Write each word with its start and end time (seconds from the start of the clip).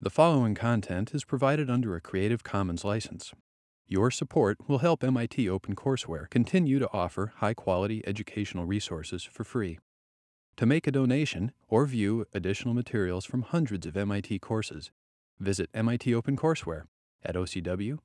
The 0.00 0.10
following 0.10 0.54
content 0.54 1.12
is 1.12 1.24
provided 1.24 1.68
under 1.68 1.96
a 1.96 2.00
Creative 2.00 2.44
Commons 2.44 2.84
license. 2.84 3.32
Your 3.88 4.12
support 4.12 4.68
will 4.68 4.78
help 4.78 5.02
MIT 5.02 5.46
OpenCourseware 5.46 6.30
continue 6.30 6.78
to 6.78 6.88
offer 6.92 7.32
high 7.38 7.54
quality 7.54 8.04
educational 8.06 8.64
resources 8.64 9.24
for 9.24 9.42
free. 9.42 9.80
To 10.56 10.66
make 10.66 10.86
a 10.86 10.92
donation 10.92 11.50
or 11.66 11.84
view 11.84 12.26
additional 12.32 12.74
materials 12.74 13.24
from 13.24 13.42
hundreds 13.42 13.86
of 13.86 13.96
MIT 13.96 14.38
courses, 14.38 14.92
visit 15.40 15.68
MIT 15.74 16.12
OpenCourseware 16.12 16.84
at 17.24 17.34
ocw.mit.edu. 17.34 17.98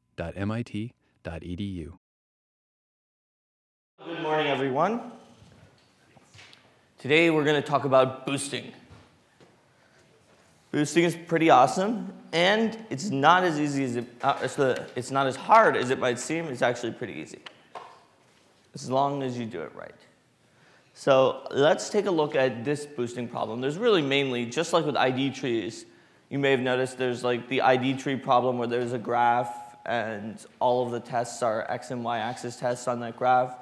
Good 4.04 4.22
morning, 4.24 4.48
everyone. 4.48 5.12
Today 6.98 7.30
we're 7.30 7.44
going 7.44 7.62
to 7.62 7.68
talk 7.68 7.86
about 7.86 8.26
boosting. 8.26 8.74
Boosting 10.74 11.04
is 11.04 11.16
pretty 11.16 11.52
awesome, 11.52 12.12
and 12.32 12.76
it's 12.90 13.12
not 13.12 13.44
as 13.44 13.60
easy 13.60 13.84
as 13.84 13.96
it, 13.96 14.06
uh, 14.24 14.76
it's, 14.96 15.12
not 15.12 15.28
as 15.28 15.36
hard 15.36 15.78
as 15.78 15.92
it 15.92 16.00
might 16.00 16.18
seem. 16.18 16.46
It's 16.46 16.64
actually 16.64 16.94
pretty 16.94 17.14
easy, 17.14 17.42
as 18.74 18.90
long 18.90 19.22
as 19.22 19.38
you 19.38 19.46
do 19.46 19.62
it 19.62 19.72
right. 19.76 19.94
So 20.96 21.48
let's 21.52 21.92
take 21.92 22.08
a 22.08 22.12
look 22.12 22.36
at 22.36 22.66
this 22.66 22.88
boosting 22.88 23.28
problem. 23.28 23.62
There's 23.62 23.78
really 23.78 24.02
mainly, 24.02 24.48
just 24.48 24.74
like 24.74 24.84
with 24.84 24.98
ID 24.98 25.30
trees, 25.30 25.86
you 26.32 26.40
may 26.40 26.50
have 26.50 26.60
noticed 26.60 26.98
there's 26.98 27.24
like 27.24 27.48
the 27.50 27.62
ID 27.62 27.98
tree 27.98 28.16
problem 28.16 28.58
where 28.58 28.68
there's 28.68 28.94
a 28.94 28.98
graph 28.98 29.78
and 29.86 30.44
all 30.60 30.84
of 30.84 30.92
the 30.92 31.00
tests 31.00 31.44
are 31.44 31.70
x 31.70 31.92
and 31.92 32.04
y 32.04 32.18
axis 32.18 32.56
tests 32.56 32.88
on 32.88 33.00
that 33.02 33.16
graph. 33.16 33.58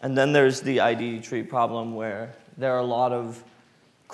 And 0.00 0.16
then 0.16 0.32
there's 0.32 0.62
the 0.62 0.80
ID 0.80 1.20
tree 1.20 1.42
problem 1.42 1.94
where 1.94 2.32
there 2.56 2.72
are 2.72 2.78
a 2.78 2.86
lot 2.86 3.12
of 3.12 3.44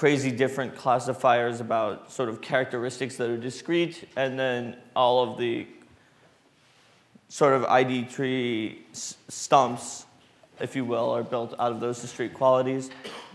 crazy 0.00 0.30
different 0.30 0.74
classifiers 0.74 1.60
about 1.60 2.10
sort 2.10 2.30
of 2.30 2.40
characteristics 2.40 3.16
that 3.16 3.28
are 3.28 3.36
discrete, 3.36 4.08
and 4.16 4.38
then 4.38 4.74
all 4.96 5.22
of 5.22 5.38
the 5.38 5.66
sort 7.28 7.52
of 7.52 7.66
ID 7.66 8.04
tree 8.06 8.80
stumps, 8.92 10.06
if 10.58 10.74
you 10.74 10.86
will, 10.86 11.10
are 11.10 11.22
built 11.22 11.52
out 11.58 11.70
of 11.70 11.80
those 11.80 12.00
discrete 12.00 12.32
qualities. 12.32 12.88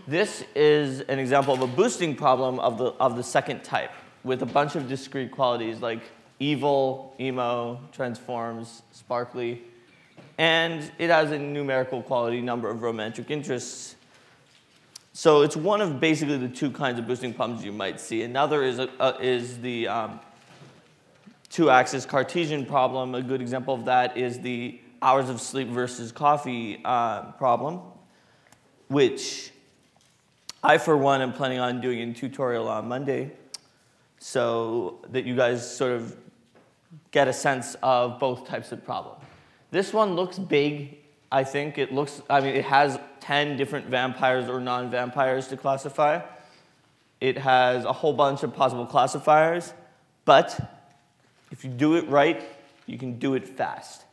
This 0.08 0.42
is 0.56 1.02
an 1.02 1.20
example 1.20 1.54
of 1.54 1.62
a 1.62 1.68
boosting 1.68 2.16
problem 2.16 2.58
of 2.58 2.78
the, 2.78 2.86
of 2.98 3.14
the 3.14 3.22
second 3.22 3.62
type 3.62 3.92
with 4.24 4.42
a 4.42 4.46
bunch 4.46 4.74
of 4.74 4.88
discrete 4.88 5.30
qualities 5.30 5.80
like 5.80 6.00
evil, 6.40 7.14
emo, 7.20 7.78
transforms, 7.92 8.82
sparkly, 8.90 9.62
and 10.36 10.90
it 10.98 11.10
has 11.10 11.30
a 11.30 11.38
numerical 11.38 12.02
quality 12.02 12.40
number 12.40 12.68
of 12.68 12.82
romantic 12.82 13.30
interests 13.30 13.95
so 15.16 15.40
it's 15.40 15.56
one 15.56 15.80
of 15.80 15.98
basically 15.98 16.36
the 16.36 16.46
two 16.46 16.70
kinds 16.70 16.98
of 16.98 17.06
boosting 17.06 17.32
problems 17.32 17.64
you 17.64 17.72
might 17.72 17.98
see. 17.98 18.20
Another 18.20 18.62
is, 18.62 18.78
a, 18.78 18.90
uh, 19.00 19.16
is 19.18 19.58
the 19.62 19.88
um, 19.88 20.20
two-axis 21.48 22.04
Cartesian 22.04 22.66
problem. 22.66 23.14
A 23.14 23.22
good 23.22 23.40
example 23.40 23.72
of 23.72 23.86
that 23.86 24.18
is 24.18 24.40
the 24.40 24.78
hours 25.00 25.30
of 25.30 25.40
sleep 25.40 25.68
versus 25.68 26.12
coffee 26.12 26.82
uh, 26.84 27.32
problem, 27.32 27.80
which 28.88 29.52
I, 30.62 30.76
for 30.76 30.98
one, 30.98 31.22
am 31.22 31.32
planning 31.32 31.60
on 31.60 31.80
doing 31.80 32.10
a 32.10 32.12
tutorial 32.12 32.68
on 32.68 32.86
Monday 32.86 33.32
so 34.18 34.98
that 35.08 35.24
you 35.24 35.34
guys 35.34 35.76
sort 35.78 35.92
of 35.92 36.14
get 37.10 37.26
a 37.26 37.32
sense 37.32 37.74
of 37.82 38.20
both 38.20 38.46
types 38.46 38.70
of 38.70 38.84
problem. 38.84 39.16
This 39.70 39.94
one 39.94 40.14
looks 40.14 40.38
big 40.38 40.98
I 41.30 41.44
think 41.44 41.78
it 41.78 41.92
looks, 41.92 42.22
I 42.30 42.40
mean, 42.40 42.54
it 42.54 42.64
has 42.64 42.98
10 43.20 43.56
different 43.56 43.86
vampires 43.86 44.48
or 44.48 44.60
non 44.60 44.90
vampires 44.90 45.48
to 45.48 45.56
classify. 45.56 46.22
It 47.20 47.38
has 47.38 47.84
a 47.84 47.92
whole 47.92 48.12
bunch 48.12 48.42
of 48.42 48.54
possible 48.54 48.86
classifiers, 48.86 49.72
but 50.24 50.58
if 51.50 51.64
you 51.64 51.70
do 51.70 51.96
it 51.96 52.08
right, 52.08 52.42
you 52.86 52.98
can 52.98 53.18
do 53.18 53.34
it 53.34 53.48
fast. 53.48 54.04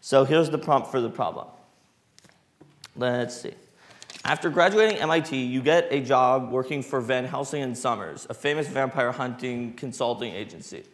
So 0.00 0.24
here's 0.24 0.50
the 0.50 0.58
prompt 0.58 0.90
for 0.90 1.00
the 1.00 1.10
problem. 1.10 1.46
Let's 2.96 3.40
see. 3.40 3.54
After 4.24 4.50
graduating 4.50 4.98
MIT, 4.98 5.36
you 5.36 5.62
get 5.62 5.88
a 5.90 6.00
job 6.00 6.50
working 6.50 6.82
for 6.82 7.00
Van 7.00 7.24
Helsing 7.24 7.62
and 7.62 7.76
Summers, 7.76 8.26
a 8.30 8.34
famous 8.34 8.68
vampire 8.68 9.10
hunting 9.10 9.72
consulting 9.74 10.32
agency. 10.32 10.84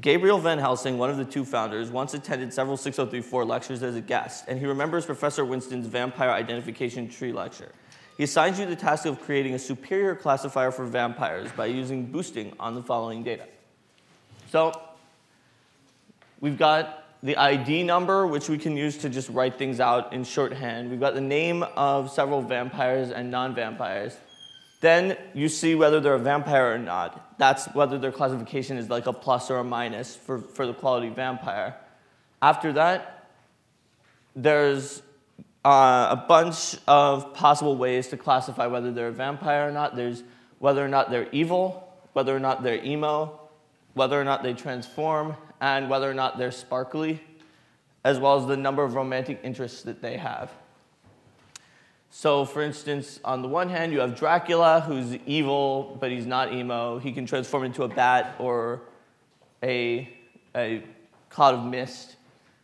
Gabriel 0.00 0.38
Van 0.38 0.58
Helsing, 0.58 0.96
one 0.96 1.10
of 1.10 1.16
the 1.16 1.24
two 1.24 1.44
founders, 1.44 1.90
once 1.90 2.14
attended 2.14 2.52
several 2.52 2.76
6034 2.76 3.44
lectures 3.44 3.82
as 3.82 3.96
a 3.96 4.00
guest, 4.00 4.44
and 4.46 4.58
he 4.58 4.66
remembers 4.66 5.04
Professor 5.04 5.44
Winston's 5.44 5.86
vampire 5.86 6.30
identification 6.30 7.08
tree 7.08 7.32
lecture. 7.32 7.72
He 8.16 8.24
assigns 8.24 8.60
you 8.60 8.66
the 8.66 8.76
task 8.76 9.06
of 9.06 9.20
creating 9.20 9.54
a 9.54 9.58
superior 9.58 10.14
classifier 10.14 10.70
for 10.70 10.84
vampires 10.84 11.50
by 11.52 11.66
using 11.66 12.06
boosting 12.06 12.52
on 12.60 12.74
the 12.74 12.82
following 12.82 13.24
data. 13.24 13.46
So, 14.50 14.72
we've 16.40 16.58
got 16.58 17.04
the 17.22 17.36
ID 17.36 17.82
number, 17.82 18.26
which 18.26 18.48
we 18.48 18.58
can 18.58 18.76
use 18.76 18.98
to 18.98 19.08
just 19.08 19.28
write 19.30 19.58
things 19.58 19.80
out 19.80 20.12
in 20.12 20.22
shorthand. 20.22 20.90
We've 20.90 21.00
got 21.00 21.14
the 21.14 21.20
name 21.20 21.64
of 21.76 22.12
several 22.12 22.42
vampires 22.42 23.10
and 23.10 23.30
non 23.30 23.54
vampires. 23.54 24.16
Then 24.80 25.16
you 25.34 25.48
see 25.48 25.74
whether 25.74 25.98
they're 25.98 26.14
a 26.14 26.20
vampire 26.20 26.74
or 26.74 26.78
not. 26.78 27.27
That's 27.38 27.66
whether 27.66 27.98
their 27.98 28.12
classification 28.12 28.76
is 28.76 28.90
like 28.90 29.06
a 29.06 29.12
plus 29.12 29.50
or 29.50 29.58
a 29.58 29.64
minus 29.64 30.14
for, 30.14 30.38
for 30.38 30.66
the 30.66 30.74
quality 30.74 31.08
vampire. 31.08 31.76
After 32.42 32.72
that, 32.74 33.30
there's 34.34 35.02
uh, 35.64 36.08
a 36.10 36.24
bunch 36.28 36.76
of 36.86 37.34
possible 37.34 37.76
ways 37.76 38.08
to 38.08 38.16
classify 38.16 38.66
whether 38.66 38.92
they're 38.92 39.08
a 39.08 39.12
vampire 39.12 39.68
or 39.68 39.72
not. 39.72 39.96
There's 39.96 40.22
whether 40.58 40.84
or 40.84 40.88
not 40.88 41.10
they're 41.10 41.28
evil, 41.30 41.92
whether 42.12 42.34
or 42.34 42.40
not 42.40 42.62
they're 42.62 42.84
emo, 42.84 43.40
whether 43.94 44.20
or 44.20 44.24
not 44.24 44.42
they 44.42 44.54
transform, 44.54 45.36
and 45.60 45.88
whether 45.88 46.10
or 46.10 46.14
not 46.14 46.38
they're 46.38 46.52
sparkly, 46.52 47.20
as 48.04 48.18
well 48.18 48.38
as 48.38 48.46
the 48.46 48.56
number 48.56 48.82
of 48.84 48.94
romantic 48.94 49.40
interests 49.42 49.82
that 49.82 50.02
they 50.02 50.16
have. 50.16 50.50
So, 52.10 52.44
for 52.44 52.62
instance, 52.62 53.20
on 53.24 53.42
the 53.42 53.48
one 53.48 53.68
hand, 53.68 53.92
you 53.92 54.00
have 54.00 54.16
Dracula, 54.16 54.80
who's 54.80 55.14
evil, 55.26 55.96
but 56.00 56.10
he's 56.10 56.26
not 56.26 56.52
emo. 56.52 56.98
He 56.98 57.12
can 57.12 57.26
transform 57.26 57.64
into 57.64 57.82
a 57.82 57.88
bat 57.88 58.34
or 58.38 58.80
a, 59.62 60.08
a 60.56 60.82
cloud 61.28 61.54
of 61.54 61.64
mist. 61.64 62.16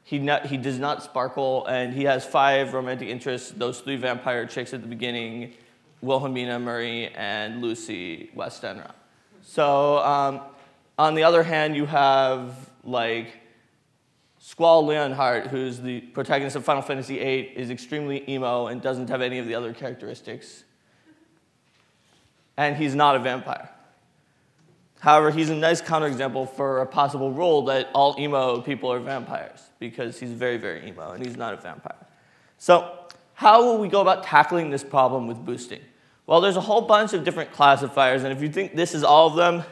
He, 0.03 0.19
not, 0.19 0.47
he 0.47 0.57
does 0.57 0.79
not 0.79 1.03
sparkle, 1.03 1.67
and 1.67 1.93
he 1.95 2.05
has 2.05 2.25
five 2.25 2.75
romantic 2.75 3.09
interests 3.09 3.51
those 3.51 3.81
three 3.81 3.97
vampire 3.97 4.47
chicks 4.47 4.75
at 4.75 4.83
the 4.83 4.89
beginning 4.89 5.55
Wilhelmina 6.01 6.59
Murray 6.59 7.09
and 7.15 7.63
Lucy 7.63 8.31
Westenra. 8.37 8.93
So, 9.43 9.99
um, 9.99 10.41
on 10.99 11.15
the 11.15 11.25
other 11.25 11.43
hand, 11.43 11.77
you 11.77 11.87
have 11.87 12.71
like 12.85 13.39
Squall 14.47 14.85
Leonhardt, 14.85 15.47
who's 15.47 15.81
the 15.81 16.03
protagonist 16.03 16.55
of 16.55 16.67
Final 16.67 16.83
Fantasy 16.83 17.19
VIII, 17.19 17.53
is 17.57 17.71
extremely 17.71 18.31
emo 18.31 18.67
and 18.67 18.83
doesn't 18.83 19.09
have 19.09 19.23
any 19.23 19.39
of 19.39 19.47
the 19.47 19.55
other 19.55 19.73
characteristics. 19.73 20.65
And 22.59 22.77
he's 22.77 22.95
not 22.95 23.17
a 23.17 23.21
vampire. 23.21 23.71
However, 25.01 25.31
he's 25.31 25.49
a 25.49 25.55
nice 25.55 25.81
counterexample 25.81 26.51
for 26.51 26.83
a 26.83 26.87
possible 26.87 27.33
rule 27.33 27.63
that 27.63 27.89
all 27.95 28.17
emo 28.19 28.61
people 28.61 28.93
are 28.93 29.01
vampires, 29.01 29.63
because 29.79 30.21
he's 30.21 30.33
very, 30.33 30.59
very 30.59 30.87
emo 30.89 31.13
and 31.13 31.25
he's 31.25 31.39
not 31.39 31.55
a 31.55 31.57
vampire. 31.57 32.07
So, 32.59 32.99
how 33.33 33.65
will 33.65 33.79
we 33.79 33.89
go 33.89 34.03
about 34.03 34.25
tackling 34.25 34.69
this 34.69 34.85
problem 34.85 35.27
with 35.27 35.39
boosting? 35.39 35.81
Well, 36.27 36.43
there's 36.43 36.59
a 36.59 36.61
whole 36.61 36.83
bunch 36.83 37.15
of 37.15 37.25
different 37.25 37.51
classifiers, 37.53 38.25
and 38.25 38.33
if 38.33 38.43
you 38.43 38.51
think 38.51 38.77
this 38.77 38.95
is 38.95 39.05
all 39.05 39.27
of 39.27 39.37
them, 39.37 39.65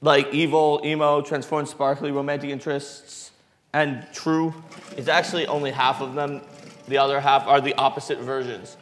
like 0.00 0.32
evil, 0.32 0.80
emo, 0.84 1.22
transformed, 1.22 1.66
sparkly, 1.66 2.12
romantic 2.12 2.50
interests, 2.50 3.32
and 3.74 4.06
true 4.14 4.54
is 4.96 5.08
actually 5.08 5.46
only 5.48 5.72
half 5.72 6.00
of 6.00 6.14
them. 6.14 6.40
The 6.86 6.96
other 6.96 7.20
half 7.20 7.46
are 7.46 7.60
the 7.60 7.74
opposite 7.74 8.18
versions, 8.20 8.76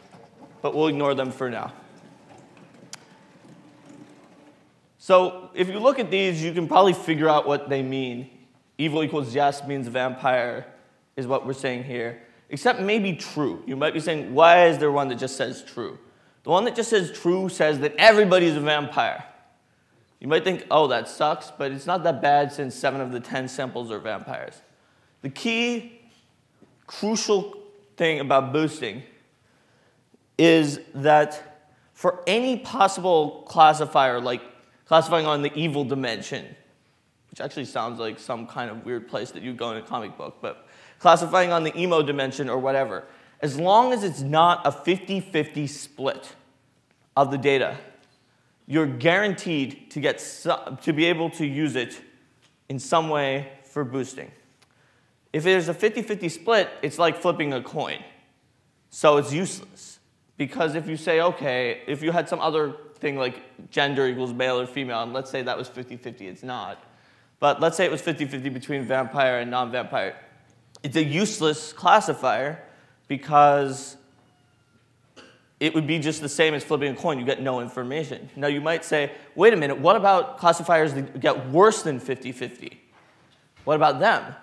but 0.61 0.75
we'll 0.75 0.87
ignore 0.87 1.15
them 1.15 1.31
for 1.31 1.49
now. 1.49 1.73
So 4.99 5.49
if 5.53 5.67
you 5.67 5.79
look 5.79 5.99
at 5.99 6.11
these, 6.11 6.41
you 6.41 6.53
can 6.53 6.67
probably 6.67 6.93
figure 6.93 7.27
out 7.27 7.47
what 7.47 7.69
they 7.69 7.81
mean. 7.81 8.29
Evil 8.77 9.03
equals 9.03 9.33
yes 9.33 9.65
means 9.67 9.87
vampire 9.87 10.65
is 11.17 11.27
what 11.27 11.45
we're 11.45 11.53
saying 11.53 11.83
here. 11.85 12.21
Except 12.49 12.79
maybe 12.79 13.15
true. 13.15 13.63
You 13.65 13.75
might 13.75 13.93
be 13.93 13.99
saying, 13.99 14.33
why 14.33 14.67
is 14.67 14.77
there 14.77 14.91
one 14.91 15.07
that 15.07 15.15
just 15.15 15.35
says 15.35 15.63
true? 15.63 15.97
The 16.43 16.51
one 16.51 16.65
that 16.65 16.75
just 16.75 16.89
says 16.89 17.11
true 17.11 17.49
says 17.49 17.79
that 17.79 17.95
everybody's 17.97 18.55
a 18.55 18.61
vampire. 18.61 19.25
You 20.19 20.27
might 20.27 20.43
think, 20.43 20.65
oh, 20.69 20.87
that 20.87 21.07
sucks, 21.09 21.51
but 21.57 21.71
it's 21.71 21.87
not 21.87 22.03
that 22.03 22.21
bad 22.21 22.53
since 22.53 22.75
seven 22.75 23.01
of 23.01 23.11
the 23.11 23.19
ten 23.19 23.47
samples 23.47 23.91
are 23.91 23.99
vampires. 23.99 24.61
The 25.23 25.29
key, 25.29 26.01
crucial 26.85 27.57
thing 27.95 28.19
about 28.19 28.51
boosting 28.51 29.03
is 30.37 30.81
that 30.93 31.63
for 31.93 32.21
any 32.27 32.57
possible 32.57 33.45
classifier, 33.47 34.19
like 34.19 34.41
classifying 34.85 35.25
on 35.25 35.41
the 35.41 35.51
evil 35.55 35.85
dimension, 35.85 36.45
which 37.31 37.39
actually 37.39 37.65
sounds 37.65 37.99
like 37.99 38.19
some 38.19 38.45
kind 38.45 38.69
of 38.69 38.85
weird 38.85 39.07
place 39.07 39.31
that 39.31 39.41
you'd 39.41 39.57
go 39.57 39.71
in 39.71 39.77
a 39.77 39.81
comic 39.81 40.17
book, 40.17 40.39
but 40.41 40.67
classifying 40.99 41.53
on 41.53 41.63
the 41.63 41.75
emo 41.79 42.01
dimension 42.01 42.49
or 42.49 42.57
whatever, 42.57 43.05
as 43.39 43.57
long 43.57 43.93
as 43.93 44.03
it's 44.03 44.21
not 44.21 44.61
a 44.67 44.71
50 44.73 45.21
50 45.21 45.67
split 45.67 46.35
of 47.15 47.31
the 47.31 47.37
data, 47.37 47.77
you're 48.67 48.87
guaranteed 48.87 49.89
to, 49.91 50.01
get 50.01 50.19
to 50.81 50.91
be 50.93 51.05
able 51.05 51.29
to 51.29 51.45
use 51.45 51.77
it 51.77 52.01
in 52.67 52.77
some 52.77 53.07
way 53.07 53.53
for 53.63 53.85
boosting. 53.85 54.29
If 55.33 55.43
there's 55.43 55.67
a 55.67 55.73
50 55.73 56.03
50 56.03 56.29
split, 56.29 56.69
it's 56.81 56.99
like 56.99 57.19
flipping 57.19 57.53
a 57.53 57.61
coin. 57.61 58.03
So 58.91 59.17
it's 59.17 59.33
useless. 59.33 59.99
Because 60.37 60.75
if 60.75 60.87
you 60.87 60.95
say, 60.95 61.19
okay, 61.21 61.81
if 61.87 62.01
you 62.03 62.11
had 62.11 62.29
some 62.29 62.39
other 62.39 62.75
thing 62.95 63.17
like 63.17 63.69
gender 63.69 64.07
equals 64.07 64.33
male 64.33 64.59
or 64.59 64.67
female, 64.67 65.01
and 65.01 65.11
let's 65.11 65.29
say 65.31 65.41
that 65.41 65.57
was 65.57 65.67
50 65.67 65.97
50, 65.97 66.27
it's 66.27 66.43
not. 66.43 66.83
But 67.39 67.59
let's 67.59 67.75
say 67.75 67.85
it 67.85 67.91
was 67.91 68.01
50 68.01 68.25
50 68.25 68.49
between 68.49 68.85
vampire 68.85 69.39
and 69.39 69.49
non 69.49 69.71
vampire. 69.71 70.15
It's 70.83 70.95
a 70.95 71.03
useless 71.03 71.73
classifier 71.73 72.63
because 73.07 73.97
it 75.59 75.73
would 75.73 75.87
be 75.87 75.97
just 75.97 76.21
the 76.21 76.29
same 76.29 76.53
as 76.53 76.63
flipping 76.63 76.93
a 76.93 76.95
coin. 76.95 77.17
You 77.19 77.25
get 77.25 77.41
no 77.41 77.61
information. 77.61 78.29
Now, 78.35 78.47
you 78.47 78.59
might 78.59 78.83
say, 78.83 79.13
wait 79.33 79.53
a 79.53 79.57
minute, 79.57 79.79
what 79.79 79.95
about 79.95 80.37
classifiers 80.37 80.93
that 80.93 81.19
get 81.19 81.49
worse 81.49 81.83
than 81.83 81.99
50 81.99 82.31
50? 82.33 82.81
What 83.63 83.75
about 83.75 83.99
them? 83.99 84.35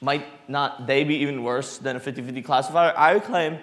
Might 0.00 0.48
not 0.48 0.86
they 0.86 1.04
be 1.04 1.16
even 1.16 1.42
worse 1.42 1.78
than 1.78 1.96
a 1.96 2.00
50 2.00 2.22
50 2.22 2.42
classifier? 2.42 2.92
I 2.96 3.14
would 3.14 3.24
claim 3.24 3.58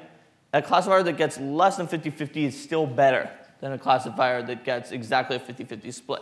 a 0.52 0.62
classifier 0.62 1.04
that 1.04 1.18
gets 1.18 1.40
less 1.40 1.78
than 1.78 1.88
50 1.88 2.10
50 2.10 2.46
is 2.46 2.62
still 2.62 2.86
better 2.86 3.30
than 3.62 3.74
a 3.74 3.78
classifier 3.78 4.42
that 4.44 4.64
gets 4.64 4.92
exactly 4.92 5.36
a 5.36 5.40
50 5.40 5.64
50 5.64 5.92
split. 5.92 6.22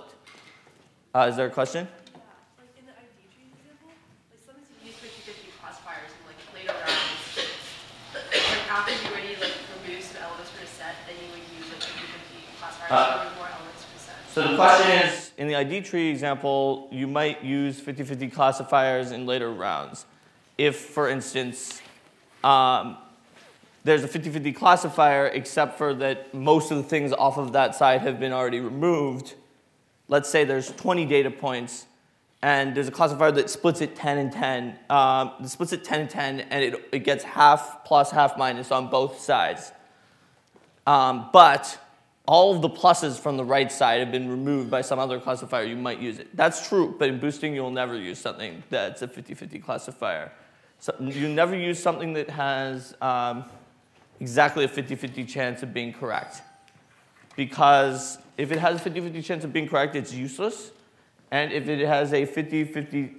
Uh, 1.13 1.27
is 1.29 1.35
there 1.35 1.47
a 1.47 1.51
question? 1.51 1.87
after 8.71 8.95
you 8.95 9.11
already 9.11 9.35
like 9.35 9.51
remove 9.83 10.01
some 10.01 10.23
elements 10.23 10.49
from 10.49 10.63
a 10.63 10.67
set, 10.67 10.95
then 11.03 11.19
you 11.19 11.27
would 11.35 11.43
use 11.59 11.67
like 11.75 11.83
50 11.83 12.55
classifiers 12.55 12.87
uh, 12.87 13.27
to 13.27 13.35
more 13.35 13.51
elements 13.51 13.83
from 13.83 13.99
a 13.99 14.01
set. 14.01 14.20
So 14.33 14.47
the 14.47 14.55
question 14.55 14.91
is, 14.91 15.31
in 15.37 15.49
the 15.49 15.57
ID 15.57 15.81
tree 15.81 16.09
example, 16.09 16.87
you 16.89 17.05
might 17.05 17.43
use 17.43 17.81
50-50 17.81 18.31
classifiers 18.31 19.11
in 19.11 19.25
later 19.25 19.51
rounds. 19.51 20.05
If, 20.57 20.77
for 20.77 21.09
instance, 21.09 21.81
um, 22.41 22.97
there's 23.83 24.05
a 24.05 24.07
50-50 24.07 24.55
classifier, 24.55 25.27
except 25.27 25.77
for 25.77 25.93
that 25.95 26.33
most 26.33 26.71
of 26.71 26.77
the 26.77 26.83
things 26.83 27.11
off 27.11 27.37
of 27.37 27.51
that 27.51 27.75
side 27.75 27.99
have 28.01 28.21
been 28.21 28.31
already 28.31 28.61
removed. 28.61 29.33
Let's 30.07 30.29
say 30.29 30.45
there's 30.45 30.71
20 30.71 31.05
data 31.07 31.29
points, 31.29 31.85
and 32.41 32.73
there's 32.73 32.87
a 32.87 32.91
classifier 32.91 33.33
that 33.33 33.49
splits 33.49 33.81
it 33.81 33.97
10 33.97 34.17
and 34.17 34.31
10. 34.31 34.79
Um, 34.89 35.33
it 35.41 35.49
splits 35.49 35.73
it 35.73 35.83
10 35.83 35.99
and 35.99 36.09
10, 36.09 36.39
and 36.39 36.63
it, 36.63 36.89
it 36.93 36.99
gets 36.99 37.25
half 37.25 37.83
plus, 37.83 38.11
half 38.11 38.37
minus 38.37 38.71
on 38.71 38.89
both 38.89 39.19
sides. 39.19 39.73
Um, 40.87 41.29
but 41.33 41.77
all 42.27 42.55
of 42.55 42.61
the 42.61 42.69
pluses 42.69 43.19
from 43.19 43.37
the 43.37 43.43
right 43.43 43.71
side 43.71 43.99
have 43.99 44.11
been 44.11 44.29
removed 44.29 44.69
by 44.69 44.81
some 44.81 44.99
other 44.99 45.19
classifier, 45.19 45.63
you 45.63 45.75
might 45.75 45.99
use 45.99 46.19
it. 46.19 46.35
That's 46.35 46.67
true, 46.67 46.95
but 46.97 47.09
in 47.09 47.19
boosting, 47.19 47.53
you'll 47.55 47.71
never 47.71 47.95
use 47.95 48.19
something 48.19 48.63
that's 48.69 49.01
a 49.01 49.07
50-50 49.07 49.63
classifier. 49.63 50.31
So 50.79 50.93
you 50.99 51.27
never 51.27 51.55
use 51.55 51.81
something 51.81 52.13
that 52.13 52.29
has 52.29 52.95
um, 53.01 53.45
exactly 54.19 54.65
a 54.65 54.67
50-50 54.67 55.27
chance 55.27 55.63
of 55.63 55.73
being 55.73 55.93
correct. 55.93 56.41
Because 57.35 58.17
if 58.37 58.51
it 58.51 58.59
has 58.59 58.85
a 58.85 58.89
50-50 58.89 59.23
chance 59.23 59.43
of 59.43 59.53
being 59.53 59.67
correct, 59.67 59.95
it's 59.95 60.13
useless. 60.13 60.71
And 61.31 61.51
if 61.51 61.67
it 61.67 61.85
has 61.85 62.13
a 62.13 62.25
50-50, 62.25 63.15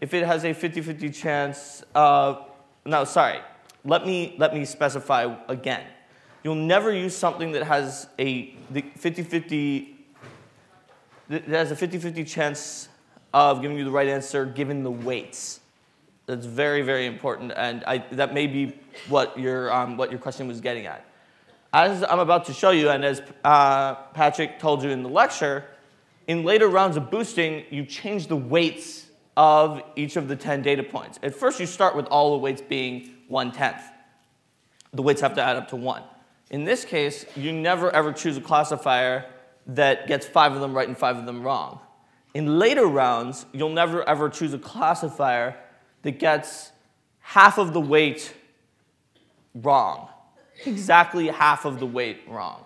if 0.00 0.14
it 0.14 0.26
has 0.26 0.44
a 0.44 0.54
50-50 0.54 1.14
chance 1.14 1.84
of, 1.94 2.48
no, 2.84 3.04
sorry, 3.04 3.40
let 3.84 4.06
me, 4.06 4.34
let 4.38 4.54
me 4.54 4.64
specify 4.64 5.34
again. 5.48 5.84
You'll 6.44 6.54
never 6.54 6.92
use 6.92 7.16
something 7.16 7.52
that 7.52 7.64
has 7.64 8.06
a 8.18 8.54
50-50 8.72 9.88
that 11.30 11.44
has 11.46 11.72
a 11.72 11.76
50-50 11.76 12.28
chance 12.28 12.90
of 13.32 13.62
giving 13.62 13.78
you 13.78 13.84
the 13.84 13.90
right 13.90 14.08
answer 14.08 14.44
given 14.44 14.82
the 14.82 14.90
weights. 14.90 15.60
That's 16.26 16.44
very, 16.44 16.82
very 16.82 17.06
important, 17.06 17.52
and 17.56 17.82
I, 17.86 17.98
that 18.12 18.34
may 18.34 18.46
be 18.46 18.76
what 19.08 19.38
your, 19.38 19.72
um, 19.72 19.96
what 19.96 20.10
your 20.10 20.20
question 20.20 20.46
was 20.46 20.60
getting 20.60 20.86
at. 20.86 21.04
As 21.72 22.04
I'm 22.04 22.18
about 22.18 22.44
to 22.46 22.52
show 22.52 22.70
you, 22.70 22.90
and 22.90 23.04
as 23.04 23.22
uh, 23.42 23.94
Patrick 24.12 24.58
told 24.58 24.82
you 24.82 24.90
in 24.90 25.02
the 25.02 25.08
lecture, 25.08 25.64
in 26.26 26.44
later 26.44 26.68
rounds 26.68 26.96
of 26.96 27.10
boosting, 27.10 27.64
you 27.70 27.84
change 27.84 28.26
the 28.26 28.36
weights 28.36 29.06
of 29.36 29.82
each 29.96 30.16
of 30.16 30.28
the 30.28 30.36
10 30.36 30.62
data 30.62 30.82
points. 30.82 31.18
At 31.22 31.34
first, 31.34 31.58
you 31.58 31.66
start 31.66 31.96
with 31.96 32.06
all 32.06 32.32
the 32.32 32.38
weights 32.38 32.62
being 32.62 33.14
one 33.28 33.50
tenth. 33.50 33.82
The 34.92 35.02
weights 35.02 35.22
have 35.22 35.34
to 35.34 35.42
add 35.42 35.56
up 35.56 35.68
to 35.68 35.76
one. 35.76 36.02
In 36.50 36.64
this 36.64 36.84
case, 36.84 37.24
you 37.36 37.52
never 37.52 37.90
ever 37.90 38.12
choose 38.12 38.36
a 38.36 38.40
classifier 38.40 39.26
that 39.66 40.06
gets 40.06 40.26
five 40.26 40.52
of 40.52 40.60
them 40.60 40.74
right 40.74 40.86
and 40.86 40.96
five 40.96 41.16
of 41.16 41.26
them 41.26 41.42
wrong. 41.42 41.80
In 42.34 42.58
later 42.58 42.86
rounds, 42.86 43.46
you'll 43.52 43.70
never 43.70 44.06
ever 44.08 44.28
choose 44.28 44.52
a 44.52 44.58
classifier 44.58 45.56
that 46.02 46.18
gets 46.18 46.72
half 47.20 47.58
of 47.58 47.72
the 47.72 47.80
weight 47.80 48.34
wrong. 49.54 50.08
Exactly 50.66 51.28
half 51.28 51.64
of 51.64 51.80
the 51.80 51.86
weight 51.86 52.20
wrong. 52.28 52.64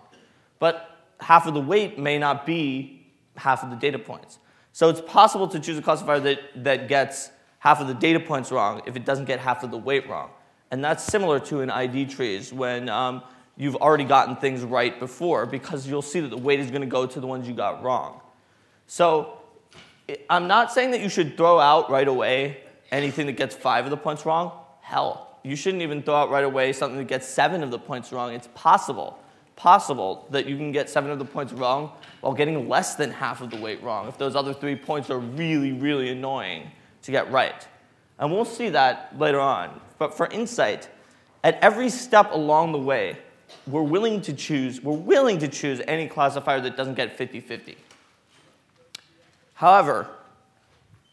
But 0.59 0.89
half 1.19 1.47
of 1.47 1.53
the 1.53 1.61
weight 1.61 1.97
may 1.97 2.17
not 2.17 2.45
be 2.45 3.07
half 3.37 3.63
of 3.63 3.69
the 3.69 3.75
data 3.75 3.97
points. 3.97 4.39
So 4.73 4.89
it's 4.89 5.01
possible 5.01 5.47
to 5.47 5.59
choose 5.59 5.77
a 5.77 5.81
classifier 5.81 6.19
that, 6.19 6.63
that 6.63 6.87
gets 6.87 7.31
half 7.59 7.81
of 7.81 7.87
the 7.87 7.93
data 7.93 8.19
points 8.19 8.51
wrong 8.51 8.81
if 8.85 8.95
it 8.95 9.05
doesn't 9.05 9.25
get 9.25 9.39
half 9.39 9.63
of 9.63 9.71
the 9.71 9.77
weight 9.77 10.07
wrong. 10.07 10.29
And 10.71 10.83
that's 10.83 11.03
similar 11.03 11.39
to 11.41 11.61
in 11.61 11.69
ID 11.69 12.05
trees 12.05 12.53
when 12.53 12.89
um, 12.89 13.23
you've 13.59 13.75
already 13.75 14.05
gotten 14.05 14.37
things 14.37 14.63
right 14.63 14.99
before 14.99 15.45
because 15.45 15.85
you'll 15.85 16.01
see 16.01 16.21
that 16.21 16.29
the 16.29 16.37
weight 16.37 16.61
is 16.61 16.71
going 16.71 16.81
to 16.81 16.87
go 16.87 17.05
to 17.05 17.19
the 17.19 17.27
ones 17.27 17.47
you 17.47 17.53
got 17.53 17.83
wrong. 17.83 18.21
So 18.87 19.37
I'm 20.29 20.47
not 20.47 20.71
saying 20.71 20.91
that 20.91 21.01
you 21.01 21.09
should 21.09 21.37
throw 21.37 21.59
out 21.59 21.91
right 21.91 22.07
away 22.07 22.61
anything 22.89 23.27
that 23.27 23.33
gets 23.33 23.55
five 23.55 23.83
of 23.83 23.91
the 23.91 23.97
points 23.97 24.25
wrong. 24.25 24.53
Hell, 24.81 25.37
you 25.43 25.57
shouldn't 25.57 25.83
even 25.83 26.01
throw 26.01 26.15
out 26.15 26.31
right 26.31 26.45
away 26.45 26.71
something 26.71 26.97
that 26.97 27.07
gets 27.07 27.27
seven 27.27 27.61
of 27.61 27.69
the 27.69 27.77
points 27.77 28.13
wrong. 28.13 28.33
It's 28.33 28.47
possible, 28.55 29.19
possible 29.57 30.25
that 30.31 30.45
you 30.45 30.55
can 30.55 30.71
get 30.71 30.89
seven 30.89 31.11
of 31.11 31.19
the 31.19 31.25
points 31.25 31.51
wrong 31.51 31.91
while 32.21 32.33
getting 32.33 32.69
less 32.69 32.95
than 32.95 33.11
half 33.11 33.41
of 33.41 33.49
the 33.49 33.57
weight 33.57 33.83
wrong 33.83 34.07
if 34.07 34.17
those 34.17 34.37
other 34.37 34.53
three 34.53 34.77
points 34.77 35.09
are 35.09 35.19
really, 35.19 35.73
really 35.73 36.09
annoying 36.09 36.71
to 37.01 37.11
get 37.11 37.29
right. 37.29 37.67
And 38.17 38.31
we'll 38.31 38.45
see 38.45 38.69
that 38.69 39.19
later 39.19 39.39
on. 39.41 39.81
But 39.97 40.15
for 40.15 40.27
insight, 40.27 40.87
at 41.43 41.59
every 41.61 41.89
step 41.89 42.31
along 42.31 42.71
the 42.71 42.79
way, 42.79 43.17
we're 43.67 43.81
willing 43.83 44.21
to 44.21 44.33
choose, 44.33 44.81
we're 44.81 44.93
willing 44.93 45.39
to 45.39 45.47
choose 45.47 45.81
any 45.87 46.07
classifier 46.07 46.61
that 46.61 46.77
doesn't 46.77 46.95
get 46.95 47.17
50-50. 47.17 47.75
However, 49.53 50.07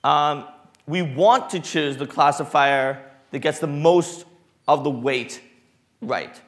um, 0.05 0.47
we 0.87 1.03
want 1.03 1.51
to 1.51 1.61
choose 1.61 1.97
the 1.97 2.07
classifier 2.07 3.03
that 3.31 3.41
gets 3.41 3.59
the 3.59 3.67
most 3.67 4.25
of 4.69 4.85
the 4.85 4.91
weight 4.91 5.41
right. 6.01 6.41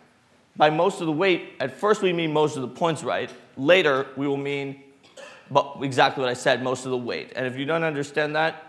By 0.56 0.70
most 0.70 1.00
of 1.00 1.06
the 1.06 1.12
weight, 1.12 1.54
at 1.60 1.76
first 1.76 2.02
we 2.02 2.12
mean 2.12 2.32
most 2.32 2.56
of 2.56 2.62
the 2.62 2.68
points 2.68 3.02
right. 3.02 3.30
Later, 3.56 4.06
we 4.16 4.26
will 4.28 4.36
mean 4.36 4.82
but 5.50 5.76
exactly 5.82 6.22
what 6.22 6.30
I 6.30 6.34
said, 6.34 6.62
most 6.62 6.84
of 6.84 6.90
the 6.90 6.98
weight. 6.98 7.32
And 7.34 7.46
if 7.46 7.56
you 7.56 7.64
don't 7.64 7.84
understand 7.84 8.36
that, 8.36 8.64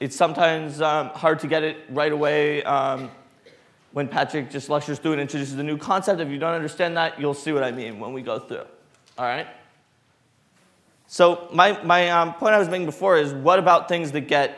it's 0.00 0.14
sometimes 0.14 0.80
um, 0.80 1.08
hard 1.08 1.40
to 1.40 1.48
get 1.48 1.64
it 1.64 1.78
right 1.90 2.12
away. 2.12 2.62
Um, 2.62 3.10
when 3.98 4.06
Patrick 4.06 4.48
just 4.48 4.70
lectures 4.70 5.00
through 5.00 5.10
and 5.10 5.20
introduces 5.20 5.58
a 5.58 5.62
new 5.64 5.76
concept. 5.76 6.20
If 6.20 6.28
you 6.28 6.38
don't 6.38 6.54
understand 6.54 6.96
that, 6.96 7.18
you'll 7.18 7.34
see 7.34 7.50
what 7.50 7.64
I 7.64 7.72
mean 7.72 7.98
when 7.98 8.12
we 8.12 8.22
go 8.22 8.38
through. 8.38 8.62
All 9.18 9.24
right? 9.24 9.48
So, 11.08 11.48
my, 11.52 11.82
my 11.82 12.08
um, 12.10 12.34
point 12.34 12.54
I 12.54 12.60
was 12.60 12.68
making 12.68 12.86
before 12.86 13.18
is 13.18 13.32
what 13.32 13.58
about 13.58 13.88
things 13.88 14.12
that 14.12 14.28
get 14.28 14.56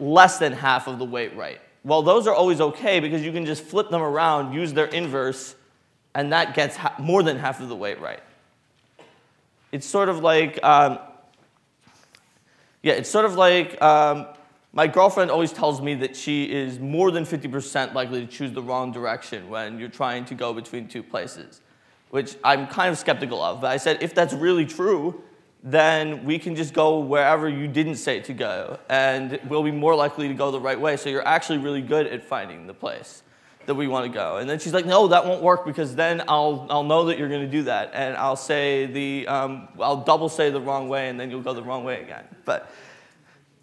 less 0.00 0.38
than 0.38 0.54
half 0.54 0.86
of 0.86 0.98
the 0.98 1.04
weight 1.04 1.36
right? 1.36 1.60
Well, 1.84 2.00
those 2.00 2.26
are 2.26 2.32
always 2.32 2.58
okay 2.58 3.00
because 3.00 3.20
you 3.20 3.32
can 3.32 3.44
just 3.44 3.62
flip 3.62 3.90
them 3.90 4.00
around, 4.00 4.54
use 4.54 4.72
their 4.72 4.86
inverse, 4.86 5.54
and 6.14 6.32
that 6.32 6.54
gets 6.54 6.74
ha- 6.74 6.94
more 6.98 7.22
than 7.22 7.36
half 7.36 7.60
of 7.60 7.68
the 7.68 7.76
weight 7.76 8.00
right. 8.00 8.22
It's 9.72 9.86
sort 9.86 10.08
of 10.08 10.20
like, 10.20 10.58
um, 10.64 10.98
yeah, 12.82 12.94
it's 12.94 13.10
sort 13.10 13.26
of 13.26 13.34
like 13.34 13.82
um, 13.82 14.26
my 14.74 14.88
girlfriend 14.88 15.30
always 15.30 15.52
tells 15.52 15.80
me 15.80 15.94
that 15.94 16.16
she 16.16 16.50
is 16.50 16.80
more 16.80 17.12
than 17.12 17.24
50% 17.24 17.94
likely 17.94 18.26
to 18.26 18.26
choose 18.26 18.52
the 18.52 18.62
wrong 18.62 18.90
direction 18.90 19.48
when 19.48 19.78
you're 19.78 19.88
trying 19.88 20.24
to 20.26 20.34
go 20.34 20.52
between 20.52 20.88
two 20.88 21.02
places, 21.02 21.60
which 22.10 22.36
I'm 22.42 22.66
kind 22.66 22.90
of 22.90 22.98
skeptical 22.98 23.40
of. 23.40 23.60
But 23.60 23.70
I 23.70 23.76
said, 23.76 24.02
if 24.02 24.14
that's 24.14 24.34
really 24.34 24.66
true, 24.66 25.22
then 25.62 26.24
we 26.24 26.40
can 26.40 26.56
just 26.56 26.74
go 26.74 26.98
wherever 26.98 27.48
you 27.48 27.68
didn't 27.68 27.96
say 27.96 28.18
to 28.20 28.34
go, 28.34 28.80
and 28.88 29.38
we'll 29.48 29.62
be 29.62 29.70
more 29.70 29.94
likely 29.94 30.26
to 30.26 30.34
go 30.34 30.50
the 30.50 30.60
right 30.60 30.78
way. 30.78 30.96
So 30.96 31.08
you're 31.08 31.26
actually 31.26 31.58
really 31.58 31.80
good 31.80 32.08
at 32.08 32.24
finding 32.24 32.66
the 32.66 32.74
place 32.74 33.22
that 33.66 33.74
we 33.76 33.86
want 33.86 34.04
to 34.04 34.12
go. 34.12 34.36
And 34.38 34.50
then 34.50 34.58
she's 34.58 34.74
like, 34.74 34.86
no, 34.86 35.06
that 35.08 35.24
won't 35.24 35.42
work 35.42 35.64
because 35.64 35.94
then 35.94 36.22
I'll, 36.28 36.66
I'll 36.68 36.82
know 36.82 37.06
that 37.06 37.18
you're 37.18 37.28
going 37.28 37.42
to 37.42 37.50
do 37.50 37.62
that. 37.62 37.92
And 37.94 38.16
I'll 38.16 38.36
say 38.36 38.86
the, 38.86 39.26
um, 39.28 39.68
I'll 39.80 40.02
double 40.02 40.28
say 40.28 40.50
the 40.50 40.60
wrong 40.60 40.88
way, 40.88 41.08
and 41.08 41.18
then 41.18 41.30
you'll 41.30 41.42
go 41.42 41.54
the 41.54 41.62
wrong 41.62 41.84
way 41.84 42.02
again. 42.02 42.24
But 42.44 42.70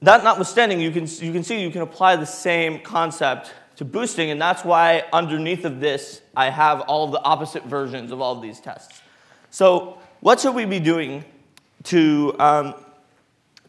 that 0.02 0.24
notwithstanding, 0.24 0.82
you 0.82 0.92
can, 0.92 1.06
you 1.08 1.32
can 1.32 1.44
see 1.44 1.62
you 1.62 1.70
can 1.70 1.82
apply 1.82 2.16
the 2.16 2.26
same 2.26 2.80
concept 2.80 3.54
to 3.76 3.86
boosting, 3.86 4.32
and 4.32 4.42
that's 4.42 4.66
why 4.66 5.04
underneath 5.14 5.66
of 5.66 5.80
this, 5.80 6.22
I 6.36 6.50
have 6.50 6.82
all 6.82 7.06
of 7.06 7.12
the 7.12 7.22
opposite 7.22 7.64
versions 7.66 8.12
of 8.12 8.22
all 8.22 8.36
of 8.36 8.42
these 8.42 8.60
tests. 8.60 9.02
So 9.52 9.98
what 10.22 10.40
should 10.40 10.56
we 10.56 10.66
be 10.66 10.80
doing 10.80 11.24
to, 11.86 12.36
um, 12.40 12.76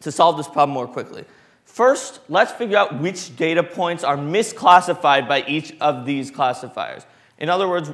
to 0.01 0.11
solve 0.11 0.37
this 0.37 0.47
problem 0.47 0.71
more 0.71 0.87
quickly? 0.87 1.25
First, 1.65 2.19
let's 2.29 2.51
figure 2.51 2.77
out 2.77 2.99
which 2.99 3.35
data 3.35 3.63
points 3.63 4.03
are 4.03 4.17
misclassified 4.17 5.27
by 5.27 5.43
each 5.47 5.75
of 5.81 6.05
these 6.05 6.29
classifiers. 6.29 7.03
In 7.39 7.49
other 7.49 7.67
words, 7.67 7.91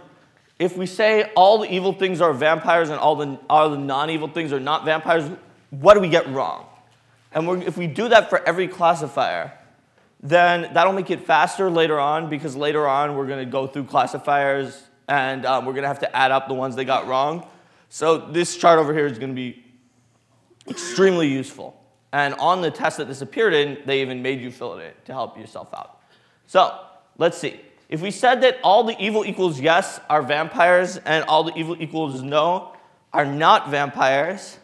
if 0.59 0.75
we 0.75 0.85
say 0.85 1.31
all 1.35 1.59
the 1.59 1.73
evil 1.73 1.93
things 1.93 2.19
are 2.19 2.33
vampires 2.33 2.89
and 2.89 2.99
all 2.99 3.15
the, 3.15 3.39
all 3.49 3.69
the 3.69 3.77
non 3.77 4.09
evil 4.09 4.27
things 4.27 4.51
are 4.51 4.59
not 4.59 4.83
vampires, 4.83 5.29
what 5.69 5.93
do 5.93 6.01
we 6.01 6.09
get 6.09 6.27
wrong? 6.29 6.65
And 7.31 7.63
if 7.63 7.77
we 7.77 7.87
do 7.87 8.09
that 8.09 8.29
for 8.29 8.43
every 8.45 8.67
classifier, 8.67 9.53
then 10.21 10.73
that'll 10.73 10.93
make 10.93 11.11
it 11.11 11.25
faster 11.25 11.69
later 11.69 11.99
on 11.99 12.29
because 12.29 12.55
later 12.55 12.87
on 12.87 13.15
we're 13.15 13.27
going 13.27 13.45
to 13.45 13.49
go 13.49 13.67
through 13.67 13.85
classifiers 13.85 14.83
and 15.07 15.45
um, 15.45 15.65
we're 15.65 15.73
going 15.73 15.83
to 15.83 15.87
have 15.87 15.99
to 15.99 16.15
add 16.15 16.31
up 16.31 16.47
the 16.47 16.53
ones 16.53 16.75
they 16.75 16.85
got 16.85 17.07
wrong. 17.07 17.47
So 17.89 18.17
this 18.17 18.57
chart 18.57 18.79
over 18.79 18.93
here 18.93 19.05
is 19.05 19.17
going 19.17 19.31
to 19.31 19.35
be 19.35 19.63
extremely 20.67 21.27
useful. 21.27 21.75
And 22.11 22.33
on 22.35 22.61
the 22.61 22.71
test 22.71 22.97
that 22.97 23.07
this 23.07 23.21
appeared 23.21 23.53
in, 23.53 23.79
they 23.85 24.01
even 24.01 24.21
made 24.21 24.41
you 24.41 24.51
fill 24.51 24.77
it 24.77 24.83
in 24.83 24.91
to 25.05 25.13
help 25.13 25.37
yourself 25.37 25.73
out. 25.73 26.01
So 26.47 26.79
let's 27.17 27.37
see. 27.37 27.59
If 27.87 28.01
we 28.01 28.11
said 28.11 28.41
that 28.41 28.59
all 28.63 28.83
the 28.83 28.95
evil 29.03 29.25
equals 29.25 29.59
yes 29.59 29.99
are 30.09 30.21
vampires 30.21 30.97
and 30.97 31.23
all 31.25 31.43
the 31.43 31.55
evil 31.55 31.75
equals 31.79 32.21
no 32.21 32.75
are 33.13 33.25
not 33.25 33.69
vampires, 33.69 34.57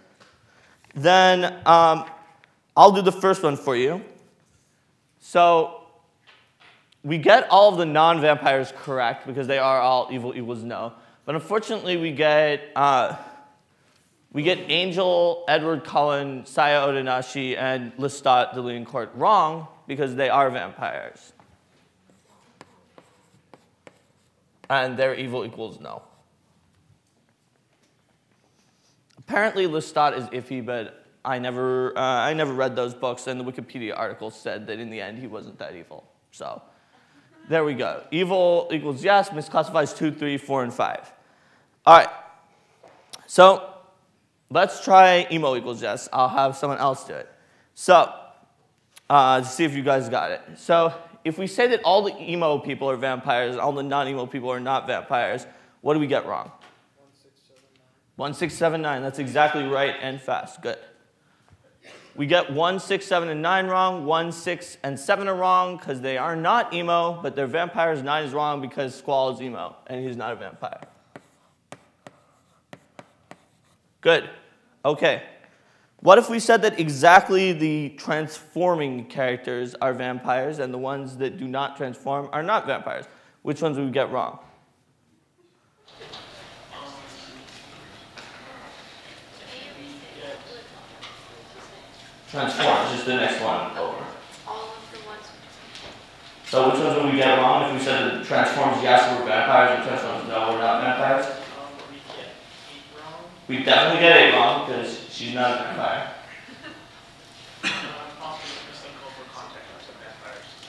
then 0.93 1.61
um, 1.65 2.05
I'll 2.77 2.91
do 2.91 3.01
the 3.01 3.11
first 3.11 3.41
one 3.43 3.55
for 3.55 3.75
you. 3.75 4.03
So 5.19 5.85
we 7.03 7.17
get 7.17 7.47
all 7.49 7.71
of 7.71 7.77
the 7.77 7.85
non 7.85 8.19
vampires 8.19 8.73
correct 8.75 9.27
because 9.27 9.47
they 9.47 9.59
are 9.59 9.79
all 9.79 10.09
evil 10.11 10.35
equals 10.35 10.63
no. 10.63 10.93
But 11.25 11.35
unfortunately, 11.35 11.97
we 11.97 12.11
get, 12.11 12.61
uh, 12.75 13.15
we 14.33 14.43
get 14.43 14.59
Angel, 14.69 15.45
Edward 15.47 15.83
Cullen, 15.83 16.45
Saya 16.45 16.81
Otonashi, 16.81 17.57
and 17.57 17.95
Lestat 17.97 18.53
Lioncourt 18.53 19.09
wrong 19.15 19.67
because 19.87 20.15
they 20.15 20.29
are 20.29 20.49
vampires. 20.49 21.33
And 24.69 24.97
their 24.97 25.15
evil 25.15 25.45
equals 25.45 25.79
no. 25.79 26.01
Apparently, 29.17 29.67
Lestat 29.67 30.17
is 30.17 30.25
iffy, 30.25 30.63
but 30.63 31.04
I 31.25 31.39
never, 31.39 31.97
uh, 31.97 32.01
I 32.01 32.33
never 32.33 32.53
read 32.53 32.75
those 32.75 32.93
books, 32.93 33.27
and 33.27 33.39
the 33.39 33.43
Wikipedia 33.43 33.97
article 33.97 34.29
said 34.31 34.67
that 34.67 34.79
in 34.79 34.89
the 34.89 35.01
end 35.01 35.17
he 35.17 35.27
wasn't 35.27 35.57
that 35.59 35.75
evil. 35.75 36.05
So 36.31 36.61
there 37.49 37.63
we 37.63 37.73
go. 37.73 38.03
Evil 38.11 38.69
equals 38.71 39.03
yes, 39.03 39.29
misclassifies 39.29 39.95
2, 39.95 40.11
3, 40.11 40.37
4, 40.37 40.63
and 40.63 40.73
5. 40.73 41.13
All 41.85 41.97
right. 41.97 42.09
So 43.27 43.73
let's 44.49 44.83
try 44.83 45.27
emo 45.31 45.55
equals 45.55 45.81
yes. 45.81 46.09
I'll 46.11 46.29
have 46.29 46.55
someone 46.55 46.79
else 46.79 47.03
do 47.05 47.13
it. 47.13 47.29
So 47.73 48.13
uh, 49.09 49.41
to 49.41 49.45
see 49.45 49.63
if 49.63 49.73
you 49.73 49.83
guys 49.83 50.09
got 50.09 50.31
it. 50.31 50.41
So 50.55 50.93
if 51.23 51.37
we 51.37 51.47
say 51.47 51.67
that 51.67 51.81
all 51.83 52.03
the 52.03 52.15
emo 52.21 52.59
people 52.59 52.89
are 52.89 52.97
vampires 52.97 53.57
all 53.57 53.71
the 53.71 53.83
non-emo 53.83 54.25
people 54.25 54.49
are 54.49 54.59
not 54.59 54.87
vampires, 54.87 55.45
what 55.81 55.93
do 55.93 55.99
we 55.99 56.07
get 56.07 56.25
wrong? 56.25 56.51
1679, 58.17 59.01
1679 59.01 59.03
That's 59.03 59.19
exactly 59.19 59.63
right 59.67 59.95
and 60.01 60.21
fast. 60.21 60.61
Good. 60.61 60.79
We 62.15 62.27
get 62.27 62.51
1, 62.51 62.79
6, 62.79 63.05
7, 63.05 63.29
and 63.29 63.41
9 63.41 63.67
wrong. 63.67 64.05
1, 64.05 64.31
6, 64.31 64.77
and 64.83 64.97
7 64.97 65.27
are 65.27 65.35
wrong 65.35 65.77
because 65.77 65.99
they 65.99 66.17
are 66.17 66.35
not 66.35 66.73
emo, 66.73 67.19
but 67.21 67.35
they're 67.35 67.47
vampires. 67.47 68.01
9 68.01 68.23
is 68.23 68.33
wrong 68.33 68.61
because 68.61 68.95
Squall 68.95 69.31
is 69.31 69.41
emo, 69.41 69.75
and 69.87 70.05
he's 70.05 70.15
not 70.15 70.31
a 70.31 70.35
vampire. 70.35 70.81
Good. 73.99 74.29
Okay. 74.85 75.23
What 75.99 76.19
if 76.19 76.29
we 76.29 76.39
said 76.39 76.61
that 76.61 76.79
exactly 76.79 77.51
the 77.51 77.89
transforming 77.97 79.05
characters 79.05 79.73
are 79.81 79.93
vampires 79.93 80.59
and 80.59 80.71
the 80.73 80.77
ones 80.77 81.17
that 81.17 81.37
do 81.37 81.47
not 81.47 81.75
transform 81.75 82.29
are 82.31 82.43
not 82.43 82.67
vampires? 82.67 83.05
Which 83.41 83.61
ones 83.61 83.77
would 83.77 83.87
we 83.87 83.91
get 83.91 84.11
wrong? 84.11 84.39
Transform, 92.35 92.91
just 92.91 93.05
the 93.05 93.15
next 93.15 93.41
one 93.41 93.71
over. 93.77 94.03
All 94.45 94.75
of 94.75 94.91
the 94.91 95.07
ones. 95.07 95.23
So 96.45 96.69
which 96.69 96.83
ones 96.83 97.01
would 97.01 97.13
we 97.13 97.17
get 97.17 97.37
wrong 97.39 97.69
if 97.73 97.79
we 97.79 97.85
said 97.85 98.11
that 98.11 98.25
transforms 98.25 98.83
yes 98.83 99.17
we're 99.17 99.25
vampires 99.25 99.79
and 99.79 99.87
transforms 99.87 100.27
no 100.27 100.51
we're 100.51 100.57
not 100.57 100.83
vampires? 100.83 101.33
We 103.47 103.63
definitely 103.63 104.01
get 104.01 104.17
eight 104.17 104.33
wrong 104.33 104.67
because 104.67 105.07
she's 105.09 105.33
not 105.33 105.51
a 105.51 105.63
vampire. 105.63 106.11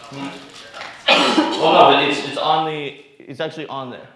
Hmm. 0.08 0.28
Oh 1.08 1.72
no, 1.72 1.96
but 1.96 2.08
it's 2.08 2.28
it's 2.28 2.38
on 2.38 2.66
the 2.66 3.04
it's 3.18 3.40
actually 3.40 3.66
on 3.66 3.90
there. 3.90 4.06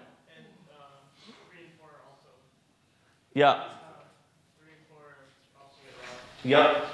Yeah. 3.33 3.65
Yep. 6.45 6.85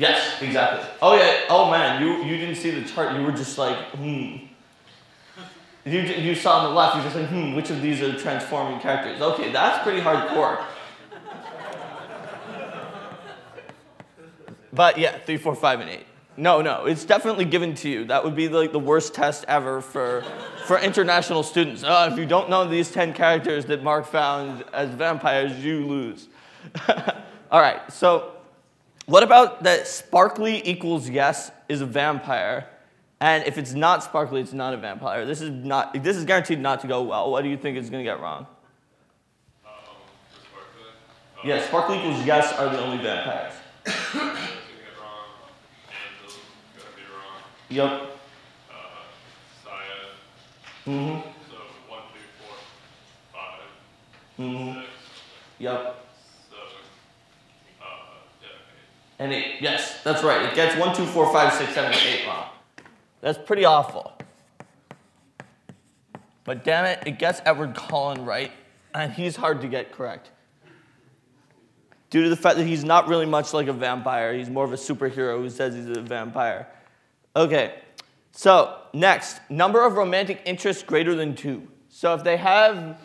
Yes, 0.00 0.40
exactly. 0.40 0.88
Oh 1.02 1.14
yeah. 1.14 1.44
Oh 1.50 1.70
man, 1.70 2.02
you 2.02 2.24
you 2.24 2.38
didn't 2.38 2.54
see 2.54 2.70
the 2.70 2.88
chart. 2.88 3.14
You 3.14 3.22
were 3.22 3.32
just 3.32 3.58
like, 3.58 3.76
hmm. 3.90 4.36
You 5.84 6.00
you 6.00 6.34
saw 6.34 6.60
on 6.60 6.64
the 6.64 6.70
left. 6.70 6.94
You're 6.96 7.04
just 7.04 7.16
like, 7.16 7.28
hmm. 7.28 7.54
Which 7.54 7.68
of 7.68 7.82
these 7.82 8.00
are 8.00 8.18
transforming 8.18 8.80
characters? 8.80 9.20
Okay, 9.20 9.52
that's 9.52 9.82
pretty 9.82 10.00
hardcore. 10.00 10.64
But 14.72 14.96
yeah, 14.96 15.18
three, 15.18 15.36
four, 15.36 15.54
five, 15.54 15.80
and 15.80 15.90
eight. 15.90 16.06
No, 16.38 16.62
no, 16.62 16.86
it's 16.86 17.04
definitely 17.04 17.44
given 17.44 17.74
to 17.74 17.90
you. 17.90 18.06
That 18.06 18.24
would 18.24 18.34
be 18.34 18.48
like 18.48 18.72
the 18.72 18.78
worst 18.78 19.12
test 19.12 19.44
ever 19.48 19.82
for 19.82 20.24
for 20.64 20.78
international 20.78 21.42
students. 21.42 21.84
Oh, 21.86 22.10
if 22.10 22.18
you 22.18 22.24
don't 22.24 22.48
know 22.48 22.66
these 22.66 22.90
ten 22.90 23.12
characters 23.12 23.66
that 23.66 23.82
Mark 23.82 24.06
found 24.06 24.64
as 24.72 24.88
vampires, 24.88 25.62
you 25.62 25.84
lose. 25.84 26.28
All 27.50 27.60
right, 27.60 27.82
so 27.92 28.39
what 29.10 29.22
about 29.22 29.62
that 29.64 29.86
sparkly 29.86 30.66
equals 30.68 31.08
yes 31.08 31.50
is 31.68 31.80
a 31.80 31.86
vampire, 31.86 32.66
and 33.20 33.44
if 33.46 33.58
it's 33.58 33.72
not 33.74 34.02
sparkly, 34.04 34.40
it's 34.40 34.52
not 34.52 34.72
a 34.72 34.76
vampire? 34.76 35.26
This 35.26 35.40
is 35.40 35.50
not. 35.50 35.92
This 36.02 36.16
is 36.16 36.24
guaranteed 36.24 36.60
not 36.60 36.80
to 36.80 36.86
go 36.86 37.02
well. 37.02 37.30
What 37.30 37.42
do 37.42 37.48
you 37.50 37.56
think 37.56 37.76
is 37.76 37.90
going 37.90 38.04
to 38.04 38.10
get 38.10 38.20
wrong? 38.20 38.46
Um, 39.66 39.72
sparkly. 40.32 40.84
Uh, 41.42 41.46
Yeah, 41.56 41.66
sparkly 41.66 41.98
equals 41.98 42.24
yes 42.24 42.52
are 42.54 42.68
the 42.70 42.80
only 42.80 42.98
vampires. 43.02 43.52
It's 43.86 44.12
gonna 44.12 44.34
get 44.34 44.40
wrong. 45.00 45.26
Angel's 45.88 46.38
gonna 46.76 46.96
be 46.96 47.02
wrong. 47.12 47.42
Yep. 47.68 47.90
Uh. 48.70 48.74
Mhm. 50.90 51.22
So 51.50 51.56
one, 51.88 52.02
two, 52.12 52.26
four, 52.38 52.56
five, 53.32 53.60
Mhm. 54.38 54.74
six, 54.74 54.86
Yep. 55.58 56.04
seven. 56.50 56.66
Uh, 57.80 57.84
yeah, 58.42 58.48
eight. 58.48 59.09
And 59.20 59.34
eight. 59.34 59.56
Yes, 59.60 60.02
that's 60.02 60.24
right. 60.24 60.46
It 60.46 60.54
gets 60.54 60.76
one, 60.76 60.96
two, 60.96 61.04
four, 61.04 61.30
five, 61.30 61.52
six, 61.52 61.74
seven, 61.74 61.92
eight 61.92 62.26
wrong. 62.26 62.46
That's 63.20 63.38
pretty 63.38 63.66
awful. 63.66 64.12
But 66.44 66.64
damn 66.64 66.86
it, 66.86 67.00
it 67.06 67.18
gets 67.18 67.42
Edward 67.44 67.74
Cullen 67.74 68.24
right, 68.24 68.50
and 68.94 69.12
he's 69.12 69.36
hard 69.36 69.60
to 69.60 69.68
get 69.68 69.92
correct. 69.92 70.30
Due 72.08 72.22
to 72.24 72.30
the 72.30 72.36
fact 72.36 72.56
that 72.56 72.66
he's 72.66 72.82
not 72.82 73.08
really 73.08 73.26
much 73.26 73.52
like 73.52 73.68
a 73.68 73.74
vampire, 73.74 74.32
he's 74.32 74.48
more 74.48 74.64
of 74.64 74.72
a 74.72 74.76
superhero 74.76 75.38
who 75.38 75.50
says 75.50 75.74
he's 75.74 75.86
a 75.86 76.00
vampire. 76.00 76.66
Okay, 77.36 77.74
so 78.32 78.78
next, 78.94 79.38
number 79.50 79.84
of 79.84 79.98
romantic 79.98 80.40
interests 80.46 80.82
greater 80.82 81.14
than 81.14 81.36
two. 81.36 81.68
So 81.90 82.14
if 82.14 82.24
they 82.24 82.38
have 82.38 82.98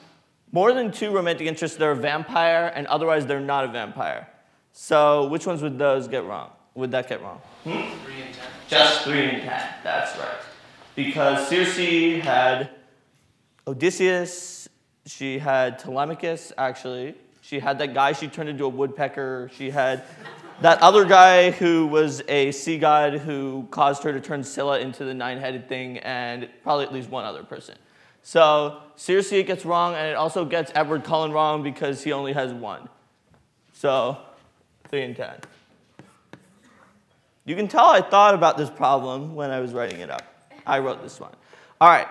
more 0.54 0.72
than 0.72 0.94
two 0.94 1.12
romantic 1.12 1.46
interests, 1.46 1.76
they're 1.76 1.92
a 1.92 1.96
vampire, 1.96 2.72
and 2.74 2.88
otherwise 2.88 3.26
they're 3.26 3.42
not 3.42 3.66
a 3.66 3.68
vampire. 3.68 4.30
So 4.78 5.28
which 5.28 5.48
ones 5.48 5.62
would 5.62 5.80
those 5.80 6.10
get 6.10 6.26
wrong? 6.26 6.52
Would 6.76 6.92
that 6.92 7.08
get 7.08 7.22
wrong? 7.22 7.40
Hmm? 7.64 7.72
Three 8.04 8.22
and 8.22 8.34
ten. 8.34 8.46
Just 8.68 9.04
three 9.04 9.24
and 9.24 9.42
ten. 9.42 9.70
That's 9.86 10.20
right. 10.20 10.36
Because 10.96 11.48
Circe 11.48 12.22
had 12.22 12.72
Odysseus, 13.66 14.68
she 15.06 15.40
had 15.40 15.80
Telemachus, 15.80 16.52
actually. 16.58 17.16
She 17.40 17.60
had 17.60 17.80
that 17.80 17.94
guy 17.94 18.12
she 18.12 18.28
turned 18.28 18.50
into 18.50 18.66
a 18.66 18.70
woodpecker. 18.70 19.50
She 19.56 19.70
had 19.70 20.04
that 20.60 20.82
other 20.82 21.06
guy 21.06 21.52
who 21.52 21.88
was 21.88 22.22
a 22.28 22.52
sea 22.52 22.78
god 22.78 23.14
who 23.14 23.70
caused 23.72 24.04
her 24.04 24.12
to 24.12 24.20
turn 24.20 24.44
Scylla 24.44 24.80
into 24.80 25.06
the 25.06 25.14
nine 25.14 25.38
headed 25.38 25.70
thing, 25.70 26.00
and 26.00 26.50
probably 26.64 26.86
at 26.86 26.94
least 26.94 27.10
one 27.10 27.24
other 27.24 27.44
person. 27.44 27.76
So 28.24 28.82
Circe 28.98 29.32
it 29.32 29.48
gets 29.48 29.64
wrong, 29.64 29.96
and 29.96 30.10
it 30.10 30.18
also 30.18 30.44
gets 30.44 30.70
Edward 30.76 31.06
Cullen 31.06 31.32
wrong 31.32 31.64
because 31.64 32.04
he 32.04 32.12
only 32.12 32.34
has 32.34 32.54
one. 32.54 32.90
So 33.72 34.18
three 34.96 35.04
and 35.04 35.14
ten. 35.14 35.36
You 37.44 37.54
can 37.58 37.68
tell 37.68 37.88
I 37.88 38.00
thought 38.00 38.34
about 38.34 38.58
this 38.58 38.70
problem 38.70 39.36
when 39.36 39.52
I 39.52 39.60
was 39.60 39.74
writing 39.74 40.00
it 40.00 40.10
up. 40.10 40.24
I 40.66 40.80
wrote 40.80 41.04
this 41.04 41.20
one. 41.20 41.34
All 41.82 41.90
right. 41.90 42.08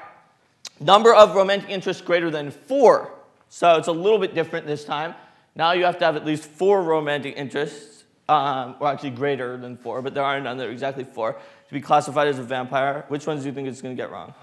Number 0.81 1.15
of 1.15 1.35
romantic 1.35 1.71
interests 1.71 2.03
greater 2.03 2.31
than 2.31 2.51
four. 2.51 3.11
So 3.49 3.77
it's 3.77 3.89
a 3.89 3.93
little 3.93 4.19
bit 4.19 4.35
different 4.35 4.67
this 4.67 4.85
time. 4.85 5.15
Now 5.57 5.73
you 5.73 5.87
have 5.87 5.99
to 6.01 6.05
have 6.05 6.15
at 6.15 6.27
least 6.27 6.45
four 6.45 6.83
romantic 6.83 7.39
interests, 7.39 8.05
um, 8.29 8.77
or 8.81 8.89
actually 8.89 9.13
greater 9.13 9.57
than 9.57 9.79
four, 9.79 10.03
but 10.03 10.13
there 10.13 10.23
are 10.23 10.39
none 10.39 10.59
that 10.59 10.67
are 10.67 10.71
exactly 10.71 11.05
four, 11.05 11.33
to 11.33 11.73
be 11.73 11.81
classified 11.81 12.29
as 12.29 12.39
a 12.39 12.43
vampire. 12.43 13.07
Which 13.09 13.27
ones 13.27 13.45
do 13.45 13.49
you 13.49 13.55
think 13.55 13.67
it's 13.67 13.81
going 13.81 13.97
to 13.97 14.03
get 14.03 14.11
wrong? 14.11 14.35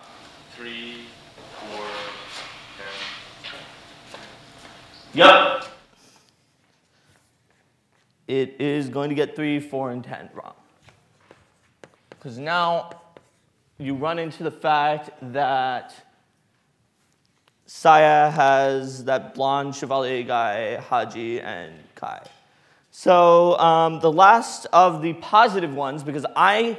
Three, 0.58 1.04
four, 1.60 1.86
ten. 2.74 4.20
Yep. 5.14 5.71
It 8.28 8.60
is 8.60 8.90
going 8.90 9.10
to 9.10 9.16
get 9.16 9.36
3, 9.36 9.60
4, 9.60 9.92
and 9.92 10.04
10 10.04 10.30
wrong. 10.34 10.54
Because 12.10 12.38
now 12.38 13.02
you 13.78 13.96
run 13.96 14.20
into 14.20 14.44
the 14.44 14.52
fact 14.52 15.10
that 15.34 15.94
Saya 17.66 18.30
has 18.30 19.06
that 19.06 19.34
blonde 19.34 19.76
Chevalier 19.76 20.24
guy, 20.24 20.76
Haji, 20.76 21.42
and 21.42 21.74
Kai. 21.96 22.22
So 22.92 23.58
um, 23.58 24.02
the 24.02 24.12
last 24.12 24.68
of 24.74 25.02
the 25.02 25.14
positive 25.14 25.74
ones, 25.74 26.04
because 26.04 26.26
I, 26.36 26.78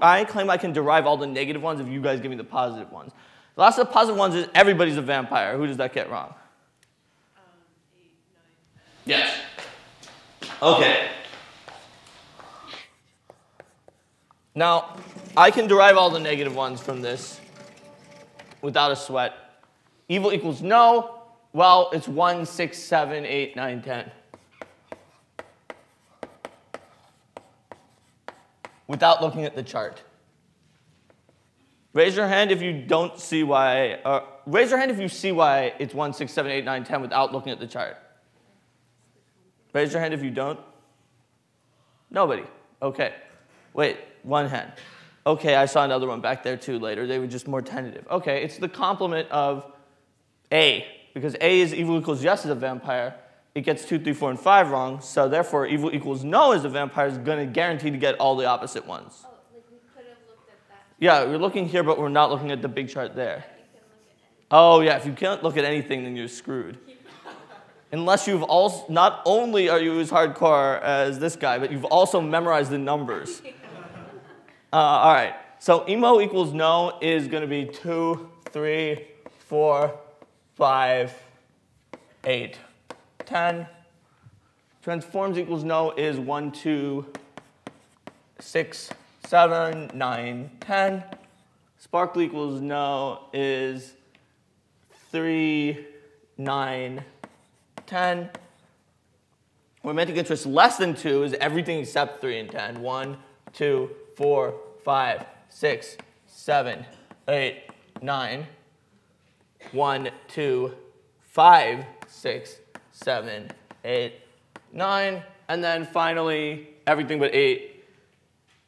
I 0.00 0.24
claim 0.24 0.48
I 0.48 0.56
can 0.56 0.72
derive 0.72 1.06
all 1.06 1.16
the 1.16 1.26
negative 1.26 1.60
ones 1.60 1.80
if 1.80 1.88
you 1.88 2.00
guys 2.00 2.20
give 2.20 2.30
me 2.30 2.36
the 2.36 2.44
positive 2.44 2.90
ones. 2.92 3.12
The 3.56 3.62
last 3.62 3.78
of 3.78 3.88
the 3.88 3.92
positive 3.92 4.16
ones 4.16 4.36
is 4.36 4.48
everybody's 4.54 4.96
a 4.96 5.02
vampire. 5.02 5.56
Who 5.58 5.66
does 5.66 5.76
that 5.78 5.92
get 5.92 6.08
wrong? 6.08 6.32
Yes. 9.04 9.36
Okay. 10.60 11.08
Now, 14.56 14.96
I 15.36 15.52
can 15.52 15.68
derive 15.68 15.96
all 15.96 16.10
the 16.10 16.18
negative 16.18 16.54
ones 16.54 16.80
from 16.80 17.00
this 17.00 17.40
without 18.60 18.90
a 18.90 18.96
sweat. 18.96 19.34
Evil 20.08 20.32
equals 20.32 20.62
no. 20.62 21.20
Well, 21.52 21.90
it's 21.92 22.08
1, 22.08 22.44
6, 22.44 22.78
7, 22.78 23.24
8, 23.24 23.54
9, 23.56 23.82
10. 23.82 24.10
Without 28.88 29.22
looking 29.22 29.44
at 29.44 29.54
the 29.54 29.62
chart. 29.62 30.02
Raise 31.92 32.16
your 32.16 32.26
hand 32.26 32.50
if 32.50 32.60
you 32.60 32.82
don't 32.82 33.18
see 33.18 33.44
why, 33.44 33.92
uh, 34.04 34.24
raise 34.46 34.70
your 34.70 34.78
hand 34.78 34.90
if 34.90 34.98
you 34.98 35.08
see 35.08 35.30
why 35.30 35.72
it's 35.78 35.94
1, 35.94 36.12
6, 36.12 36.32
7, 36.32 36.50
8, 36.50 36.64
9, 36.64 36.84
10 36.84 37.00
without 37.00 37.32
looking 37.32 37.52
at 37.52 37.60
the 37.60 37.66
chart. 37.66 37.96
Raise 39.78 39.92
your 39.92 40.00
hand 40.00 40.12
if 40.12 40.24
you 40.24 40.32
don't. 40.32 40.58
Nobody. 42.10 42.42
Okay. 42.82 43.14
Wait, 43.74 43.96
one 44.24 44.48
hand. 44.48 44.72
Okay, 45.24 45.54
I 45.54 45.66
saw 45.66 45.84
another 45.84 46.08
one 46.08 46.20
back 46.20 46.42
there 46.42 46.56
too 46.56 46.80
later. 46.80 47.06
They 47.06 47.20
were 47.20 47.28
just 47.28 47.46
more 47.46 47.62
tentative. 47.62 48.04
Okay, 48.10 48.42
it's 48.42 48.58
the 48.58 48.68
complement 48.68 49.30
of 49.30 49.70
A, 50.50 50.84
because 51.14 51.36
A 51.40 51.60
is 51.60 51.72
evil 51.72 51.96
equals 51.96 52.24
yes 52.24 52.44
as 52.44 52.50
a 52.50 52.56
vampire. 52.56 53.14
It 53.54 53.60
gets 53.60 53.84
2, 53.84 54.00
3, 54.00 54.12
4, 54.14 54.30
and 54.30 54.40
5 54.40 54.70
wrong, 54.72 55.00
so 55.00 55.28
therefore 55.28 55.64
evil 55.68 55.94
equals 55.94 56.24
no 56.24 56.50
as 56.50 56.64
a 56.64 56.68
vampire 56.68 57.06
is 57.06 57.16
going 57.18 57.38
to 57.38 57.46
guarantee 57.46 57.92
to 57.92 57.98
get 57.98 58.16
all 58.16 58.34
the 58.34 58.46
opposite 58.46 58.84
ones. 58.84 59.22
Oh, 59.24 59.30
like 59.54 59.64
we 59.70 59.78
could 59.94 60.08
have 60.08 60.18
looked 60.26 60.50
at 60.50 60.56
that. 60.70 60.86
Yeah, 60.98 61.24
we're 61.24 61.38
looking 61.38 61.68
here, 61.68 61.84
but 61.84 62.00
we're 62.00 62.08
not 62.08 62.32
looking 62.32 62.50
at 62.50 62.62
the 62.62 62.68
big 62.68 62.88
chart 62.88 63.14
there. 63.14 63.44
You 63.46 63.78
can 63.78 63.82
look 63.90 64.08
at. 64.10 64.46
Oh, 64.50 64.80
yeah, 64.80 64.96
if 64.96 65.06
you 65.06 65.12
can't 65.12 65.44
look 65.44 65.56
at 65.56 65.64
anything, 65.64 66.02
then 66.02 66.16
you're 66.16 66.26
screwed. 66.26 66.78
Unless 67.90 68.26
you've 68.28 68.42
also, 68.42 68.84
not 68.92 69.22
only 69.24 69.68
are 69.68 69.80
you 69.80 69.98
as 70.00 70.10
hardcore 70.10 70.80
as 70.82 71.18
this 71.18 71.36
guy, 71.36 71.58
but 71.58 71.72
you've 71.72 71.86
also 71.86 72.20
memorized 72.20 72.70
the 72.70 72.78
numbers. 72.78 73.42
Uh, 74.70 74.76
all 74.76 75.14
right, 75.14 75.34
so 75.58 75.82
emo 75.88 76.20
equals 76.20 76.52
no 76.52 76.98
is 77.00 77.26
going 77.26 77.40
to 77.40 77.46
be 77.46 77.64
2, 77.64 78.28
3, 78.50 79.06
4, 79.38 79.98
5, 80.56 81.14
8, 82.24 82.58
10. 83.24 83.66
Transforms 84.82 85.38
equals 85.38 85.64
no 85.64 85.92
is 85.92 86.18
1, 86.18 86.52
2, 86.52 87.06
6, 88.40 88.90
7, 89.26 89.90
9, 89.94 90.50
10. 90.60 91.04
Sparkle 91.78 92.20
equals 92.20 92.60
no 92.60 93.20
is 93.32 93.94
3, 95.10 95.86
9, 96.36 97.04
10. 97.88 98.30
Romantic 99.82 100.16
interest 100.16 100.46
less 100.46 100.76
than 100.76 100.94
2 100.94 101.24
is 101.24 101.32
everything 101.34 101.80
except 101.80 102.20
3 102.20 102.38
and 102.38 102.50
10. 102.50 102.82
1, 102.82 103.16
2, 103.54 103.90
4, 104.16 104.54
5, 104.84 105.26
6, 105.48 105.96
7, 106.26 106.86
8, 107.26 107.62
9. 108.02 108.46
1, 109.72 110.10
2, 110.28 110.74
5, 111.22 111.84
6, 112.06 112.56
7, 112.92 113.50
8, 113.84 114.12
9. 114.72 115.22
And 115.48 115.64
then 115.64 115.86
finally, 115.86 116.68
everything 116.86 117.18
but 117.18 117.34
8, 117.34 117.84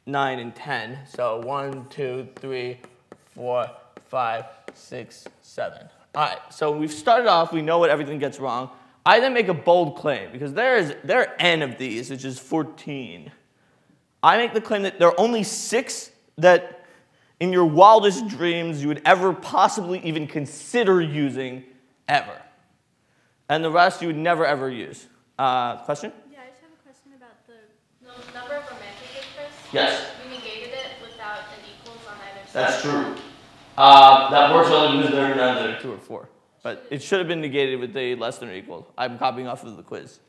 9, 0.07 0.39
and 0.39 0.55
10. 0.55 0.97
So 1.07 1.41
1, 1.41 1.85
2, 1.89 2.29
3, 2.35 2.79
4, 3.35 3.69
5, 4.09 4.45
6, 4.73 5.27
7. 5.41 5.89
All 6.13 6.23
right, 6.23 6.39
so 6.49 6.71
we've 6.75 6.91
started 6.91 7.27
off, 7.27 7.53
we 7.53 7.61
know 7.61 7.77
what 7.77 7.89
everything 7.89 8.17
gets 8.17 8.39
wrong. 8.39 8.71
I 9.05 9.19
then 9.19 9.33
make 9.33 9.47
a 9.47 9.53
bold 9.53 9.97
claim 9.97 10.31
because 10.31 10.53
there, 10.53 10.77
is, 10.77 10.95
there 11.03 11.21
are 11.21 11.35
n 11.39 11.61
of 11.61 11.77
these, 11.77 12.09
which 12.09 12.23
is 12.23 12.37
14. 12.37 13.31
I 14.21 14.37
make 14.37 14.53
the 14.53 14.61
claim 14.61 14.83
that 14.83 14.99
there 14.99 15.07
are 15.07 15.19
only 15.19 15.43
six 15.43 16.11
that 16.37 16.85
in 17.39 17.51
your 17.51 17.65
wildest 17.65 18.27
dreams 18.27 18.81
you 18.81 18.87
would 18.87 19.01
ever 19.03 19.33
possibly 19.33 19.99
even 20.05 20.27
consider 20.27 21.01
using 21.01 21.63
ever. 22.07 22.39
And 23.49 23.63
the 23.63 23.71
rest 23.71 24.01
you 24.01 24.07
would 24.07 24.17
never 24.17 24.45
ever 24.45 24.69
use. 24.69 25.07
Uh, 25.39 25.77
question? 25.77 26.11
Yeah, 26.31 26.39
I 26.45 26.49
just 26.49 26.61
have 26.61 26.69
a 26.71 26.83
question 26.83 27.13
about 27.17 27.47
the. 27.47 27.53
The 28.03 28.39
number 28.39 28.55
of 28.55 28.63
romantic 28.65 29.09
interests? 29.15 29.73
Yes. 29.73 30.11
We 30.23 30.37
negated 30.37 30.73
it 30.73 31.01
without 31.01 31.39
an 31.39 31.65
equals 31.65 32.05
on 32.07 32.13
either 32.13 32.47
side. 32.47 32.53
That's 32.53 32.81
true. 32.83 33.15
Uh, 33.75 34.29
that 34.29 34.53
works 34.53 34.69
only 34.69 34.97
because 34.97 35.15
there 35.15 35.31
are 35.31 35.35
none 35.35 35.55
that 35.55 35.69
are 35.69 35.81
two 35.81 35.91
or 35.91 35.97
four. 35.97 36.29
But 36.63 36.85
it 36.91 37.01
should 37.01 37.19
have 37.19 37.27
been 37.27 37.41
negated 37.41 37.79
with 37.79 37.95
a 37.97 38.15
less 38.15 38.37
than 38.37 38.49
or 38.49 38.53
equal. 38.53 38.87
I'm 38.97 39.17
copying 39.17 39.47
off 39.47 39.63
of 39.63 39.77
the 39.77 39.83
quiz. 39.83 40.19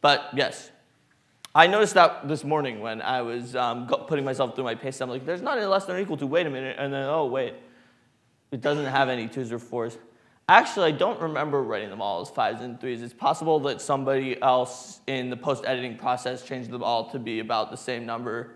But 0.00 0.30
yes. 0.34 0.70
I 1.54 1.66
noticed 1.66 1.94
that 1.94 2.28
this 2.28 2.44
morning 2.44 2.80
when 2.80 3.02
I 3.02 3.22
was 3.22 3.56
um, 3.56 3.86
putting 3.86 4.24
myself 4.24 4.54
through 4.54 4.64
my 4.64 4.74
pace. 4.74 5.00
I'm 5.00 5.10
like, 5.10 5.26
there's 5.26 5.42
not 5.42 5.58
a 5.58 5.68
less 5.68 5.84
than 5.84 5.96
or 5.96 6.00
equal 6.00 6.16
to. 6.18 6.26
Wait 6.26 6.46
a 6.46 6.50
minute. 6.50 6.76
And 6.78 6.92
then, 6.92 7.04
oh, 7.04 7.26
wait. 7.26 7.54
It 8.50 8.60
doesn't 8.60 8.86
have 8.86 9.08
any 9.08 9.28
twos 9.28 9.52
or 9.52 9.58
fours. 9.58 9.96
Actually, 10.48 10.86
I 10.86 10.90
don't 10.92 11.20
remember 11.20 11.62
writing 11.62 11.90
them 11.90 12.02
all 12.02 12.20
as 12.20 12.28
fives 12.28 12.60
and 12.62 12.80
threes. 12.80 13.02
It's 13.02 13.14
possible 13.14 13.60
that 13.60 13.80
somebody 13.80 14.40
else 14.42 15.00
in 15.06 15.30
the 15.30 15.36
post 15.36 15.64
editing 15.64 15.96
process 15.96 16.42
changed 16.42 16.70
them 16.70 16.82
all 16.82 17.08
to 17.10 17.20
be 17.20 17.38
about 17.38 17.70
the 17.70 17.76
same 17.76 18.04
number 18.04 18.54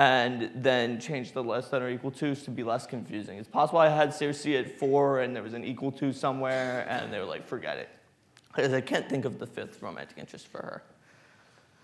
and 0.00 0.50
then 0.54 0.98
change 0.98 1.32
the 1.32 1.44
less 1.44 1.68
than 1.68 1.82
or 1.82 1.90
equal 1.90 2.10
twos 2.10 2.42
to 2.42 2.50
be 2.50 2.62
less 2.62 2.86
confusing. 2.86 3.36
It's 3.36 3.46
possible 3.46 3.80
I 3.80 3.90
had 3.90 4.14
Circe 4.14 4.46
at 4.46 4.78
four 4.78 5.20
and 5.20 5.36
there 5.36 5.42
was 5.42 5.52
an 5.52 5.62
equal 5.62 5.92
to 5.92 6.10
somewhere 6.14 6.86
and 6.88 7.12
they 7.12 7.18
were 7.18 7.26
like, 7.26 7.46
forget 7.46 7.76
it. 7.76 7.90
Because 8.48 8.72
I 8.72 8.80
can't 8.80 9.06
think 9.10 9.26
of 9.26 9.38
the 9.38 9.46
fifth 9.46 9.82
romantic 9.82 10.16
interest 10.16 10.48
for 10.48 10.62
her. 10.62 10.82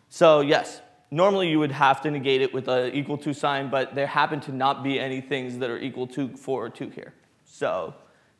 So, 0.09 0.41
yes, 0.41 0.81
normally 1.11 1.51
you 1.51 1.59
would 1.59 1.73
have 1.73 2.01
to 2.01 2.11
negate 2.11 2.41
it 2.41 2.55
with 2.55 2.69
an 2.69 2.95
equal 2.95 3.19
to 3.19 3.35
sign, 3.35 3.69
but 3.69 3.95
there 3.95 4.07
happen 4.07 4.41
to 4.41 4.53
not 4.53 4.83
be 4.83 4.99
any 4.99 5.21
things 5.21 5.59
that 5.59 5.69
are 5.69 5.79
equal 5.79 6.07
to 6.07 6.29
4 6.29 6.65
or 6.65 6.71
2 6.71 6.89
here. 6.89 7.13
So, 7.45 7.93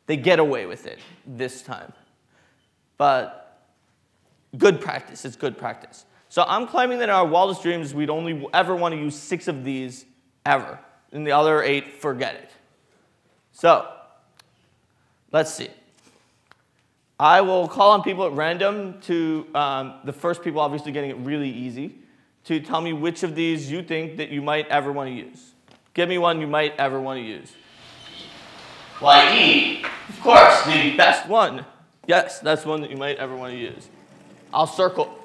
they 0.07 0.17
get 0.17 0.39
away 0.39 0.65
with 0.65 0.87
it 0.87 0.97
this 1.27 1.61
time. 1.61 1.93
But 2.97 3.61
good 4.57 4.81
practice, 4.81 5.23
it's 5.23 5.35
good 5.35 5.55
practice. 5.55 6.05
So, 6.37 6.45
I'm 6.47 6.67
claiming 6.67 6.99
that 6.99 7.05
in 7.05 7.09
our 7.09 7.25
wildest 7.25 7.63
dreams, 7.63 7.95
we'd 7.95 8.11
only 8.11 8.47
ever 8.53 8.75
want 8.75 8.93
to 8.93 9.01
use 9.01 9.15
six 9.15 9.47
of 9.47 9.63
these 9.63 10.05
ever. 10.45 10.77
And 11.11 11.25
the 11.25 11.31
other 11.31 11.63
eight, 11.63 11.93
forget 11.93 12.35
it. 12.35 12.51
So, 13.53 13.91
let's 15.31 15.51
see. 15.51 15.69
I 17.19 17.41
will 17.41 17.67
call 17.67 17.89
on 17.89 18.03
people 18.03 18.27
at 18.27 18.33
random 18.33 19.01
to, 19.01 19.47
um, 19.55 19.95
the 20.03 20.13
first 20.13 20.43
people 20.43 20.61
obviously 20.61 20.91
getting 20.91 21.09
it 21.09 21.17
really 21.17 21.49
easy, 21.49 21.95
to 22.43 22.59
tell 22.59 22.81
me 22.81 22.93
which 22.93 23.23
of 23.23 23.33
these 23.33 23.71
you 23.71 23.81
think 23.81 24.17
that 24.17 24.29
you 24.29 24.43
might 24.43 24.67
ever 24.67 24.91
want 24.91 25.09
to 25.09 25.15
use. 25.15 25.53
Give 25.95 26.07
me 26.07 26.19
one 26.19 26.39
you 26.39 26.45
might 26.45 26.75
ever 26.77 27.01
want 27.01 27.17
to 27.17 27.25
use. 27.25 27.51
Why, 28.99 29.35
E, 29.35 29.83
of 30.07 30.21
course, 30.21 30.63
the 30.65 30.95
best 30.95 31.27
one. 31.27 31.65
Yes, 32.05 32.39
that's 32.41 32.63
one 32.63 32.81
that 32.81 32.91
you 32.91 32.97
might 32.97 33.17
ever 33.17 33.35
want 33.35 33.53
to 33.53 33.59
use. 33.59 33.89
I'll 34.53 34.67
circle 34.67 35.17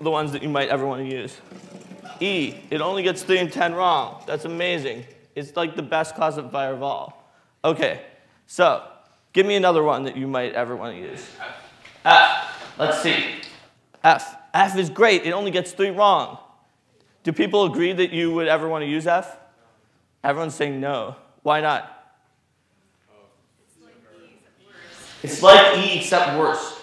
the 0.00 0.10
ones 0.10 0.32
that 0.32 0.42
you 0.42 0.48
might 0.48 0.68
ever 0.68 0.86
want 0.86 1.08
to 1.08 1.08
use. 1.08 1.36
E, 2.20 2.54
it 2.70 2.80
only 2.80 3.02
gets 3.02 3.22
3 3.22 3.38
and 3.38 3.52
10 3.52 3.74
wrong. 3.74 4.22
That's 4.26 4.44
amazing. 4.44 5.04
It's 5.34 5.56
like 5.56 5.76
the 5.76 5.82
best 5.82 6.14
classifier 6.14 6.72
of 6.72 6.82
all. 6.82 7.30
Okay, 7.64 8.00
so 8.46 8.82
Give 9.36 9.44
me 9.44 9.54
another 9.54 9.82
one 9.82 10.04
that 10.04 10.16
you 10.16 10.26
might 10.26 10.54
ever 10.54 10.74
want 10.74 10.96
to 10.96 11.02
use. 11.02 11.22
F. 12.06 12.74
Let's 12.78 13.02
see. 13.02 13.22
F. 14.02 14.34
F 14.54 14.78
is 14.78 14.88
great. 14.88 15.26
It 15.26 15.32
only 15.32 15.50
gets 15.50 15.72
three 15.72 15.90
wrong. 15.90 16.38
Do 17.22 17.34
people 17.34 17.66
agree 17.66 17.92
that 17.92 18.14
you 18.14 18.32
would 18.32 18.48
ever 18.48 18.66
want 18.66 18.80
to 18.80 18.88
use 18.88 19.06
F? 19.06 19.36
Everyone's 20.24 20.54
saying 20.54 20.80
no. 20.80 21.16
Why 21.42 21.60
not? 21.60 22.16
It's 25.22 25.42
like 25.42 25.76
E 25.84 25.98
except 25.98 26.38
worse. 26.38 26.75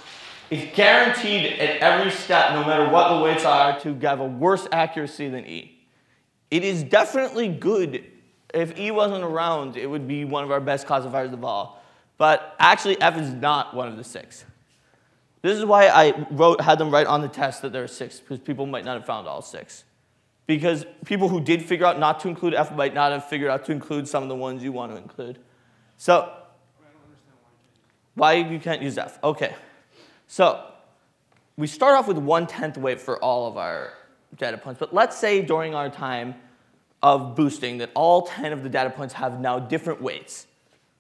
It's 0.54 0.76
guaranteed 0.76 1.60
at 1.60 1.78
every 1.80 2.12
step, 2.12 2.52
no 2.52 2.64
matter 2.64 2.88
what 2.88 3.10
the 3.10 3.24
weights 3.24 3.44
are, 3.44 3.80
to 3.80 3.98
have 4.02 4.20
a 4.20 4.26
worse 4.26 4.68
accuracy 4.72 5.28
than 5.28 5.48
E. 5.48 5.88
It 6.52 6.64
is 6.64 6.84
definitely 6.84 7.48
good. 7.48 8.06
If 8.54 8.78
E 8.78 8.92
wasn't 8.92 9.24
around, 9.24 9.78
it 9.78 9.90
would 9.90 10.08
be 10.08 10.26
one 10.26 10.44
of 10.44 10.52
our 10.52 10.60
best 10.60 10.86
classifiers 10.86 11.34
of 11.34 11.44
all. 11.44 11.82
But 12.20 12.56
actually, 12.60 13.02
F 13.02 13.18
is 13.18 13.34
not 13.34 13.74
one 13.74 13.88
of 13.88 13.98
the 13.98 14.04
six. 14.04 14.46
This 15.42 15.58
is 15.58 15.66
why 15.66 15.88
I 15.88 16.24
wrote, 16.30 16.62
had 16.62 16.78
them 16.78 16.92
write 16.92 17.08
on 17.08 17.22
the 17.22 17.30
test 17.30 17.64
that 17.64 17.72
there 17.72 17.84
are 17.84 17.88
six, 17.88 18.20
because 18.20 18.38
people 18.38 18.68
might 18.68 18.86
not 18.86 18.94
have 18.94 19.08
found 19.08 19.28
all 19.28 19.42
six. 19.42 19.86
Because 20.46 20.86
people 21.04 21.30
who 21.30 21.42
did 21.42 21.64
figure 21.64 21.88
out 21.88 21.98
not 21.98 22.20
to 22.20 22.28
include 22.28 22.54
F 22.54 22.76
might 22.76 22.94
not 22.94 23.12
have 23.12 23.28
figured 23.28 23.50
out 23.50 23.66
to 23.66 23.72
include 23.72 24.08
some 24.08 24.22
of 24.22 24.30
the 24.30 24.36
ones 24.36 24.64
you 24.64 24.72
want 24.72 24.92
to 24.92 25.00
include. 25.00 25.40
So, 25.98 26.32
why 28.14 28.34
you 28.34 28.60
can't 28.60 28.84
use 28.84 29.00
F? 29.00 29.18
Okay. 29.24 29.56
So, 30.34 30.66
we 31.58 31.68
start 31.68 31.94
off 31.94 32.08
with 32.08 32.18
one 32.18 32.48
tenth 32.48 32.76
weight 32.76 33.00
for 33.00 33.20
all 33.20 33.46
of 33.46 33.56
our 33.56 33.94
data 34.36 34.58
points, 34.58 34.80
but 34.80 34.92
let's 34.92 35.16
say 35.16 35.44
during 35.44 35.76
our 35.76 35.92
time 35.92 36.34
of 37.04 37.36
boosting 37.36 37.78
that 37.78 37.92
all 37.94 38.24
10 38.24 38.52
of 38.52 38.64
the 38.64 38.70
data 38.70 38.90
points 38.90 39.14
have 39.14 39.40
now 39.40 39.60
different 39.60 40.02
weights. 40.02 40.48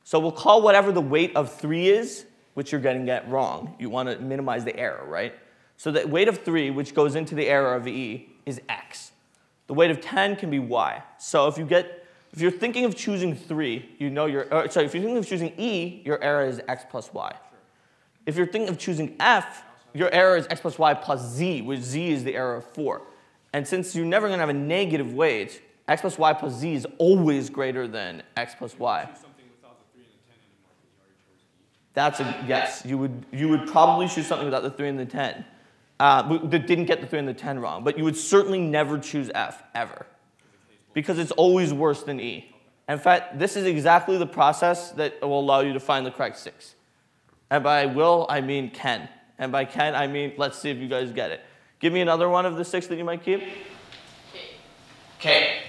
So 0.03 0.19
we'll 0.19 0.33
call 0.33 0.61
whatever 0.61 0.91
the 0.91 1.01
weight 1.01 1.35
of 1.35 1.51
3 1.51 1.89
is, 1.89 2.25
which 2.53 2.71
you're 2.71 2.79
getting 2.79 3.07
it 3.07 3.27
wrong. 3.27 3.73
You 3.79 3.89
want 3.89 4.07
to 4.07 4.19
minimize 4.23 4.65
the 4.65 4.77
error, 4.77 5.03
right? 5.03 5.33
So 5.77 5.89
the 5.89 6.07
weight 6.07 6.27
of 6.27 6.43
3, 6.43 6.69
which 6.69 6.93
goes 6.93 7.15
into 7.15 7.33
the 7.33 7.47
error 7.47 7.73
of 7.73 7.87
E, 7.87 8.29
is 8.45 8.61
x. 8.69 9.13
The 9.65 9.73
weight 9.73 9.89
of 9.89 9.99
10 9.99 10.35
can 10.35 10.51
be 10.51 10.59
y. 10.59 11.01
So 11.17 11.47
if 11.47 11.57
you 11.57 11.65
get, 11.65 12.05
if 12.33 12.39
you're 12.39 12.51
thinking 12.51 12.85
of 12.85 12.95
choosing 12.95 13.35
3, 13.35 13.95
you 13.97 14.11
know 14.11 14.27
your, 14.27 14.43
or, 14.53 14.69
sorry, 14.69 14.85
if 14.85 14.93
you're 14.93 15.01
thinking 15.01 15.17
of 15.17 15.27
choosing 15.27 15.53
E, 15.57 16.03
your 16.05 16.23
error 16.23 16.45
is 16.45 16.61
x 16.67 16.83
plus 16.87 17.11
y. 17.11 17.35
If 18.25 18.37
you're 18.37 18.47
thinking 18.47 18.69
of 18.69 18.77
choosing 18.77 19.15
F, 19.19 19.63
your 19.93 20.11
error 20.11 20.35
is 20.35 20.47
x 20.49 20.61
plus 20.61 20.79
y 20.79 20.93
plus 20.93 21.33
z, 21.33 21.61
which 21.61 21.81
z 21.81 22.11
is 22.11 22.23
the 22.23 22.35
error 22.35 22.55
of 22.55 22.65
4. 22.73 23.01
And 23.53 23.67
since 23.67 23.95
you're 23.95 24.05
never 24.05 24.27
going 24.27 24.37
to 24.37 24.41
have 24.41 24.49
a 24.49 24.53
negative 24.53 25.13
weight, 25.13 25.61
x 25.87 26.01
plus 26.01 26.17
y 26.17 26.33
plus 26.33 26.53
z 26.53 26.73
is 26.73 26.87
always 26.97 27.49
greater 27.49 27.87
than 27.87 28.23
x 28.35 28.55
plus 28.57 28.77
y. 28.77 29.09
That's 31.93 32.19
a 32.19 32.45
yes. 32.47 32.83
You 32.85 32.97
would 32.97 33.25
you 33.31 33.49
would 33.49 33.67
probably 33.67 34.07
choose 34.07 34.25
something 34.25 34.45
without 34.45 34.63
the 34.63 34.71
three 34.71 34.89
and 34.89 34.97
the 34.97 35.05
ten. 35.05 35.45
Uh, 35.99 36.37
that 36.47 36.65
didn't 36.65 36.85
get 36.85 37.01
the 37.01 37.07
three 37.07 37.19
and 37.19 37.27
the 37.27 37.35
ten 37.35 37.59
wrong, 37.59 37.83
but 37.83 37.99
you 37.99 38.03
would 38.03 38.17
certainly 38.17 38.59
never 38.59 38.97
choose 38.97 39.29
F 39.35 39.61
ever, 39.75 40.07
because 40.93 41.19
it's 41.19 41.31
always 41.31 41.71
worse 41.71 42.01
than 42.01 42.19
E. 42.19 42.55
In 42.89 42.97
fact, 42.97 43.37
this 43.37 43.55
is 43.55 43.65
exactly 43.65 44.17
the 44.17 44.25
process 44.25 44.91
that 44.93 45.21
will 45.21 45.39
allow 45.39 45.59
you 45.59 45.71
to 45.73 45.79
find 45.79 46.03
the 46.03 46.11
correct 46.11 46.39
six. 46.39 46.73
And 47.53 47.63
by 47.63 47.85
will, 47.85 48.25
I 48.29 48.41
mean 48.41 48.71
can. 48.71 49.07
And 49.37 49.51
by 49.51 49.65
can, 49.65 49.93
I 49.93 50.07
mean 50.07 50.33
let's 50.37 50.57
see 50.57 50.71
if 50.71 50.79
you 50.79 50.87
guys 50.87 51.11
get 51.11 51.29
it. 51.29 51.41
Give 51.79 51.93
me 51.93 52.01
another 52.01 52.27
one 52.27 52.47
of 52.47 52.55
the 52.55 52.65
six 52.65 52.87
that 52.87 52.95
you 52.95 53.03
might 53.03 53.23
keep. 53.23 53.41
K 54.31 54.39
K. 55.19 55.61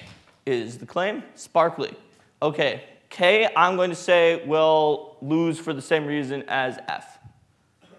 is 0.46 0.78
the 0.78 0.86
claim. 0.86 1.22
Sparkly. 1.34 1.94
Okay, 2.40 2.84
K, 3.10 3.50
I'm 3.54 3.76
going 3.76 3.90
to 3.90 3.96
say 3.96 4.46
will 4.46 5.18
lose 5.20 5.58
for 5.58 5.74
the 5.74 5.82
same 5.82 6.06
reason 6.06 6.42
as 6.48 6.78
F. 6.88 7.18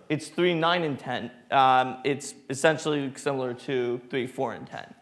It's 0.10 0.30
3, 0.30 0.56
9, 0.56 0.82
and 0.82 0.98
10. 0.98 1.32
Um, 1.52 1.98
it's 2.04 2.34
essentially 2.50 3.12
similar 3.15 3.54
to 3.54 4.02
3, 4.10 4.26
4, 4.26 4.54
and 4.54 4.67
10. 4.67 4.95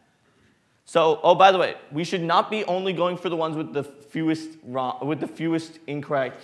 So, 0.84 1.22
oh, 1.24 1.36
by 1.36 1.54
the 1.54 1.58
way, 1.58 1.76
we 1.94 2.04
should 2.04 2.22
not 2.22 2.52
be 2.52 2.66
only 2.66 2.92
going 2.92 3.16
for 3.16 3.30
the 3.30 3.38
ones 3.38 3.56
with 3.56 3.72
the 3.72 3.84
fewest 3.84 4.58
wrong, 4.62 5.08
with 5.08 5.22
the 5.22 5.28
fewest 5.28 5.80
incorrect. 5.88 6.42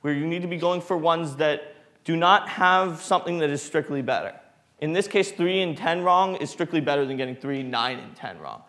Where 0.00 0.14
you 0.14 0.26
need 0.26 0.42
to 0.42 0.48
be 0.48 0.56
going 0.56 0.80
for 0.80 0.96
ones 0.96 1.36
that 1.36 1.74
do 2.04 2.16
not 2.16 2.48
have 2.48 3.02
something 3.02 3.38
that 3.38 3.50
is 3.50 3.62
strictly 3.62 4.02
better. 4.02 4.34
In 4.80 4.92
this 4.92 5.06
case, 5.06 5.30
3 5.30 5.60
and 5.60 5.76
10 5.76 6.02
wrong 6.02 6.36
is 6.36 6.50
strictly 6.50 6.80
better 6.80 7.04
than 7.04 7.16
getting 7.16 7.36
3, 7.36 7.62
9, 7.62 7.98
and 7.98 8.16
10 8.16 8.38
wrong. 8.38 8.62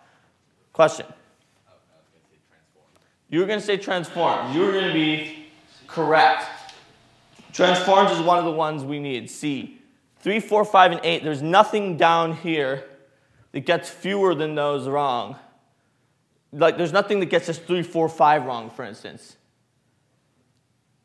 Question. 0.73 1.05
You 3.29 3.39
were 3.39 3.45
going 3.45 3.59
to 3.59 3.65
say 3.65 3.77
transform. 3.77 4.53
You 4.53 4.61
were 4.61 4.73
going 4.73 4.87
to 4.87 4.93
be 4.93 5.47
correct. 5.87 6.45
Transforms 7.53 8.11
is 8.11 8.19
one 8.19 8.37
of 8.37 8.45
the 8.45 8.51
ones 8.51 8.83
we 8.83 8.99
need. 8.99 9.29
C. 9.29 9.79
3, 10.19 10.41
4, 10.41 10.65
5, 10.65 10.91
and 10.91 11.01
8. 11.01 11.23
There's 11.23 11.41
nothing 11.41 11.95
down 11.95 12.35
here 12.35 12.83
that 13.53 13.61
gets 13.61 13.89
fewer 13.89 14.35
than 14.35 14.55
those 14.55 14.87
wrong. 14.87 15.37
Like, 16.51 16.77
there's 16.77 16.91
nothing 16.91 17.21
that 17.21 17.27
gets 17.27 17.47
us 17.47 17.57
3, 17.57 17.83
4, 17.83 18.09
5 18.09 18.45
wrong, 18.45 18.69
for 18.69 18.83
instance. 18.83 19.37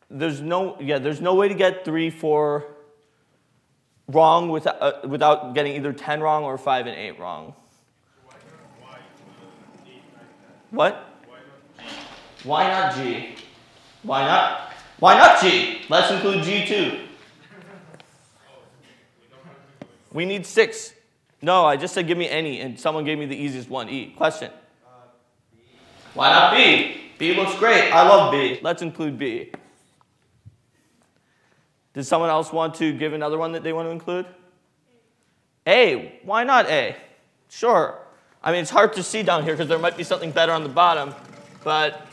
There's 0.09 0.41
no, 0.41 0.77
yeah, 0.81 0.99
there's 0.99 1.21
no 1.21 1.35
way 1.35 1.49
to 1.49 1.55
get 1.55 1.85
3, 1.85 2.11
4 2.11 2.65
wrong 4.09 4.49
without, 4.51 4.81
uh, 4.81 5.09
without 5.09 5.55
getting 5.55 5.75
either 5.75 5.93
10 5.93 6.21
wrong 6.21 6.45
or 6.45 6.57
5 6.57 6.87
and 6.87 6.97
8 6.97 7.19
wrong. 7.19 7.55
What? 10.71 11.05
Why 12.45 12.69
not 12.69 12.95
G? 12.95 13.35
Why 14.03 14.25
not? 14.25 14.73
Why 14.99 15.17
not 15.17 15.41
G? 15.41 15.83
Let's 15.89 16.11
include 16.11 16.45
G 16.45 16.67
too. 16.67 17.01
We 20.13 20.25
need 20.25 20.47
six. 20.47 20.95
No, 21.43 21.67
I 21.67 21.77
just 21.77 21.93
said 21.93 22.07
give 22.07 22.17
me 22.17 22.29
any, 22.29 22.61
and 22.61 22.79
someone 22.79 23.05
gave 23.05 23.19
me 23.19 23.27
the 23.27 23.37
easiest 23.37 23.69
one, 23.69 23.89
E. 23.89 24.15
Question. 24.17 24.51
Why 26.15 26.31
not 26.31 26.55
B? 26.55 27.11
B 27.19 27.35
looks 27.35 27.55
great. 27.59 27.91
I 27.93 28.09
love 28.09 28.33
B. 28.33 28.59
Let's 28.63 28.81
include 28.81 29.19
B. 29.19 29.53
Does 31.97 32.07
someone 32.07 32.29
else 32.29 32.53
want 32.53 32.75
to 32.75 32.93
give 32.93 33.15
another 33.15 33.39
one 33.39 33.53
that 33.53 33.63
they 33.63 33.73
want 33.73 33.87
to 33.87 33.91
include? 33.91 34.27
A. 35.67 36.21
Why 36.25 36.45
not 36.45 36.67
A? 36.67 36.95
Sure. 37.49 37.99
I 38.45 38.53
mean, 38.53 38.61
it's 38.61 38.71
hard 38.71 38.93
to 38.93 39.03
see 39.03 39.23
down 39.23 39.45
here 39.45 39.55
because 39.55 39.67
there 39.67 39.79
might 39.79 39.97
be 39.97 40.05
something 40.05 40.31
better 40.31 40.53
on 40.53 40.63
the 40.63 40.69
bottom, 40.69 41.15
but 41.65 42.07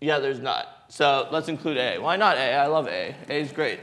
yeah, 0.00 0.18
there's 0.18 0.38
not. 0.40 0.86
So 0.88 1.28
let's 1.30 1.48
include 1.48 1.76
A. 1.76 1.98
Why 1.98 2.16
not 2.16 2.38
A? 2.38 2.54
I 2.54 2.68
love 2.68 2.88
A. 2.88 3.14
A 3.28 3.34
is 3.34 3.52
great. 3.52 3.80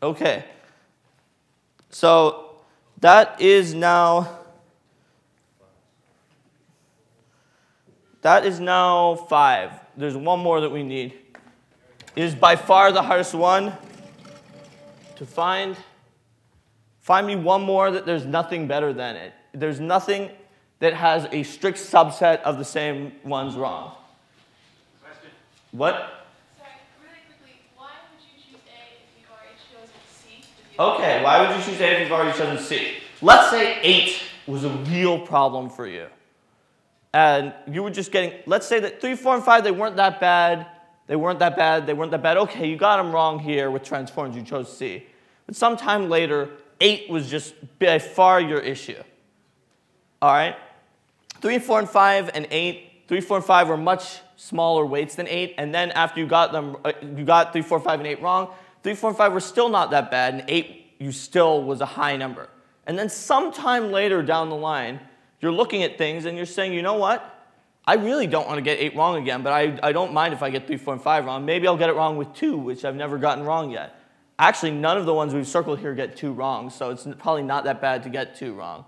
Okay. 0.00 0.44
So 1.90 2.60
that 3.00 3.40
is 3.40 3.74
now 3.74 4.38
that 8.22 8.46
is 8.46 8.60
now 8.60 9.16
five. 9.16 9.72
There's 9.96 10.16
one 10.16 10.38
more 10.38 10.60
that 10.60 10.70
we 10.70 10.84
need. 10.84 11.17
It 12.18 12.24
is 12.24 12.34
by 12.34 12.56
far 12.56 12.90
the 12.90 13.02
hardest 13.02 13.32
one 13.32 13.72
to 15.14 15.24
find. 15.24 15.76
Find 16.98 17.24
me 17.24 17.36
one 17.36 17.62
more 17.62 17.92
that 17.92 18.06
there's 18.06 18.26
nothing 18.26 18.66
better 18.66 18.92
than 18.92 19.14
it. 19.14 19.32
There's 19.52 19.78
nothing 19.78 20.32
that 20.80 20.94
has 20.94 21.28
a 21.30 21.44
strict 21.44 21.78
subset 21.78 22.42
of 22.42 22.58
the 22.58 22.64
same 22.64 23.12
ones 23.22 23.54
wrong. 23.54 23.94
Question. 25.00 25.30
What? 25.70 25.94
Sorry, 26.58 26.70
really 27.00 27.20
quickly, 27.28 27.60
why 27.76 27.90
would 28.10 28.20
you 28.20 28.42
choose 28.50 28.62
A 28.66 28.96
if 28.96 29.20
you've 29.20 29.30
already 29.30 29.54
chosen 29.72 29.94
C? 30.10 30.38
if 30.40 30.76
you- 30.76 30.84
Okay, 30.84 31.22
why 31.22 31.46
would 31.46 31.56
you 31.56 31.62
choose 31.62 31.80
A 31.80 31.92
if 31.92 32.00
you've 32.00 32.10
already 32.10 32.36
chosen 32.36 32.58
C? 32.58 32.94
Let's 33.22 33.50
say 33.50 33.78
8 33.80 34.22
was 34.48 34.64
a 34.64 34.70
real 34.70 35.24
problem 35.24 35.70
for 35.70 35.86
you. 35.86 36.08
And 37.14 37.54
you 37.70 37.84
were 37.84 37.90
just 37.90 38.10
getting, 38.10 38.32
let's 38.46 38.66
say 38.66 38.80
that 38.80 39.00
3, 39.00 39.14
4, 39.14 39.36
and 39.36 39.44
5, 39.44 39.62
they 39.62 39.70
weren't 39.70 39.94
that 39.94 40.18
bad. 40.18 40.66
They 41.08 41.16
weren't 41.16 41.40
that 41.40 41.56
bad. 41.56 41.86
They 41.86 41.94
weren't 41.94 42.12
that 42.12 42.22
bad. 42.22 42.36
Okay, 42.36 42.68
you 42.68 42.76
got 42.76 42.98
them 42.98 43.10
wrong 43.10 43.40
here 43.40 43.70
with 43.70 43.82
transforms. 43.82 44.36
You 44.36 44.42
chose 44.42 44.74
C. 44.74 45.04
But 45.46 45.56
sometime 45.56 46.08
later, 46.08 46.50
8 46.80 47.10
was 47.10 47.28
just 47.28 47.54
by 47.80 47.98
far 47.98 48.40
your 48.40 48.60
issue. 48.60 49.02
All 50.22 50.32
right? 50.32 50.54
3, 51.40 51.58
4, 51.58 51.78
and 51.80 51.88
5, 51.88 52.30
and 52.34 52.46
8. 52.50 52.84
3, 53.08 53.20
4, 53.20 53.36
and 53.38 53.46
5 53.46 53.68
were 53.68 53.76
much 53.76 54.20
smaller 54.36 54.84
weights 54.84 55.14
than 55.14 55.26
8. 55.26 55.54
And 55.58 55.74
then 55.74 55.90
after 55.92 56.20
you 56.20 56.26
got 56.26 56.52
them, 56.52 56.76
uh, 56.84 56.92
you 57.02 57.24
got 57.24 57.52
three, 57.52 57.62
four, 57.62 57.80
five, 57.80 57.98
and 58.00 58.06
8 58.06 58.22
wrong, 58.22 58.50
3, 58.82 58.94
4, 58.94 59.10
and 59.10 59.16
5 59.16 59.32
were 59.32 59.40
still 59.40 59.68
not 59.68 59.90
that 59.90 60.10
bad, 60.10 60.34
and 60.34 60.44
8 60.46 60.94
you 60.98 61.12
still 61.12 61.62
was 61.62 61.80
a 61.80 61.86
high 61.86 62.16
number. 62.16 62.48
And 62.86 62.98
then 62.98 63.08
sometime 63.08 63.92
later 63.92 64.22
down 64.22 64.50
the 64.50 64.56
line, 64.56 65.00
you're 65.40 65.52
looking 65.52 65.82
at 65.82 65.98
things 65.98 66.24
and 66.24 66.36
you're 66.36 66.46
saying, 66.46 66.72
you 66.72 66.82
know 66.82 66.94
what? 66.94 67.37
I 67.88 67.94
really 67.94 68.26
don't 68.26 68.46
want 68.46 68.58
to 68.58 68.62
get 68.62 68.78
8 68.78 68.96
wrong 68.96 69.16
again, 69.16 69.42
but 69.42 69.54
I, 69.54 69.78
I 69.82 69.92
don't 69.92 70.12
mind 70.12 70.34
if 70.34 70.42
I 70.42 70.50
get 70.50 70.66
3, 70.66 70.76
4, 70.76 70.92
and 70.92 71.02
5 71.02 71.24
wrong. 71.24 71.46
Maybe 71.46 71.66
I'll 71.66 71.78
get 71.78 71.88
it 71.88 71.96
wrong 71.96 72.18
with 72.18 72.34
2, 72.34 72.58
which 72.58 72.84
I've 72.84 72.94
never 72.94 73.16
gotten 73.16 73.44
wrong 73.44 73.70
yet. 73.70 73.98
Actually, 74.38 74.72
none 74.72 74.98
of 74.98 75.06
the 75.06 75.14
ones 75.14 75.32
we've 75.32 75.48
circled 75.48 75.78
here 75.78 75.94
get 75.94 76.14
2 76.14 76.30
wrong, 76.30 76.68
so 76.68 76.90
it's 76.90 77.06
probably 77.18 77.44
not 77.44 77.64
that 77.64 77.80
bad 77.80 78.02
to 78.02 78.10
get 78.10 78.36
2 78.36 78.52
wrong. 78.52 78.84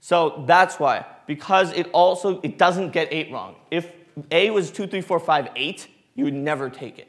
So 0.00 0.44
that's 0.46 0.78
why, 0.78 1.04
because 1.26 1.70
it 1.72 1.90
also 1.92 2.40
it 2.40 2.56
doesn't 2.56 2.92
get 2.92 3.12
eight 3.12 3.30
wrong. 3.30 3.56
If 3.70 3.92
A 4.30 4.48
was 4.48 4.70
two, 4.70 4.86
three, 4.86 5.02
four, 5.02 5.20
five, 5.20 5.48
eight, 5.54 5.88
you 6.14 6.24
would 6.24 6.32
never 6.32 6.70
take 6.70 6.98
it. 6.98 7.08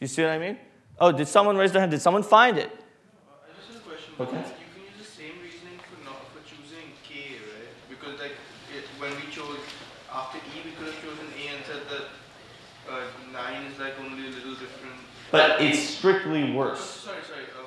You 0.00 0.06
see 0.06 0.20
what 0.20 0.32
I 0.32 0.38
mean? 0.38 0.58
Oh, 0.98 1.10
did 1.10 1.26
someone 1.26 1.56
raise 1.56 1.72
their 1.72 1.80
hand? 1.80 1.92
Did 1.92 2.02
someone 2.02 2.22
find 2.22 2.58
it? 2.58 2.70
Uh, 2.70 3.32
I 3.32 3.56
just 3.56 3.72
have 3.72 3.76
a 3.78 3.88
question. 3.88 4.44
Okay. 4.44 4.63
but 15.34 15.60
it's 15.60 15.80
strictly 15.80 16.52
worse. 16.52 16.78
Sorry, 16.78 17.18
sorry. 17.26 17.42
Um, 17.58 17.66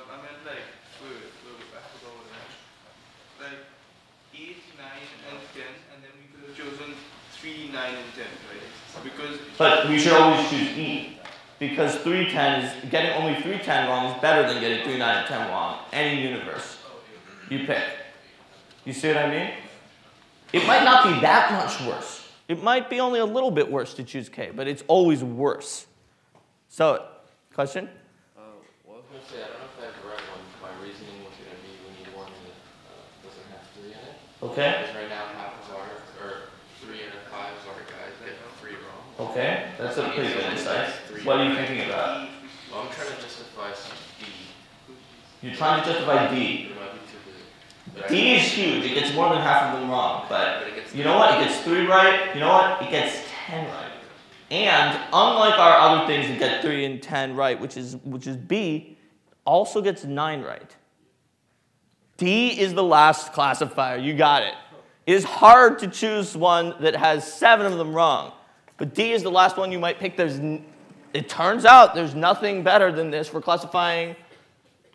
8, 4.34 4.40
9, 4.40 4.88
and 5.30 5.40
10, 5.54 5.64
and 5.94 6.02
then 6.02 6.12
we 6.16 6.32
could 6.32 6.48
have 6.48 6.58
chosen 6.58 6.94
3, 7.34 7.70
9, 7.74 7.94
and 7.94 8.14
10, 8.16 8.24
right? 8.24 9.04
Because. 9.04 9.40
But 9.58 9.90
we 9.90 10.00
should 10.00 10.14
always 10.14 10.50
choose 10.50 10.78
E. 10.78 11.18
Because 11.60 11.96
310 11.98 12.64
is. 12.64 12.90
Getting 12.90 13.12
only 13.22 13.42
three 13.42 13.58
ten 13.58 13.90
wrong 13.90 14.16
is 14.16 14.22
better 14.22 14.48
than 14.48 14.62
getting 14.62 14.86
3, 14.86 14.98
9, 14.98 15.18
and 15.18 15.28
10 15.28 15.50
wrong. 15.50 15.80
Any 15.92 16.22
universe. 16.22 16.78
You 17.50 17.66
pick. 17.66 17.84
You 18.86 18.94
see 18.94 19.10
what 19.10 19.18
I 19.18 19.30
mean? 19.30 19.52
It 20.54 20.66
might 20.66 20.86
not 20.86 21.04
be 21.04 21.20
that 21.20 21.52
much 21.52 21.86
worse. 21.86 22.30
It 22.48 22.64
might 22.64 22.90
be 22.90 23.02
only 23.02 23.20
a 23.20 23.26
little 23.26 23.52
bit 23.52 23.70
worse 23.70 23.94
to 23.96 24.06
choose 24.06 24.30
K, 24.30 24.52
but 24.56 24.70
it's 24.70 24.86
always 24.88 25.22
worse. 25.22 25.86
So 26.70 27.06
question? 27.58 27.90
Uh, 28.38 28.54
well, 28.86 29.02
I 29.02 29.10
was 29.10 29.10
gonna 29.10 29.26
say, 29.26 29.42
I 29.42 29.50
don't 29.50 29.58
know 29.58 29.66
if 29.66 29.82
I 29.82 29.90
have 29.90 29.98
the 29.98 30.06
right 30.06 30.26
one. 30.30 30.46
My 30.62 30.70
reasoning 30.78 31.26
was 31.26 31.34
gonna 31.42 31.58
be 31.66 31.74
we 31.82 31.90
need 31.98 32.14
one 32.14 32.30
that 32.30 32.54
uh, 32.86 33.02
doesn't 33.26 33.50
have 33.50 33.66
three 33.74 33.98
in 33.98 33.98
it. 33.98 34.14
Okay. 34.46 34.86
Because 34.86 34.94
right 34.94 35.10
now 35.10 35.26
half 35.34 35.58
of 35.58 35.74
our, 35.74 35.90
or 36.22 36.54
three 36.86 37.02
out 37.02 37.18
of 37.18 37.26
five 37.34 37.58
of 37.58 37.66
our 37.74 37.82
guys 37.90 38.14
get 38.22 38.38
three 38.62 38.78
wrong. 38.78 39.34
Okay, 39.34 39.74
that's 39.82 39.98
a 39.98 40.06
pretty 40.14 40.38
good 40.38 40.54
insight. 40.54 40.94
What 41.26 41.42
are 41.42 41.50
you 41.50 41.58
thinking 41.58 41.90
about? 41.90 42.30
Well, 42.70 42.86
I'm 42.86 42.94
trying 42.94 43.10
to 43.10 43.18
justify 43.26 43.74
D. 43.74 44.30
You're 45.42 45.58
trying 45.58 45.82
to 45.82 45.86
justify 45.90 46.30
D. 46.30 46.70
It 46.70 46.78
might 46.78 46.94
be 46.94 47.02
too 47.10 47.22
big. 47.26 47.42
But 47.98 48.06
I- 48.06 48.14
D 48.14 48.38
is 48.38 48.54
huge. 48.54 48.86
It 48.86 48.94
gets 48.94 49.18
more 49.18 49.34
than 49.34 49.42
half 49.42 49.74
of 49.74 49.82
them 49.82 49.90
wrong, 49.90 50.30
but 50.30 50.62
But 50.62 50.94
you 50.94 51.02
know 51.02 51.18
what? 51.18 51.34
It 51.34 51.50
gets 51.50 51.66
three 51.66 51.90
right. 51.90 52.38
You 52.38 52.42
know 52.46 52.54
what? 52.54 52.86
It 52.86 52.94
gets 52.94 53.26
ten 53.50 53.66
right. 53.66 53.87
And 54.50 54.98
unlike 55.12 55.60
our 55.60 55.78
other 55.78 56.08
things 56.08 56.28
that 56.28 56.40
get 56.40 56.62
three 56.62 56.86
and 56.86 57.02
ten 57.02 57.36
right, 57.36 57.60
which 57.60 57.76
is 57.76 57.98
which 58.04 58.28
is 58.28 58.38
B, 58.38 58.98
also 59.46 59.82
gets 59.82 60.06
nine 60.06 60.42
right. 60.42 60.76
D 62.18 62.60
is 62.60 62.74
the 62.74 62.84
last 62.84 63.34
classifier. 63.34 63.98
You 63.98 64.14
got 64.14 64.44
it. 64.44 64.54
It 65.06 65.14
is 65.14 65.24
hard 65.24 65.80
to 65.80 65.88
choose 65.88 66.36
one 66.36 66.76
that 66.82 66.96
has 66.96 67.32
seven 67.32 67.66
of 67.66 67.78
them 67.78 67.94
wrong, 67.94 68.34
but 68.78 68.94
D 68.94 69.12
is 69.12 69.24
the 69.24 69.32
last 69.32 69.58
one 69.58 69.72
you 69.72 69.80
might 69.80 70.00
pick. 70.00 70.18
There's, 70.18 70.40
it 71.14 71.30
turns 71.30 71.64
out 71.64 71.96
there's 71.96 72.16
nothing 72.16 72.64
better 72.64 72.92
than 72.92 73.12
this 73.12 73.28
for 73.30 73.40
classifying 73.40 74.16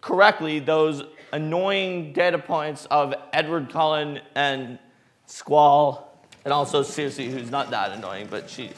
correctly 0.01 0.59
those 0.59 1.05
annoying 1.33 2.13
data 2.13 2.39
points 2.39 2.87
of 2.87 3.15
Edward 3.33 3.71
Cullen 3.71 4.21
and 4.35 4.79
Squall, 5.27 6.19
and 6.45 6.53
also 6.53 6.83
Circe, 6.83 7.17
who's 7.17 7.51
not 7.51 7.71
that 7.71 7.93
annoying, 7.93 8.27
but 8.31 8.51
she 8.51 8.71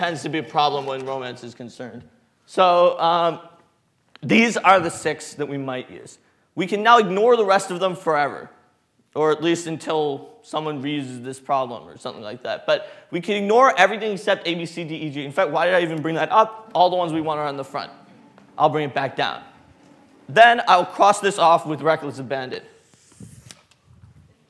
tends 0.00 0.22
to 0.22 0.30
be 0.30 0.38
a 0.38 0.42
problem 0.42 0.86
when 0.86 1.04
romance 1.04 1.44
is 1.44 1.54
concerned. 1.54 2.02
So 2.46 2.98
um, 2.98 3.38
these 4.22 4.56
are 4.56 4.80
the 4.80 4.88
six 4.88 5.34
that 5.34 5.46
we 5.46 5.58
might 5.58 5.90
use. 5.90 6.18
We 6.54 6.66
can 6.66 6.82
now 6.82 6.96
ignore 6.96 7.36
the 7.36 7.44
rest 7.44 7.70
of 7.70 7.80
them 7.80 7.94
forever, 7.94 8.48
or 9.14 9.30
at 9.30 9.42
least 9.42 9.66
until 9.66 10.38
someone 10.40 10.82
reuses 10.82 11.22
this 11.22 11.38
problem 11.38 11.86
or 11.86 11.98
something 11.98 12.22
like 12.22 12.42
that. 12.44 12.66
But 12.66 12.88
we 13.10 13.20
can 13.20 13.36
ignore 13.36 13.78
everything 13.78 14.12
except 14.12 14.48
A, 14.48 14.54
B, 14.54 14.64
C, 14.64 14.84
D, 14.84 14.94
E, 14.94 15.10
G. 15.10 15.22
In 15.22 15.32
fact, 15.32 15.50
why 15.50 15.66
did 15.66 15.74
I 15.74 15.82
even 15.82 16.00
bring 16.00 16.14
that 16.14 16.32
up? 16.32 16.70
All 16.74 16.88
the 16.88 16.96
ones 16.96 17.12
we 17.12 17.20
want 17.20 17.38
are 17.38 17.46
on 17.46 17.58
the 17.58 17.64
front. 17.64 17.92
I'll 18.56 18.70
bring 18.70 18.88
it 18.88 18.94
back 18.94 19.16
down. 19.16 19.42
Then 20.30 20.62
I'll 20.66 20.86
cross 20.86 21.20
this 21.20 21.38
off 21.38 21.66
with 21.66 21.82
reckless 21.82 22.18
abandon. 22.18 22.62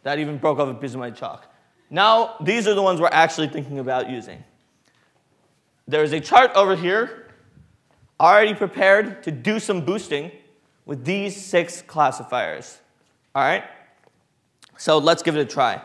That 0.05 0.21
even 0.21 0.39
broke 0.39 0.61
off 0.61 0.69
a 0.69 0.75
piece 0.75 0.95
of 0.95 1.01
my 1.01 1.11
chalk. 1.11 1.53
Now, 1.91 2.37
these 2.41 2.69
are 2.69 2.75
the 2.75 2.83
ones 2.83 3.01
we're 3.01 3.09
actually 3.09 3.49
thinking 3.49 3.81
about 3.81 4.09
using. 4.09 4.45
There's 5.91 6.13
a 6.13 6.21
chart 6.21 6.53
over 6.55 6.77
here, 6.77 7.27
already 8.21 8.55
prepared 8.55 9.25
to 9.25 9.33
do 9.33 9.59
some 9.59 9.85
boosting 9.85 10.31
with 10.87 11.05
these 11.05 11.35
six 11.35 11.83
classifiers. 11.83 12.79
All 13.35 13.43
right? 13.43 13.65
So 14.79 14.99
let's 14.99 15.25
give 15.25 15.37
it 15.37 15.41
a 15.41 15.45
try. 15.45 15.83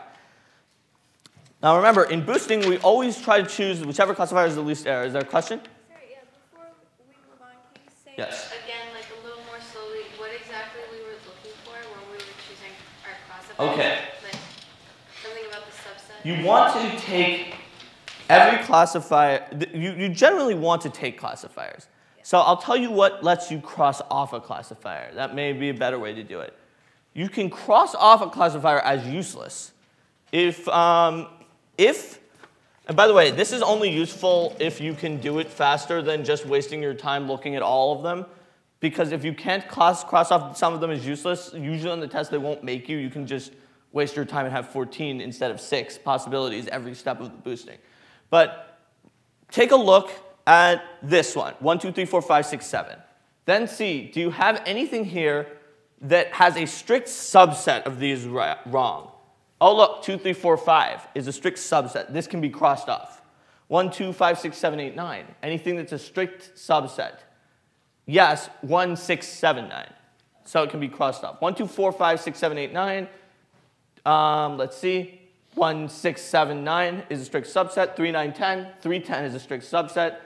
Now 1.60 1.76
remember, 1.76 2.04
in 2.04 2.24
boosting, 2.24 2.68
we 2.68 2.78
always 2.78 3.20
try 3.20 3.40
to 3.42 3.48
choose 3.48 3.84
whichever 3.84 4.14
classifier 4.14 4.46
is 4.46 4.54
the 4.54 4.60
least 4.60 4.86
error. 4.86 5.06
Is 5.06 5.12
there 5.12 5.22
a 5.22 5.24
question? 5.24 5.58
Sorry, 5.58 6.02
yeah, 6.08 6.18
before 6.50 6.68
we 7.00 7.14
move 7.28 7.42
on, 7.42 7.56
can 7.74 7.82
you 7.84 7.90
say 8.04 8.14
Yes. 8.16 8.52
again, 8.62 8.94
like 8.94 9.10
a 9.10 9.26
little 9.26 9.42
more 9.42 9.58
slowly, 9.72 10.02
what 10.18 10.30
exactly 10.40 10.82
we 10.92 11.02
were 11.02 11.18
looking 11.26 11.58
for 11.64 11.74
when 11.74 12.12
we 12.12 12.18
were 12.18 12.38
choosing 12.46 12.70
our 13.02 13.16
classifiers? 13.26 13.74
Okay. 13.74 13.98
Like 14.22 14.38
something 15.20 15.46
about 15.50 15.66
the 15.66 15.74
subset? 15.74 16.24
You 16.24 16.46
want 16.46 16.74
to 16.74 16.96
take 17.00 17.55
every 18.28 18.64
classifier, 18.64 19.46
you, 19.72 19.92
you 19.92 20.08
generally 20.08 20.54
want 20.54 20.82
to 20.82 20.90
take 20.90 21.18
classifiers. 21.18 21.88
So 22.22 22.38
I'll 22.38 22.56
tell 22.56 22.76
you 22.76 22.90
what 22.90 23.22
lets 23.22 23.50
you 23.50 23.60
cross 23.60 24.02
off 24.10 24.32
a 24.32 24.40
classifier. 24.40 25.12
That 25.14 25.34
may 25.34 25.52
be 25.52 25.68
a 25.68 25.74
better 25.74 25.98
way 25.98 26.12
to 26.14 26.24
do 26.24 26.40
it. 26.40 26.56
You 27.14 27.28
can 27.28 27.48
cross 27.48 27.94
off 27.94 28.20
a 28.20 28.28
classifier 28.28 28.80
as 28.80 29.06
useless 29.06 29.72
if, 30.32 30.66
um, 30.68 31.28
if, 31.78 32.18
and 32.88 32.96
by 32.96 33.06
the 33.06 33.14
way, 33.14 33.30
this 33.30 33.52
is 33.52 33.62
only 33.62 33.90
useful 33.90 34.56
if 34.58 34.80
you 34.80 34.92
can 34.92 35.18
do 35.18 35.38
it 35.38 35.48
faster 35.48 36.02
than 36.02 36.24
just 36.24 36.46
wasting 36.46 36.82
your 36.82 36.94
time 36.94 37.26
looking 37.26 37.56
at 37.56 37.62
all 37.62 37.96
of 37.96 38.02
them. 38.02 38.26
Because 38.80 39.12
if 39.12 39.24
you 39.24 39.32
can't 39.32 39.66
cross, 39.66 40.04
cross 40.04 40.30
off 40.30 40.56
some 40.56 40.74
of 40.74 40.80
them 40.80 40.90
as 40.90 41.06
useless, 41.06 41.52
usually 41.54 41.90
on 41.90 42.00
the 42.00 42.08
test 42.08 42.30
they 42.30 42.38
won't 42.38 42.62
make 42.62 42.88
you. 42.88 42.98
You 42.98 43.08
can 43.08 43.26
just 43.26 43.52
waste 43.92 44.16
your 44.16 44.24
time 44.24 44.44
and 44.44 44.52
have 44.52 44.68
14 44.68 45.20
instead 45.20 45.50
of 45.50 45.60
six 45.60 45.96
possibilities 45.96 46.66
every 46.68 46.94
step 46.94 47.20
of 47.20 47.30
the 47.30 47.38
boosting. 47.38 47.78
But 48.30 48.78
take 49.50 49.70
a 49.70 49.76
look 49.76 50.10
at 50.46 50.82
this 51.02 51.34
one 51.34 51.54
1, 51.60 51.78
2, 51.78 51.92
3, 51.92 52.04
4, 52.04 52.22
5, 52.22 52.46
6, 52.46 52.66
7. 52.66 52.98
Then 53.44 53.68
see, 53.68 54.10
do 54.12 54.20
you 54.20 54.30
have 54.30 54.62
anything 54.66 55.04
here 55.04 55.46
that 56.00 56.32
has 56.32 56.56
a 56.56 56.66
strict 56.66 57.08
subset 57.08 57.84
of 57.84 57.98
these 57.98 58.24
wrong? 58.24 59.12
Oh, 59.60 59.74
look, 59.74 60.02
2, 60.02 60.18
3, 60.18 60.32
4, 60.32 60.56
5 60.56 61.08
is 61.14 61.26
a 61.26 61.32
strict 61.32 61.58
subset. 61.58 62.12
This 62.12 62.26
can 62.26 62.40
be 62.40 62.50
crossed 62.50 62.88
off. 62.88 63.22
1, 63.68 63.90
2, 63.90 64.12
5, 64.12 64.38
6, 64.38 64.56
7, 64.56 64.80
8, 64.80 64.96
9. 64.96 65.24
Anything 65.42 65.76
that's 65.76 65.92
a 65.92 65.98
strict 65.98 66.54
subset. 66.54 67.20
Yes, 68.04 68.50
1, 68.60 68.96
6, 68.96 69.26
7, 69.26 69.68
9. 69.68 69.92
So 70.44 70.62
it 70.62 70.70
can 70.70 70.78
be 70.78 70.88
crossed 70.88 71.24
off. 71.24 71.40
1, 71.40 71.54
2, 71.54 71.66
4, 71.66 71.92
5, 71.92 72.20
6, 72.20 72.38
7, 72.38 72.58
8, 72.58 72.72
9. 72.72 73.08
Um, 74.04 74.58
let's 74.58 74.76
see. 74.76 75.25
1, 75.56 75.88
6, 75.88 76.22
7, 76.22 76.64
9 76.64 77.02
is 77.08 77.22
a 77.22 77.24
strict 77.24 77.48
subset. 77.48 77.96
3, 77.96 78.12
9, 78.12 78.32
10. 78.32 78.68
3, 78.82 79.00
10 79.00 79.24
is 79.24 79.34
a 79.34 79.40
strict 79.40 79.64
subset. 79.64 80.16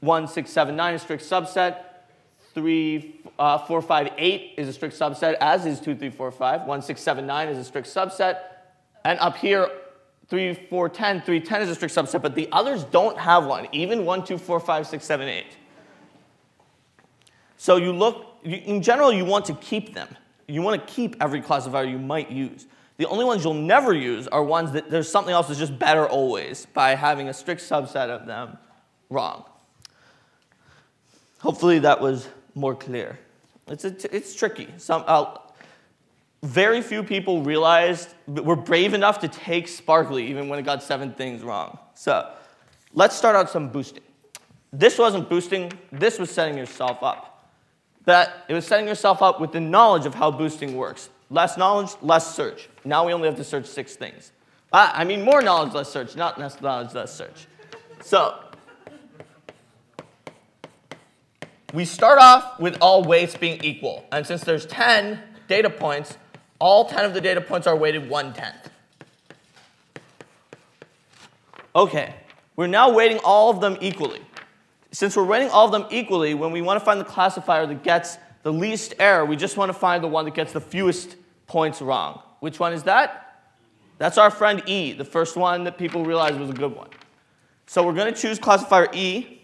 1, 0.00 0.28
6, 0.28 0.50
7, 0.50 0.76
9 0.76 0.94
is 0.94 1.00
a 1.00 1.04
strict 1.04 1.22
subset. 1.24 1.78
3, 2.52 3.20
uh, 3.38 3.58
4, 3.58 3.80
5, 3.80 4.12
8 4.16 4.54
is 4.58 4.68
a 4.68 4.72
strict 4.72 4.94
subset, 4.94 5.34
as 5.40 5.64
is 5.64 5.80
2, 5.80 5.96
3, 5.96 6.10
4, 6.10 6.30
5. 6.30 6.62
1, 6.66 6.82
6, 6.82 7.00
7, 7.00 7.26
9 7.26 7.48
is 7.48 7.58
a 7.58 7.64
strict 7.64 7.88
subset. 7.88 8.40
And 9.04 9.18
up 9.20 9.38
here, 9.38 9.70
3, 10.28 10.52
4, 10.52 10.88
10, 10.90 11.22
3, 11.22 11.40
10 11.40 11.62
is 11.62 11.70
a 11.70 11.74
strict 11.74 11.94
subset, 11.94 12.20
but 12.20 12.34
the 12.34 12.46
others 12.52 12.84
don't 12.84 13.16
have 13.16 13.46
one, 13.46 13.68
even 13.72 14.04
1, 14.04 14.24
2, 14.26 14.36
4, 14.36 14.60
5, 14.60 14.86
6, 14.86 15.04
7, 15.04 15.28
8. 15.28 15.46
So 17.56 17.76
you 17.76 17.92
look, 17.92 18.36
in 18.44 18.82
general, 18.82 19.14
you 19.14 19.24
want 19.24 19.46
to 19.46 19.54
keep 19.54 19.94
them. 19.94 20.14
You 20.46 20.60
want 20.60 20.86
to 20.86 20.92
keep 20.92 21.16
every 21.20 21.40
classifier 21.40 21.84
you 21.84 21.98
might 21.98 22.30
use. 22.30 22.66
The 22.98 23.08
only 23.08 23.24
ones 23.24 23.44
you'll 23.44 23.54
never 23.54 23.94
use 23.94 24.26
are 24.28 24.42
ones 24.42 24.72
that 24.72 24.90
there's 24.90 25.10
something 25.10 25.32
else 25.32 25.46
that's 25.46 25.58
just 25.58 25.78
better 25.78 26.06
always 26.06 26.66
by 26.66 26.96
having 26.96 27.28
a 27.28 27.32
strict 27.32 27.62
subset 27.62 28.10
of 28.10 28.26
them 28.26 28.58
wrong. 29.08 29.44
Hopefully 31.38 31.78
that 31.78 32.00
was 32.00 32.28
more 32.56 32.74
clear. 32.74 33.18
It's, 33.68 33.84
it's 33.84 34.34
tricky. 34.34 34.68
Some, 34.78 35.04
uh, 35.06 35.36
very 36.42 36.82
few 36.82 37.04
people 37.04 37.42
realized, 37.42 38.08
were 38.26 38.56
brave 38.56 38.94
enough 38.94 39.20
to 39.20 39.28
take 39.28 39.68
Sparkly 39.68 40.26
even 40.26 40.48
when 40.48 40.58
it 40.58 40.62
got 40.62 40.82
seven 40.82 41.12
things 41.12 41.42
wrong. 41.42 41.78
So 41.94 42.28
let's 42.94 43.16
start 43.16 43.36
out 43.36 43.48
some 43.48 43.68
boosting. 43.68 44.02
This 44.72 44.98
wasn't 44.98 45.28
boosting, 45.28 45.72
this 45.92 46.18
was 46.18 46.30
setting 46.30 46.58
yourself 46.58 47.02
up. 47.02 47.48
But 48.04 48.44
it 48.48 48.54
was 48.54 48.66
setting 48.66 48.88
yourself 48.88 49.22
up 49.22 49.40
with 49.40 49.52
the 49.52 49.60
knowledge 49.60 50.06
of 50.06 50.14
how 50.14 50.30
boosting 50.30 50.76
works. 50.76 51.10
Less 51.30 51.58
knowledge, 51.58 51.90
less 52.00 52.34
search. 52.34 52.68
Now 52.84 53.06
we 53.06 53.12
only 53.12 53.28
have 53.28 53.36
to 53.36 53.44
search 53.44 53.66
six 53.66 53.96
things. 53.96 54.32
Ah, 54.72 54.92
I 54.94 55.04
mean, 55.04 55.22
more 55.22 55.42
knowledge, 55.42 55.72
less 55.74 55.90
search, 55.90 56.16
not 56.16 56.38
less 56.38 56.60
knowledge, 56.60 56.94
less 56.94 57.14
search. 57.14 57.46
So, 58.02 58.38
we 61.74 61.84
start 61.84 62.18
off 62.18 62.58
with 62.58 62.78
all 62.80 63.04
weights 63.04 63.36
being 63.36 63.62
equal. 63.62 64.04
And 64.10 64.26
since 64.26 64.42
there's 64.42 64.66
10 64.66 65.20
data 65.48 65.70
points, 65.70 66.16
all 66.58 66.86
10 66.86 67.04
of 67.04 67.14
the 67.14 67.20
data 67.20 67.40
points 67.40 67.66
are 67.66 67.76
weighted 67.76 68.08
one 68.08 68.32
tenth. 68.32 68.70
Okay, 71.76 72.14
we're 72.56 72.66
now 72.66 72.92
weighting 72.92 73.18
all 73.18 73.50
of 73.50 73.60
them 73.60 73.76
equally. 73.80 74.20
Since 74.90 75.16
we're 75.16 75.24
weighting 75.24 75.50
all 75.50 75.66
of 75.66 75.72
them 75.72 75.86
equally, 75.90 76.34
when 76.34 76.50
we 76.50 76.62
want 76.62 76.80
to 76.80 76.84
find 76.84 76.98
the 76.98 77.04
classifier 77.04 77.66
that 77.66 77.82
gets 77.82 78.18
the 78.42 78.52
least 78.52 78.94
error, 78.98 79.24
we 79.24 79.36
just 79.36 79.56
want 79.56 79.68
to 79.70 79.78
find 79.78 80.02
the 80.02 80.08
one 80.08 80.24
that 80.24 80.34
gets 80.34 80.52
the 80.52 80.60
fewest 80.60 81.16
points 81.46 81.82
wrong. 81.82 82.22
Which 82.40 82.60
one 82.60 82.72
is 82.72 82.84
that? 82.84 83.24
That's 83.98 84.16
our 84.16 84.30
friend 84.30 84.62
E, 84.66 84.92
the 84.92 85.04
first 85.04 85.36
one 85.36 85.64
that 85.64 85.76
people 85.76 86.04
realized 86.04 86.38
was 86.38 86.50
a 86.50 86.54
good 86.54 86.74
one. 86.74 86.88
So 87.66 87.84
we're 87.84 87.94
going 87.94 88.12
to 88.12 88.18
choose 88.18 88.38
classifier 88.38 88.88
E. 88.92 89.42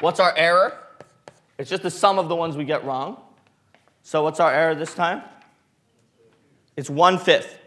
What's 0.00 0.20
our 0.20 0.34
error? 0.36 0.78
It's 1.58 1.70
just 1.70 1.82
the 1.82 1.90
sum 1.90 2.18
of 2.18 2.28
the 2.28 2.34
ones 2.34 2.56
we 2.56 2.64
get 2.64 2.84
wrong. 2.84 3.20
So 4.02 4.22
what's 4.22 4.40
our 4.40 4.52
error 4.52 4.74
this 4.74 4.94
time? 4.94 5.22
It's 6.76 6.90
one 6.90 7.18
fifth. 7.18 7.58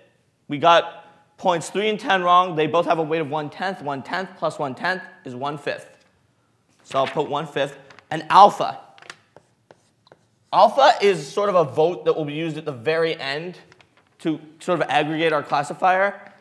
We 0.48 0.58
got 0.58 1.06
points 1.38 1.70
3 1.70 1.90
and 1.90 2.00
10 2.00 2.24
wrong. 2.24 2.56
They 2.56 2.68
both 2.68 2.86
have 2.86 3.00
a 3.00 3.04
weight 3.04 3.22
of 3.22 3.30
1 3.30 3.50
tenth. 3.50 3.82
1 3.82 4.04
tenth 4.04 4.30
plus 4.38 4.60
1 4.60 4.76
tenth 4.76 5.04
is 5.24 5.36
1 5.36 5.58
fifth. 5.58 5.90
So 6.84 7.00
I'll 7.00 7.08
put 7.08 7.30
1 7.30 7.48
fifth. 7.48 7.78
And 8.12 8.26
alpha. 8.30 8.80
Alpha 10.54 10.94
is 11.02 11.28
sort 11.28 11.50
of 11.50 11.56
a 11.56 11.64
vote 11.66 12.06
that 12.06 12.16
will 12.16 12.26
be 12.26 12.34
used 12.34 12.58
at 12.58 12.64
the 12.64 12.72
very 12.72 13.20
end 13.20 13.58
to 14.20 14.40
sort 14.60 14.82
of 14.82 14.88
aggregate 14.90 15.34
our 15.34 15.44
classifier. 15.44 16.32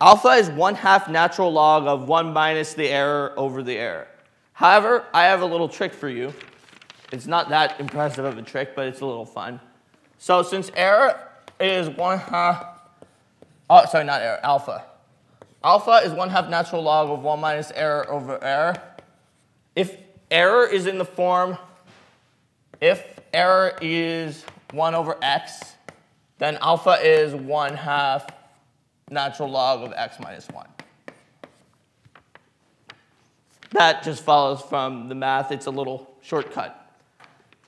Alpha 0.00 0.28
is 0.28 0.48
1 0.48 0.76
half 0.76 1.08
natural 1.08 1.52
log 1.52 1.86
of 1.86 2.06
1 2.06 2.32
minus 2.32 2.74
the 2.74 2.88
error 2.88 3.34
over 3.36 3.62
the 3.64 3.76
error. 3.76 4.06
However, 4.52 5.04
I 5.12 5.24
have 5.24 5.42
a 5.42 5.46
little 5.46 5.68
trick 5.68 5.92
for 5.92 6.08
you. 6.08 6.32
It's 7.10 7.26
not 7.26 7.48
that 7.48 7.80
impressive 7.80 8.24
of 8.24 8.38
a 8.38 8.42
trick, 8.42 8.76
but 8.76 8.86
it's 8.86 9.00
a 9.00 9.06
little 9.06 9.26
fun. 9.26 9.60
So 10.18 10.42
since 10.42 10.70
error 10.76 11.18
is 11.58 11.88
1 11.88 12.18
half, 12.18 12.64
oh, 13.68 13.86
sorry, 13.86 14.04
not 14.04 14.22
error, 14.22 14.38
alpha. 14.44 14.84
Alpha 15.64 16.00
is 16.04 16.12
1 16.12 16.30
half 16.30 16.48
natural 16.48 16.82
log 16.82 17.10
of 17.10 17.24
1 17.24 17.40
minus 17.40 17.72
error 17.72 18.08
over 18.08 18.42
error. 18.42 18.80
If 19.74 19.96
error 20.30 20.64
is 20.64 20.86
in 20.86 20.98
the 20.98 21.04
form, 21.04 21.58
if 22.80 23.17
error 23.32 23.76
is 23.80 24.44
1 24.72 24.94
over 24.94 25.16
x, 25.22 25.74
then 26.38 26.56
alpha 26.60 26.98
is 27.02 27.34
1 27.34 27.74
half 27.74 28.26
natural 29.10 29.50
log 29.50 29.82
of 29.82 29.92
x 29.96 30.16
minus 30.20 30.48
1. 30.48 30.66
That 33.72 34.02
just 34.02 34.24
follows 34.24 34.62
from 34.62 35.08
the 35.08 35.14
math. 35.14 35.52
It's 35.52 35.66
a 35.66 35.70
little 35.70 36.10
shortcut. 36.22 36.74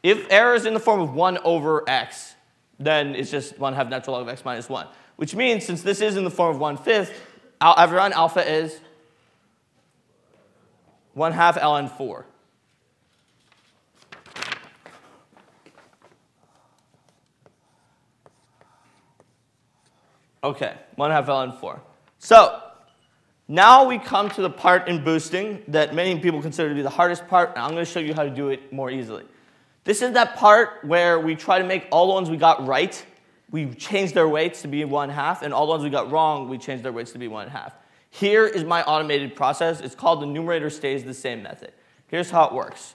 If 0.02 0.26
error 0.30 0.54
is 0.54 0.64
in 0.64 0.74
the 0.74 0.80
form 0.80 1.00
of 1.00 1.14
1 1.14 1.38
over 1.44 1.88
x, 1.88 2.34
then 2.78 3.14
it's 3.14 3.30
just 3.30 3.58
1 3.58 3.74
half 3.74 3.88
natural 3.88 4.16
log 4.16 4.22
of 4.22 4.28
x 4.28 4.44
minus 4.44 4.68
1. 4.68 4.86
Which 5.16 5.34
means, 5.34 5.66
since 5.66 5.82
this 5.82 6.00
is 6.00 6.16
in 6.16 6.24
the 6.24 6.30
form 6.30 6.54
of 6.54 6.60
1 6.60 6.78
fifth, 6.78 7.12
everyone, 7.60 8.12
alpha 8.14 8.48
is 8.48 8.80
1 11.12 11.32
half 11.32 11.56
ln 11.56 11.88
4. 11.88 12.26
Okay, 20.42 20.74
1 20.96 21.10
half 21.10 21.26
ln 21.26 21.52
4. 21.58 21.80
So, 22.18 22.62
now 23.48 23.84
we 23.86 23.98
come 23.98 24.30
to 24.30 24.42
the 24.42 24.50
part 24.50 24.88
in 24.88 25.02
boosting 25.04 25.62
that 25.68 25.94
many 25.94 26.18
people 26.20 26.40
consider 26.40 26.68
to 26.68 26.74
be 26.74 26.82
the 26.82 26.88
hardest 26.88 27.26
part, 27.28 27.50
and 27.50 27.58
I'm 27.58 27.72
going 27.72 27.84
to 27.84 27.90
show 27.90 28.00
you 28.00 28.14
how 28.14 28.22
to 28.22 28.30
do 28.30 28.48
it 28.48 28.72
more 28.72 28.90
easily. 28.90 29.24
This 29.84 30.02
is 30.02 30.12
that 30.12 30.36
part 30.36 30.84
where 30.84 31.18
we 31.18 31.34
try 31.34 31.58
to 31.58 31.64
make 31.66 31.86
all 31.90 32.06
the 32.06 32.12
ones 32.14 32.30
we 32.30 32.36
got 32.36 32.66
right, 32.66 33.04
we 33.50 33.74
change 33.74 34.12
their 34.12 34.28
weights 34.28 34.62
to 34.62 34.68
be 34.68 34.84
one 34.84 35.10
half, 35.10 35.42
and 35.42 35.52
all 35.52 35.66
the 35.66 35.70
ones 35.70 35.82
we 35.82 35.90
got 35.90 36.10
wrong, 36.10 36.48
we 36.48 36.58
change 36.58 36.82
their 36.82 36.92
weights 36.92 37.12
to 37.12 37.18
be 37.18 37.28
one 37.28 37.48
half. 37.48 37.74
Here 38.10 38.46
is 38.46 38.64
my 38.64 38.82
automated 38.84 39.36
process. 39.36 39.80
It's 39.80 39.94
called 39.94 40.22
the 40.22 40.26
numerator 40.26 40.70
stays 40.70 41.04
the 41.04 41.14
same 41.14 41.42
method. 41.42 41.72
Here's 42.06 42.30
how 42.30 42.44
it 42.44 42.54
works. 42.54 42.94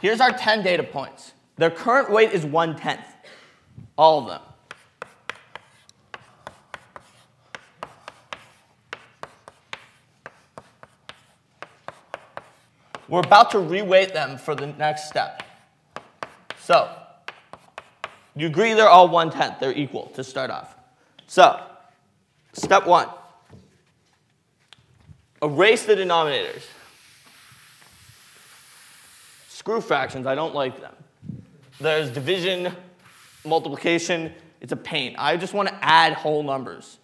Here's 0.00 0.20
our 0.20 0.32
10 0.32 0.62
data 0.62 0.82
points. 0.82 1.32
Their 1.56 1.70
current 1.70 2.10
weight 2.10 2.32
is 2.32 2.44
1 2.44 2.76
tenth, 2.76 3.06
all 3.96 4.20
of 4.20 4.28
them. 4.28 4.40
We're 13.08 13.20
about 13.20 13.50
to 13.50 13.58
reweight 13.58 14.12
them 14.12 14.38
for 14.38 14.54
the 14.54 14.68
next 14.68 15.08
step. 15.08 15.42
So, 16.60 16.88
you 18.36 18.46
agree 18.46 18.72
they're 18.72 18.88
all 18.88 19.08
1 19.08 19.30
tenth, 19.30 19.58
they're 19.60 19.76
equal 19.76 20.06
to 20.14 20.24
start 20.24 20.50
off. 20.50 20.76
So, 21.26 21.60
step 22.52 22.86
one 22.86 23.08
erase 25.42 25.84
the 25.84 25.94
denominators. 25.94 26.62
Screw 29.60 29.82
fractions, 29.82 30.26
I 30.26 30.34
don't 30.34 30.54
like 30.54 30.80
them. 30.80 30.94
There's 31.82 32.08
division, 32.08 32.74
multiplication, 33.44 34.32
it's 34.62 34.72
a 34.72 34.76
pain. 34.76 35.14
I 35.18 35.36
just 35.36 35.52
want 35.52 35.68
to 35.68 35.74
add 35.84 36.14
whole 36.14 36.42
numbers. 36.42 36.96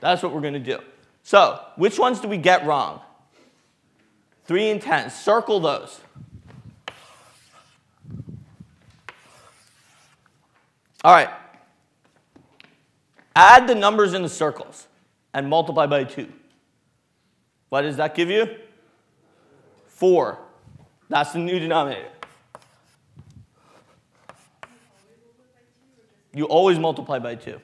That's 0.00 0.22
what 0.22 0.34
we're 0.34 0.42
going 0.42 0.52
to 0.52 0.58
do. 0.58 0.80
So, 1.22 1.58
which 1.76 1.98
ones 1.98 2.20
do 2.20 2.28
we 2.28 2.36
get 2.36 2.66
wrong? 2.66 3.00
3 4.44 4.68
and 4.68 4.82
10. 4.82 5.08
Circle 5.08 5.60
those. 5.60 5.98
All 11.04 11.14
right. 11.14 11.30
Add 13.34 13.66
the 13.66 13.74
numbers 13.74 14.12
in 14.12 14.20
the 14.20 14.28
circles 14.28 14.88
and 15.32 15.48
multiply 15.48 15.86
by 15.86 16.04
2. 16.04 16.30
What 17.70 17.80
does 17.80 17.96
that 17.96 18.14
give 18.14 18.28
you? 18.28 18.56
4. 19.86 20.43
That's 21.08 21.32
the 21.32 21.38
new 21.38 21.58
denominator. 21.58 22.08
You 26.34 26.46
always 26.46 26.78
multiply 26.78 27.18
by 27.18 27.36
2. 27.36 27.60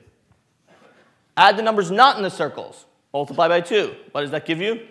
Add 1.37 1.57
the 1.57 1.63
numbers 1.63 1.91
not 1.91 2.17
in 2.17 2.23
the 2.23 2.31
circles. 2.31 2.87
Multiply 3.13 3.49
by 3.49 3.61
2. 3.61 3.95
What 4.13 4.21
does 4.21 4.31
that 4.31 4.47
give 4.47 4.61
you? 4.61 4.87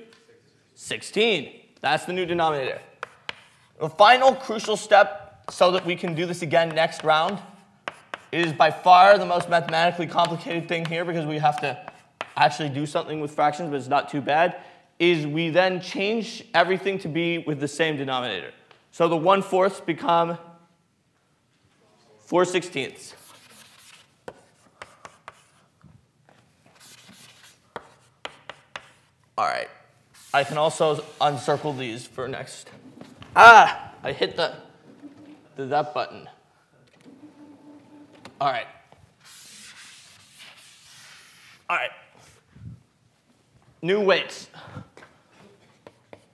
16. 0.75 1.61
That's 1.81 2.05
the 2.05 2.13
new 2.13 2.25
denominator. 2.25 2.81
The 3.79 3.89
final 3.89 4.35
crucial 4.35 4.75
step 4.75 5.45
so 5.49 5.71
that 5.71 5.85
we 5.85 5.95
can 5.95 6.13
do 6.15 6.25
this 6.25 6.41
again 6.41 6.69
next 6.69 7.03
round 7.03 7.39
is 8.31 8.51
by 8.53 8.69
far 8.69 9.17
the 9.17 9.25
most 9.25 9.49
mathematically 9.49 10.07
complicated 10.07 10.67
thing 10.67 10.85
here 10.85 11.05
because 11.05 11.25
we 11.25 11.37
have 11.37 11.59
to 11.61 11.79
actually 12.35 12.69
do 12.69 12.85
something 12.85 13.19
with 13.19 13.31
fractions, 13.31 13.69
but 13.69 13.77
it's 13.77 13.87
not 13.87 14.09
too 14.09 14.21
bad, 14.21 14.57
is 14.99 15.25
we 15.25 15.49
then 15.49 15.79
change 15.79 16.43
everything 16.53 16.99
to 16.99 17.07
be 17.07 17.39
with 17.39 17.59
the 17.59 17.67
same 17.67 17.95
denominator. 17.95 18.51
So 18.91 19.07
the 19.07 19.15
1 19.15 19.41
fourths 19.41 19.79
become 19.79 20.37
4 22.19 22.45
sixteenths. 22.45 23.15
All 29.37 29.47
right. 29.47 29.69
I 30.33 30.43
can 30.43 30.57
also 30.57 31.03
uncircle 31.21 31.77
these 31.77 32.05
for 32.05 32.27
next. 32.27 32.69
Ah, 33.35 33.93
I 34.03 34.11
hit 34.11 34.35
the, 34.35 34.53
the 35.55 35.65
that 35.67 35.93
button. 35.93 36.27
All 38.41 38.51
right. 38.51 38.67
All 41.69 41.77
right. 41.77 41.91
New 43.81 44.01
weights. 44.01 44.49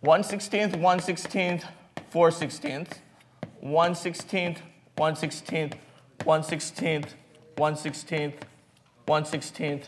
1 0.05 0.21
16th, 0.21 0.75
1 0.79 0.99
16th, 0.99 1.63
4 2.11 2.29
16th, 2.29 2.87
1 3.59 3.93
16th, 3.93 4.57
1 4.97 5.13
16th, 5.15 5.73
1 6.23 6.41
16th, 6.43 7.09
1 7.55 7.73
16th, 7.73 8.33
1 9.07 9.23
16th, 9.23 9.83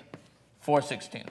4 0.60 0.80
16th. 0.80 1.28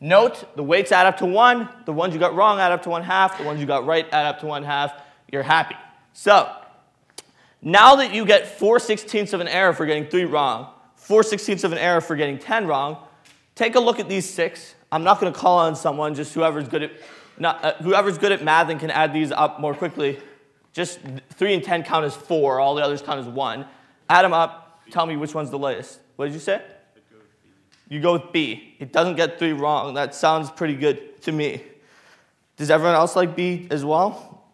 Note 0.00 0.56
the 0.56 0.62
weights 0.62 0.90
add 0.90 1.04
up 1.04 1.18
to 1.18 1.26
1, 1.26 1.68
the 1.84 1.92
ones 1.92 2.14
you 2.14 2.20
got 2.20 2.34
wrong 2.34 2.58
add 2.60 2.72
up 2.72 2.82
to 2.84 2.88
1 2.88 3.02
half, 3.02 3.36
the 3.36 3.44
ones 3.44 3.60
you 3.60 3.66
got 3.66 3.84
right 3.84 4.06
add 4.10 4.24
up 4.24 4.40
to 4.40 4.46
1 4.46 4.62
half. 4.62 4.94
You're 5.30 5.42
happy. 5.42 5.76
So, 6.14 6.50
now 7.60 7.96
that 7.96 8.14
you 8.14 8.24
get 8.24 8.46
4 8.46 8.78
sixteenths 8.78 9.34
of 9.34 9.40
an 9.40 9.48
error 9.48 9.74
for 9.74 9.84
getting 9.84 10.06
3 10.06 10.24
wrong, 10.24 10.72
4 10.96 11.22
sixteenths 11.24 11.62
of 11.62 11.72
an 11.72 11.78
error 11.78 12.00
for 12.00 12.16
getting 12.16 12.38
10 12.38 12.66
wrong, 12.66 12.96
take 13.54 13.74
a 13.74 13.80
look 13.80 14.00
at 14.00 14.08
these 14.08 14.26
six. 14.26 14.76
I'm 14.90 15.04
not 15.04 15.20
going 15.20 15.30
to 15.30 15.38
call 15.38 15.58
on 15.58 15.76
someone, 15.76 16.14
just 16.14 16.32
whoever's 16.32 16.68
good 16.68 16.84
at 16.84 16.92
not, 17.38 17.64
uh, 17.64 17.74
whoever's 17.74 18.18
good 18.18 18.32
at 18.32 18.42
math 18.42 18.68
and 18.68 18.80
can 18.80 18.90
add 18.90 19.12
these 19.12 19.32
up 19.32 19.60
more 19.60 19.74
quickly. 19.74 20.18
Just 20.72 21.00
3 21.30 21.54
and 21.54 21.64
10 21.64 21.82
count 21.84 22.04
as 22.04 22.14
4, 22.14 22.60
all 22.60 22.74
the 22.74 22.82
others 22.82 23.02
count 23.02 23.20
as 23.20 23.26
1. 23.26 23.66
Add 24.08 24.22
them 24.22 24.32
up, 24.32 24.82
tell 24.90 25.06
me 25.06 25.16
which 25.16 25.34
one's 25.34 25.50
the 25.50 25.58
latest. 25.58 26.00
What 26.16 26.26
did 26.26 26.34
you 26.34 26.40
say? 26.40 26.62
You 27.88 28.00
go 28.00 28.14
with 28.14 28.32
B. 28.32 28.76
It 28.78 28.92
doesn't 28.92 29.16
get 29.16 29.38
3 29.38 29.52
wrong. 29.52 29.94
That 29.94 30.14
sounds 30.14 30.50
pretty 30.50 30.74
good 30.74 31.20
to 31.22 31.32
me. 31.32 31.62
Does 32.56 32.70
everyone 32.70 32.94
else 32.94 33.16
like 33.16 33.34
B 33.34 33.66
as 33.70 33.84
well? 33.84 34.44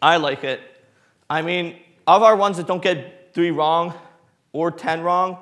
I 0.00 0.16
like 0.18 0.44
it. 0.44 0.60
I 1.28 1.42
mean, 1.42 1.76
of 2.06 2.22
our 2.22 2.36
ones 2.36 2.56
that 2.58 2.66
don't 2.66 2.82
get 2.82 3.34
3 3.34 3.50
wrong 3.50 3.94
or 4.52 4.70
10 4.70 5.02
wrong, 5.02 5.38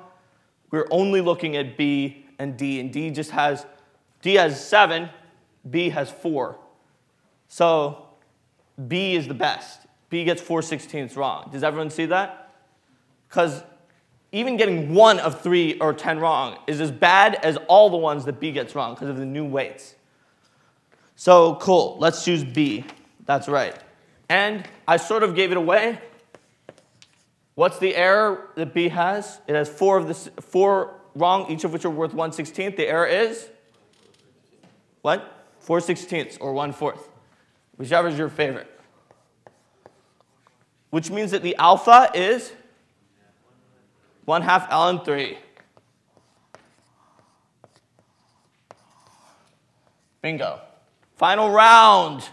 we're 0.71 0.87
only 0.89 1.21
looking 1.21 1.55
at 1.55 1.77
B 1.77 2.25
and 2.39 2.57
D, 2.57 2.79
and 2.79 2.91
D 2.91 3.09
just 3.11 3.31
has 3.31 3.65
D 4.21 4.35
has 4.35 4.65
7, 4.65 5.09
B 5.69 5.89
has 5.89 6.09
4. 6.09 6.57
So 7.47 8.07
B 8.87 9.15
is 9.15 9.27
the 9.27 9.33
best. 9.33 9.81
B 10.09 10.23
gets 10.23 10.41
4 10.41 10.61
sixteenths 10.61 11.15
wrong. 11.15 11.49
Does 11.51 11.63
everyone 11.63 11.89
see 11.89 12.05
that? 12.07 12.53
Because 13.27 13.63
even 14.31 14.57
getting 14.57 14.93
one 14.93 15.19
of 15.19 15.41
three 15.41 15.77
or 15.79 15.93
10 15.93 16.19
wrong 16.19 16.57
is 16.67 16.81
as 16.81 16.91
bad 16.91 17.35
as 17.35 17.57
all 17.67 17.89
the 17.89 17.97
ones 17.97 18.25
that 18.25 18.39
B 18.39 18.51
gets 18.51 18.75
wrong 18.75 18.93
because 18.93 19.09
of 19.09 19.17
the 19.17 19.25
new 19.25 19.45
weights. 19.45 19.95
So 21.15 21.55
cool, 21.55 21.97
let's 21.99 22.23
choose 22.23 22.43
B. 22.43 22.85
That's 23.25 23.47
right. 23.47 23.75
And 24.29 24.67
I 24.87 24.97
sort 24.97 25.23
of 25.23 25.35
gave 25.35 25.51
it 25.51 25.57
away. 25.57 25.99
What's 27.55 27.79
the 27.79 27.95
error 27.95 28.49
that 28.55 28.73
B 28.73 28.89
has? 28.89 29.39
It 29.47 29.55
has 29.55 29.67
four 29.67 29.97
of 29.97 30.07
the 30.07 30.13
four 30.41 30.93
wrong, 31.15 31.49
each 31.49 31.63
of 31.63 31.73
which 31.73 31.85
are 31.85 31.89
worth 31.89 32.13
1 32.13 32.31
16th. 32.31 32.75
The 32.75 32.87
error 32.87 33.07
is 33.07 33.49
what? 35.01 35.33
4 35.61 35.81
sixteenths 35.81 36.37
or 36.37 36.53
1 36.53 36.73
fourth. 36.73 37.06
Whichever 37.77 38.07
is 38.07 38.17
your 38.17 38.29
favorite. 38.29 38.67
Which 40.89 41.09
means 41.09 41.31
that 41.31 41.43
the 41.43 41.55
alpha 41.57 42.09
is 42.13 42.51
1 44.25 44.41
half 44.41 44.69
ln 44.69 45.05
3. 45.05 45.37
Bingo. 50.21 50.59
Final 51.15 51.49
round. 51.49 52.27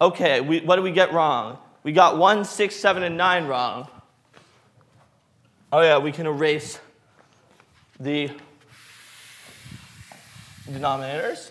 Okay, 0.00 0.40
we, 0.40 0.60
what 0.60 0.76
did 0.76 0.82
we 0.82 0.92
get 0.92 1.12
wrong? 1.12 1.58
We 1.82 1.92
got 1.92 2.18
1, 2.18 2.44
6, 2.44 2.74
7, 2.74 3.02
and 3.02 3.16
9 3.16 3.46
wrong. 3.46 3.88
Oh, 5.72 5.80
yeah, 5.80 5.98
we 5.98 6.12
can 6.12 6.26
erase 6.26 6.80
the 8.00 8.30
denominators. 10.70 11.50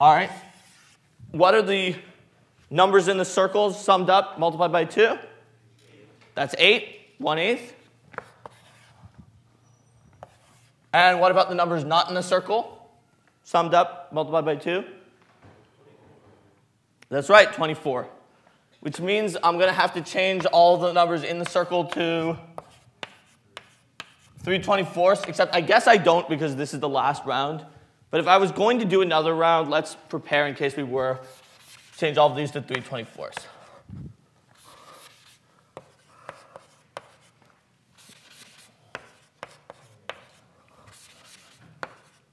All 0.00 0.14
right. 0.14 0.30
What 1.32 1.54
are 1.54 1.62
the 1.62 1.96
numbers 2.70 3.08
in 3.08 3.16
the 3.16 3.24
circles 3.24 3.82
summed 3.82 4.08
up, 4.08 4.38
multiplied 4.38 4.70
by 4.70 4.84
2? 4.84 5.18
That's 6.36 6.54
8, 6.56 7.00
1 7.18 7.38
eighth. 7.38 7.74
And 10.92 11.18
what 11.18 11.32
about 11.32 11.48
the 11.48 11.56
numbers 11.56 11.84
not 11.84 12.08
in 12.08 12.14
the 12.14 12.22
circle? 12.22 12.88
Summed 13.42 13.74
up, 13.74 14.12
multiplied 14.12 14.44
by 14.44 14.54
2? 14.54 14.84
That's 17.08 17.28
right, 17.28 17.52
24. 17.52 18.06
Which 18.80 19.00
means 19.00 19.36
I'm 19.42 19.56
going 19.56 19.68
to 19.68 19.72
have 19.72 19.94
to 19.94 20.00
change 20.00 20.46
all 20.46 20.76
the 20.76 20.92
numbers 20.92 21.24
in 21.24 21.40
the 21.40 21.44
circle 21.44 21.86
to 21.86 22.38
3 24.44 24.60
24ths, 24.60 25.28
except 25.28 25.56
I 25.56 25.60
guess 25.60 25.88
I 25.88 25.96
don't 25.96 26.28
because 26.28 26.54
this 26.54 26.72
is 26.72 26.78
the 26.78 26.88
last 26.88 27.24
round. 27.26 27.64
But 28.10 28.20
if 28.20 28.26
I 28.26 28.38
was 28.38 28.52
going 28.52 28.78
to 28.78 28.84
do 28.84 29.02
another 29.02 29.34
round, 29.34 29.70
let's 29.70 29.94
prepare 30.08 30.46
in 30.46 30.54
case 30.54 30.76
we 30.76 30.82
were. 30.82 31.20
Change 31.98 32.16
all 32.16 32.30
of 32.30 32.36
these 32.36 32.50
to 32.52 32.62
3 32.62 32.76
24ths. 32.80 33.46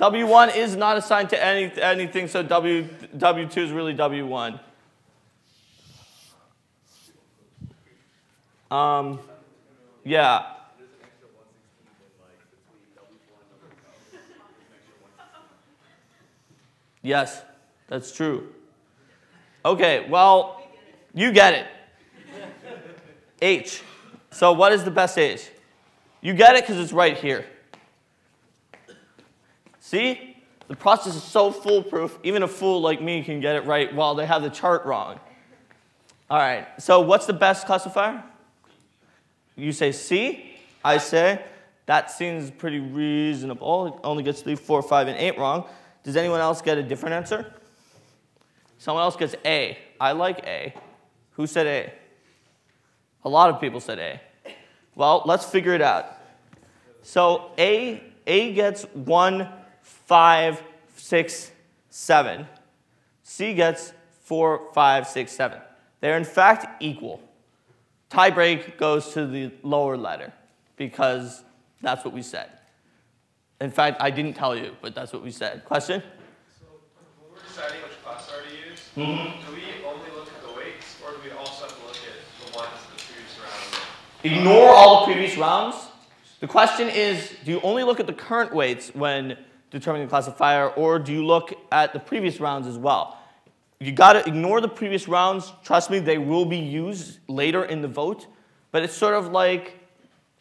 W1 0.00 0.56
is 0.56 0.76
not 0.76 0.96
assigned 0.96 1.28
to 1.28 1.44
any, 1.44 1.70
anything, 1.78 2.26
so 2.26 2.42
w, 2.42 2.88
W2 3.14 3.56
is 3.58 3.70
really 3.70 3.94
W1. 3.94 4.58
Um, 8.70 9.20
yeah. 10.02 10.54
Yes, 17.02 17.42
that's 17.86 18.10
true. 18.10 18.54
Okay, 19.66 20.06
well, 20.08 20.62
you 21.12 21.30
get 21.30 21.52
it. 21.52 21.66
H. 23.42 23.82
So, 24.30 24.52
what 24.52 24.72
is 24.72 24.82
the 24.82 24.90
best 24.90 25.18
H? 25.18 25.50
You 26.22 26.32
get 26.32 26.56
it 26.56 26.62
because 26.62 26.78
it's 26.78 26.92
right 26.92 27.18
here. 27.18 27.44
See? 29.90 30.36
The 30.68 30.76
process 30.76 31.16
is 31.16 31.24
so 31.24 31.50
foolproof, 31.50 32.16
even 32.22 32.44
a 32.44 32.48
fool 32.48 32.80
like 32.80 33.02
me 33.02 33.24
can 33.24 33.40
get 33.40 33.56
it 33.56 33.64
right 33.64 33.92
while 33.92 34.14
they 34.14 34.24
have 34.24 34.40
the 34.40 34.48
chart 34.48 34.84
wrong. 34.84 35.18
All 36.30 36.38
right, 36.38 36.68
so 36.80 37.00
what's 37.00 37.26
the 37.26 37.32
best 37.32 37.66
classifier? 37.66 38.22
You 39.56 39.72
say 39.72 39.90
C. 39.90 40.54
I 40.84 40.98
say 40.98 41.44
that 41.86 42.12
seems 42.12 42.52
pretty 42.52 42.78
reasonable. 42.78 43.86
It 43.88 43.94
only 44.04 44.22
gets 44.22 44.42
3, 44.42 44.54
4, 44.54 44.80
5, 44.80 45.08
and 45.08 45.18
8 45.18 45.38
wrong. 45.38 45.64
Does 46.04 46.16
anyone 46.16 46.38
else 46.38 46.62
get 46.62 46.78
a 46.78 46.84
different 46.84 47.16
answer? 47.16 47.52
Someone 48.78 49.02
else 49.02 49.16
gets 49.16 49.34
A. 49.44 49.76
I 50.00 50.12
like 50.12 50.46
A. 50.46 50.72
Who 51.32 51.48
said 51.48 51.66
A? 51.66 51.92
A 53.24 53.28
lot 53.28 53.50
of 53.50 53.60
people 53.60 53.80
said 53.80 53.98
A. 53.98 54.20
Well, 54.94 55.24
let's 55.26 55.46
figure 55.46 55.74
it 55.74 55.82
out. 55.82 56.16
So 57.02 57.50
A, 57.58 58.00
A 58.28 58.52
gets 58.52 58.84
1, 58.94 59.48
5, 59.82 60.62
6, 60.96 61.50
7. 61.90 62.46
C 63.22 63.54
gets 63.54 63.92
4, 64.24 64.68
5, 64.72 65.06
6, 65.08 65.32
7. 65.32 65.58
They're 66.00 66.16
in 66.16 66.24
fact 66.24 66.82
equal. 66.82 67.20
Tie 68.08 68.30
break 68.30 68.76
goes 68.78 69.12
to 69.14 69.26
the 69.26 69.52
lower 69.62 69.96
letter 69.96 70.32
because 70.76 71.42
that's 71.80 72.04
what 72.04 72.12
we 72.14 72.22
said. 72.22 72.50
In 73.60 73.70
fact, 73.70 74.00
I 74.00 74.10
didn't 74.10 74.34
tell 74.34 74.56
you, 74.56 74.74
but 74.80 74.94
that's 74.94 75.12
what 75.12 75.22
we 75.22 75.30
said. 75.30 75.64
Question? 75.64 76.02
So 76.58 76.66
when 77.20 77.32
we're 77.32 77.46
deciding 77.46 77.82
which 77.82 78.02
classifier 78.02 78.42
to 78.42 78.68
use, 78.70 78.80
Mm-hmm. 78.96 79.46
do 79.46 79.54
we 79.54 79.62
only 79.86 80.10
look 80.16 80.26
at 80.26 80.42
the 80.42 80.52
weights, 80.58 80.96
or 81.04 81.12
do 81.12 81.18
we 81.24 81.30
also 81.38 81.62
have 81.66 81.78
to 81.78 81.86
look 81.86 81.96
at 81.96 82.50
the 82.52 82.58
ones 82.58 82.70
in 82.90 82.96
the 82.96 83.02
previous 83.04 83.38
round? 83.38 83.84
Ignore 84.24 84.68
all 84.70 85.06
the 85.06 85.12
previous 85.12 85.36
rounds. 85.36 85.76
The 86.40 86.48
question 86.48 86.88
is 86.88 87.32
do 87.44 87.52
you 87.52 87.60
only 87.60 87.84
look 87.84 88.00
at 88.00 88.08
the 88.08 88.12
current 88.12 88.52
weights 88.52 88.92
when 88.94 89.36
determining 89.70 90.06
the 90.06 90.10
classifier, 90.10 90.68
or 90.70 90.98
do 90.98 91.12
you 91.12 91.24
look 91.24 91.52
at 91.72 91.92
the 91.92 92.00
previous 92.00 92.40
rounds 92.40 92.66
as 92.66 92.76
well? 92.76 93.18
You 93.78 93.92
gotta 93.92 94.26
ignore 94.28 94.60
the 94.60 94.68
previous 94.68 95.08
rounds. 95.08 95.52
Trust 95.64 95.90
me, 95.90 96.00
they 96.00 96.18
will 96.18 96.44
be 96.44 96.58
used 96.58 97.18
later 97.28 97.64
in 97.64 97.80
the 97.80 97.88
vote, 97.88 98.26
but 98.72 98.82
it's 98.82 98.94
sort 98.94 99.14
of 99.14 99.28
like 99.28 99.78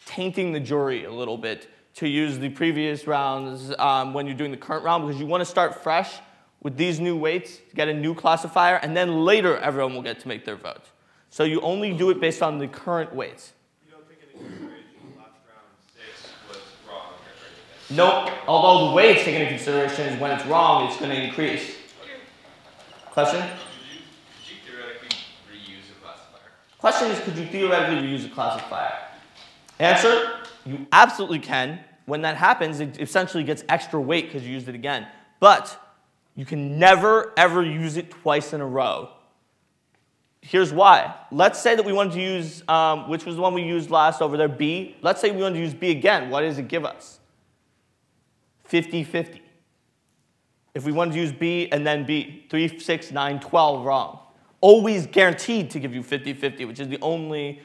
tainting 0.06 0.52
the 0.52 0.60
jury 0.60 1.06
a 1.06 1.12
little 1.12 1.38
bit 1.38 1.70
to 1.96 2.08
use 2.08 2.38
the 2.38 2.50
previous 2.50 3.08
rounds 3.08 3.74
um, 3.80 4.14
when 4.14 4.26
you're 4.26 4.36
doing 4.36 4.52
the 4.52 4.58
current 4.58 4.84
round 4.84 5.06
because 5.06 5.20
you 5.20 5.28
want 5.28 5.42
to 5.42 5.46
start 5.46 5.82
fresh 5.84 6.20
with 6.62 6.76
these 6.76 7.00
new 7.00 7.16
weights, 7.16 7.60
get 7.76 7.88
a 7.88 7.94
new 7.94 8.14
classifier, 8.14 8.76
and 8.78 8.96
then 8.96 9.24
later 9.24 9.58
everyone 9.58 9.94
will 9.94 10.02
get 10.02 10.20
to 10.20 10.28
make 10.28 10.46
their 10.46 10.56
vote. 10.56 10.90
So 11.30 11.44
you 11.44 11.62
only 11.62 11.94
do 11.94 12.10
it 12.10 12.20
based 12.20 12.42
on 12.42 12.58
the 12.58 12.68
current 12.68 13.14
weights. 13.14 13.54
You 13.86 13.94
don't 13.94 14.10
take 14.10 14.22
into 14.22 14.38
consideration 14.38 15.16
last 15.18 15.40
round 15.48 15.68
six 15.94 16.32
was 16.48 16.58
wrong 16.88 17.14
Nope. 17.92 18.30
Although 18.48 18.90
the 18.90 18.96
way 18.96 19.12
it's 19.12 19.24
taken 19.24 19.42
into 19.42 19.56
consideration 19.56 20.08
is 20.08 20.20
when 20.20 20.32
it's 20.32 20.46
wrong, 20.46 20.88
it's 20.88 20.98
going 20.98 21.10
to 21.10 21.22
increase. 21.22 21.76
Question? 23.12 23.42
Could 23.42 24.48
you, 24.48 24.56
theoretically 24.66 25.10
reuse 25.52 25.90
a 25.90 26.02
classifier? 26.02 26.52
Question 26.78 27.12
is, 27.12 27.20
could 27.22 27.38
you 27.38 27.46
theoretically 27.48 28.08
reuse 28.08 28.26
a 28.26 28.30
classifier? 28.30 28.94
Answer: 29.80 30.40
You 30.66 30.86
absolutely 30.92 31.40
can. 31.40 31.80
When 32.06 32.22
that 32.22 32.38
happens, 32.38 32.80
it 32.80 33.00
essentially 33.00 33.44
gets 33.44 33.64
extra 33.70 34.00
weight 34.00 34.26
because 34.26 34.46
you 34.46 34.54
used 34.54 34.70
it 34.70 34.76
again. 34.76 35.08
But 35.40 35.78
you 36.36 36.46
can 36.46 36.78
never 36.78 37.34
ever 37.38 37.64
use 37.64 37.98
it 37.98 38.12
twice 38.12 38.54
in 38.54 38.62
a 38.62 38.66
row. 38.66 39.10
Here's 40.42 40.72
why. 40.72 41.16
Let's 41.32 41.60
say 41.60 41.76
that 41.76 41.84
we 41.84 41.92
wanted 41.92 42.14
to 42.14 42.22
use, 42.22 42.64
um, 42.68 43.10
which 43.10 43.26
was 43.26 43.36
the 43.36 43.42
one 43.42 43.54
we 43.54 43.64
used 43.64 43.90
last 43.90 44.22
over 44.22 44.38
there, 44.38 44.48
B. 44.48 44.96
Let's 45.02 45.20
say 45.20 45.32
we 45.32 45.42
wanted 45.42 45.56
to 45.56 45.62
use 45.62 45.74
B 45.74 45.92
again. 45.92 46.30
What 46.30 46.42
does 46.42 46.58
it 46.58 46.68
give 46.68 46.86
us? 46.86 47.19
50 48.70 49.04
50. 49.04 49.42
If 50.76 50.86
we 50.86 50.92
wanted 50.92 51.14
to 51.14 51.20
use 51.20 51.32
B 51.32 51.68
and 51.72 51.86
then 51.86 52.06
B, 52.06 52.46
3, 52.50 52.80
6, 52.80 53.12
9, 53.12 53.40
12, 53.40 53.86
wrong. 53.86 54.20
Always 54.62 55.08
guaranteed 55.08 55.72
to 55.72 55.80
give 55.80 55.94
you 55.94 56.04
50 56.04 56.34
50, 56.34 56.66
which 56.66 56.80
is 56.80 56.88
the 56.88 57.00
only, 57.02 57.62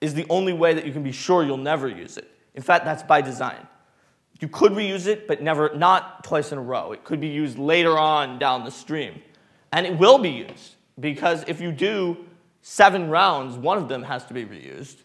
is 0.00 0.14
the 0.14 0.26
only 0.30 0.52
way 0.52 0.72
that 0.72 0.86
you 0.86 0.92
can 0.92 1.02
be 1.02 1.12
sure 1.12 1.42
you'll 1.42 1.56
never 1.56 1.88
use 1.88 2.16
it. 2.16 2.30
In 2.54 2.62
fact, 2.62 2.84
that's 2.84 3.02
by 3.02 3.20
design. 3.20 3.66
You 4.40 4.48
could 4.48 4.72
reuse 4.72 5.06
it, 5.06 5.26
but 5.26 5.42
never, 5.42 5.74
not 5.74 6.22
twice 6.24 6.52
in 6.52 6.58
a 6.58 6.62
row. 6.62 6.92
It 6.92 7.04
could 7.04 7.20
be 7.20 7.28
used 7.28 7.58
later 7.58 7.98
on 7.98 8.38
down 8.38 8.64
the 8.64 8.70
stream. 8.70 9.22
And 9.72 9.86
it 9.86 9.98
will 9.98 10.18
be 10.18 10.30
used. 10.30 10.74
because 10.98 11.44
if 11.46 11.60
you 11.60 11.72
do 11.72 12.16
seven 12.62 13.10
rounds, 13.10 13.56
one 13.56 13.76
of 13.76 13.88
them 13.88 14.02
has 14.02 14.24
to 14.26 14.34
be 14.34 14.44
reused. 14.44 14.96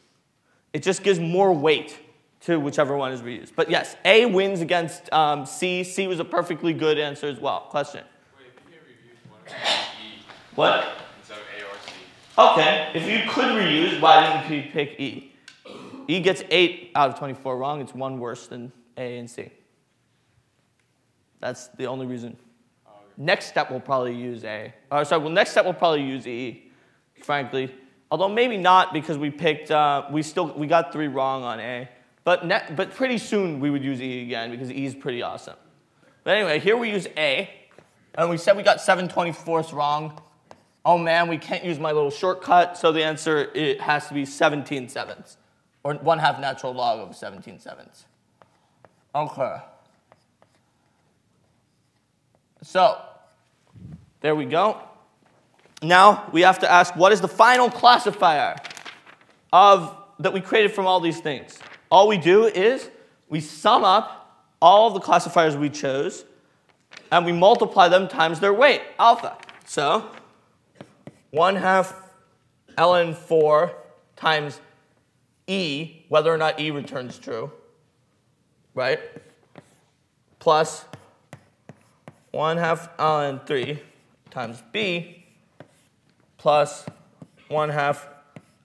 It 0.74 0.84
just 0.84 1.04
gives 1.04 1.20
more 1.20 1.52
weight 1.52 2.00
to 2.42 2.60
whichever 2.60 2.98
one 2.98 3.12
is 3.12 3.22
reused. 3.22 3.52
But 3.56 3.70
yes, 3.70 3.96
A 4.06 4.26
wins 4.26 4.62
against 4.62 5.12
um, 5.14 5.46
C. 5.46 5.84
C 5.84 6.08
was 6.08 6.20
a 6.20 6.26
perfectly 6.26 6.74
good 6.74 6.98
answer 6.98 7.28
as 7.28 7.40
well. 7.40 7.62
Question. 7.70 8.04
Wait, 8.38 8.48
if 8.58 8.64
you 8.66 8.72
can't 8.72 8.84
reuse 8.84 9.32
one, 9.32 9.42
E 10.04 10.24
What? 10.56 10.88
instead 11.20 11.38
of 11.38 11.44
A 11.58 11.64
or 11.66 11.78
C. 11.86 12.52
Okay, 12.62 12.92
if 12.96 13.08
you 13.08 13.32
could 13.32 13.46
reuse, 13.46 14.02
why 14.02 14.42
didn't 14.48 14.66
you 14.66 14.72
pick 14.72 15.00
E? 15.00 15.34
E 16.08 16.20
gets 16.20 16.44
8 16.50 16.92
out 16.96 17.12
of 17.12 17.20
24 17.20 17.58
wrong. 17.58 17.80
It's 17.80 17.94
one 17.94 18.20
worse 18.20 18.48
than 18.48 18.72
A 18.98 19.18
and 19.20 19.30
C. 19.30 19.50
That's 21.40 21.68
the 21.70 21.86
only 21.86 22.06
reason. 22.06 22.38
Next 23.18 23.48
step, 23.48 23.70
we'll 23.70 23.80
probably 23.80 24.16
use 24.16 24.44
A. 24.44 24.74
Uh, 24.90 25.04
sorry, 25.04 25.22
well, 25.22 25.32
next 25.32 25.52
step, 25.52 25.66
we'll 25.66 25.74
probably 25.74 26.04
use 26.04 26.26
E, 26.26 26.72
frankly. 27.24 27.74
Although 28.10 28.30
maybe 28.30 28.58
not 28.58 28.94
because 28.94 29.18
we 29.18 29.30
picked, 29.30 29.70
uh, 29.70 30.06
we 30.12 30.24
still, 30.24 30.54
we 30.58 30.66
got 30.66 30.92
three 30.92 31.08
wrong 31.08 31.44
on 31.44 31.60
A. 31.60 31.88
But, 32.24 32.76
but 32.76 32.92
pretty 32.92 33.18
soon 33.18 33.60
we 33.60 33.70
would 33.70 33.84
use 33.84 34.02
E 34.02 34.24
again 34.24 34.52
because 34.52 34.72
E 34.72 34.86
is 34.86 34.96
pretty 34.96 35.22
awesome. 35.22 35.58
But 36.24 36.38
anyway, 36.38 36.60
here 36.60 36.78
we 36.78 36.92
use 36.92 37.08
A. 37.18 37.50
And 38.16 38.30
we 38.30 38.38
said 38.38 38.58
we 38.58 38.64
got 38.64 38.82
7 38.82 39.08
24ths 39.08 39.74
wrong. 39.74 40.22
Oh 40.84 40.98
man, 40.98 41.28
we 41.28 41.38
can't 41.38 41.64
use 41.64 41.80
my 41.80 41.92
little 41.92 42.12
shortcut, 42.12 42.78
so 42.78 42.92
the 42.92 43.04
answer 43.04 43.52
it 43.54 43.80
has 43.82 44.08
to 44.08 44.14
be 44.14 44.26
17 44.26 44.90
sevenths, 44.90 45.38
or 45.84 45.94
1 45.94 46.20
half 46.20 46.40
natural 46.40 46.74
log 46.74 47.00
of 47.00 47.16
17 47.16 47.60
sevenths. 47.60 48.06
Okay. 49.14 49.58
So, 52.64 53.00
there 54.22 54.36
we 54.36 54.46
go. 54.46 54.80
Now 55.84 56.30
we 56.32 56.42
have 56.42 56.60
to 56.60 56.72
ask 56.72 56.96
what 56.96 57.12
is 57.12 57.22
the 57.22 57.28
final 57.28 57.70
classifier 57.70 58.56
of 59.52 59.96
that 60.20 60.34
we 60.34 60.42
created 60.42 60.72
from 60.72 60.86
all 60.86 61.00
these 61.00 61.20
things? 61.20 61.60
All 61.92 62.08
we 62.08 62.18
do 62.18 62.46
is 62.46 62.90
we 63.28 63.42
sum 63.42 63.84
up 63.84 64.46
all 64.62 64.92
the 64.92 65.02
classifiers 65.02 65.58
we 65.58 65.70
chose 65.70 66.24
and 67.12 67.26
we 67.26 67.34
multiply 67.34 67.90
them 67.90 68.08
times 68.08 68.40
their 68.40 68.54
weight, 68.54 68.82
alpha. 68.98 69.38
So 69.66 70.10
1 71.32 71.58
half 71.58 72.10
ln 72.78 73.14
4 73.14 73.76
times 74.16 74.62
e, 75.48 76.06
whether 76.08 76.34
or 76.34 76.38
not 76.38 76.60
e 76.62 76.72
returns 76.72 77.20
true, 77.20 77.52
right? 78.74 79.00
Plus 80.40 80.86
1 82.32 82.58
half 82.58 82.90
ln 82.98 83.46
3 83.46 83.82
times 84.30 84.64
b 84.72 85.26
plus 86.38 86.86
1 87.50 87.70
half 87.70 88.08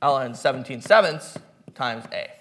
ln 0.01 0.37
17 0.37 0.81
sevenths 0.81 1.37
times 1.75 2.05
a 2.13 2.36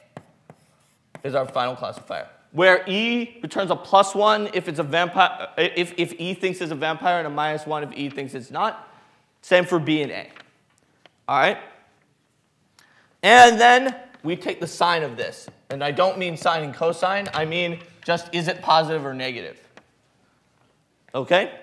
is 1.26 1.36
our 1.36 1.46
final 1.46 1.76
classifier. 1.76 2.28
Where 2.52 2.86
E 2.88 3.40
returns 3.42 3.72
a 3.72 3.76
plus 3.76 4.16
one 4.16 4.50
if 4.54 4.70
it's 4.70 4.80
a 4.80 4.84
vampire, 4.84 5.50
if, 5.58 5.94
if 5.98 6.14
E 6.20 6.34
thinks 6.34 6.62
it's 6.62 6.72
a 6.72 6.76
vampire, 6.76 7.18
and 7.18 7.28
a 7.28 7.30
minus 7.30 7.66
one 7.66 7.84
if 7.84 7.92
E 7.94 8.10
thinks 8.10 8.34
it's 8.34 8.52
not. 8.52 8.90
Same 9.42 9.66
for 9.66 9.80
B 9.80 10.02
and 10.02 10.12
A. 10.12 10.30
All 11.28 11.38
right? 11.38 11.58
And 13.24 13.60
then 13.60 13.96
we 14.24 14.36
take 14.36 14.60
the 14.60 14.68
sign 14.68 15.04
of 15.04 15.18
this. 15.18 15.50
And 15.70 15.84
I 15.84 15.92
don't 15.92 16.18
mean 16.18 16.38
sine 16.38 16.64
and 16.64 16.74
cosine, 16.74 17.28
I 17.34 17.44
mean 17.44 17.80
just 18.06 18.34
is 18.34 18.48
it 18.48 18.62
positive 18.62 19.06
or 19.06 19.14
negative? 19.14 19.60
Okay? 21.14 21.60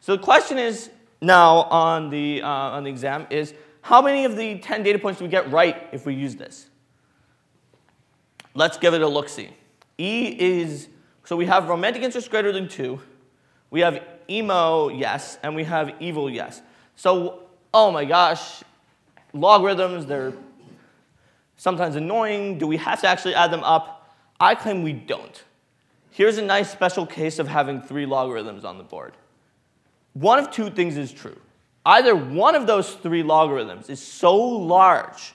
So 0.00 0.16
the 0.16 0.22
question 0.22 0.58
is 0.58 0.90
now 1.20 1.62
on 1.64 2.10
the, 2.10 2.42
uh, 2.42 2.48
on 2.48 2.84
the 2.84 2.90
exam 2.90 3.26
is 3.28 3.54
how 3.82 4.00
many 4.00 4.24
of 4.24 4.36
the 4.36 4.58
10 4.58 4.82
data 4.82 4.98
points 4.98 5.18
do 5.18 5.26
we 5.26 5.30
get 5.30 5.50
right 5.50 5.88
if 5.92 6.06
we 6.06 6.14
use 6.14 6.36
this? 6.36 6.68
Let's 8.56 8.78
give 8.78 8.94
it 8.94 9.02
a 9.02 9.08
look 9.08 9.28
see. 9.28 9.50
E 9.98 10.34
is, 10.38 10.88
so 11.24 11.36
we 11.36 11.46
have 11.46 11.68
romantic 11.68 12.02
interest 12.02 12.30
greater 12.30 12.52
than 12.52 12.68
2, 12.68 12.98
we 13.70 13.80
have 13.80 14.02
emo 14.30 14.88
yes, 14.88 15.38
and 15.42 15.54
we 15.54 15.64
have 15.64 15.94
evil 16.00 16.30
yes. 16.30 16.62
So, 16.96 17.42
oh 17.74 17.92
my 17.92 18.04
gosh, 18.04 18.62
logarithms, 19.34 20.06
they're 20.06 20.32
sometimes 21.56 21.96
annoying. 21.96 22.58
Do 22.58 22.66
we 22.66 22.78
have 22.78 23.00
to 23.02 23.08
actually 23.08 23.34
add 23.34 23.50
them 23.50 23.62
up? 23.62 24.10
I 24.40 24.54
claim 24.54 24.82
we 24.82 24.92
don't. 24.94 25.44
Here's 26.10 26.38
a 26.38 26.42
nice 26.42 26.70
special 26.70 27.04
case 27.04 27.38
of 27.38 27.48
having 27.48 27.82
three 27.82 28.06
logarithms 28.06 28.64
on 28.64 28.78
the 28.78 28.84
board. 28.84 29.12
One 30.14 30.38
of 30.38 30.50
two 30.50 30.70
things 30.70 30.96
is 30.96 31.12
true. 31.12 31.38
Either 31.84 32.16
one 32.16 32.54
of 32.54 32.66
those 32.66 32.94
three 32.94 33.22
logarithms 33.22 33.90
is 33.90 34.00
so 34.00 34.34
large 34.34 35.34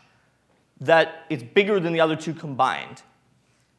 that 0.79 1.25
it's 1.29 1.43
bigger 1.43 1.79
than 1.79 1.93
the 1.93 2.01
other 2.01 2.15
two 2.15 2.33
combined, 2.33 3.03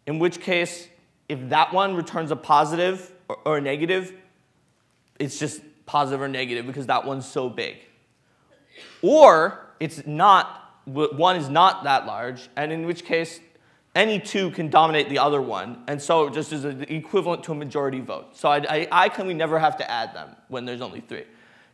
in 0.06 0.18
which 0.18 0.40
case, 0.40 0.88
if 1.28 1.48
that 1.48 1.72
one 1.72 1.94
returns 1.94 2.30
a 2.30 2.36
positive 2.36 3.12
or, 3.28 3.38
or 3.44 3.58
a 3.58 3.60
negative, 3.60 4.12
it's 5.18 5.38
just 5.38 5.60
positive 5.86 6.20
or 6.20 6.28
negative 6.28 6.66
because 6.66 6.86
that 6.86 7.04
one's 7.04 7.26
so 7.26 7.48
big. 7.48 7.76
Or 9.02 9.66
it's 9.80 10.06
not, 10.06 10.80
one 10.84 11.36
is 11.36 11.48
not 11.48 11.84
that 11.84 12.06
large, 12.06 12.48
and 12.56 12.72
in 12.72 12.86
which 12.86 13.04
case, 13.04 13.40
any 13.94 14.18
two 14.18 14.50
can 14.52 14.70
dominate 14.70 15.10
the 15.10 15.18
other 15.18 15.42
one, 15.42 15.82
and 15.86 16.00
so 16.00 16.26
it 16.26 16.32
just 16.32 16.52
is 16.52 16.64
equivalent 16.64 17.44
to 17.44 17.52
a 17.52 17.54
majority 17.54 18.00
vote. 18.00 18.36
So 18.36 18.48
I, 18.48 18.64
I, 18.68 18.88
I 18.90 19.08
claim 19.10 19.26
we 19.26 19.34
never 19.34 19.58
have 19.58 19.76
to 19.78 19.90
add 19.90 20.14
them 20.14 20.34
when 20.48 20.64
there's 20.64 20.80
only 20.80 21.00
three. 21.00 21.24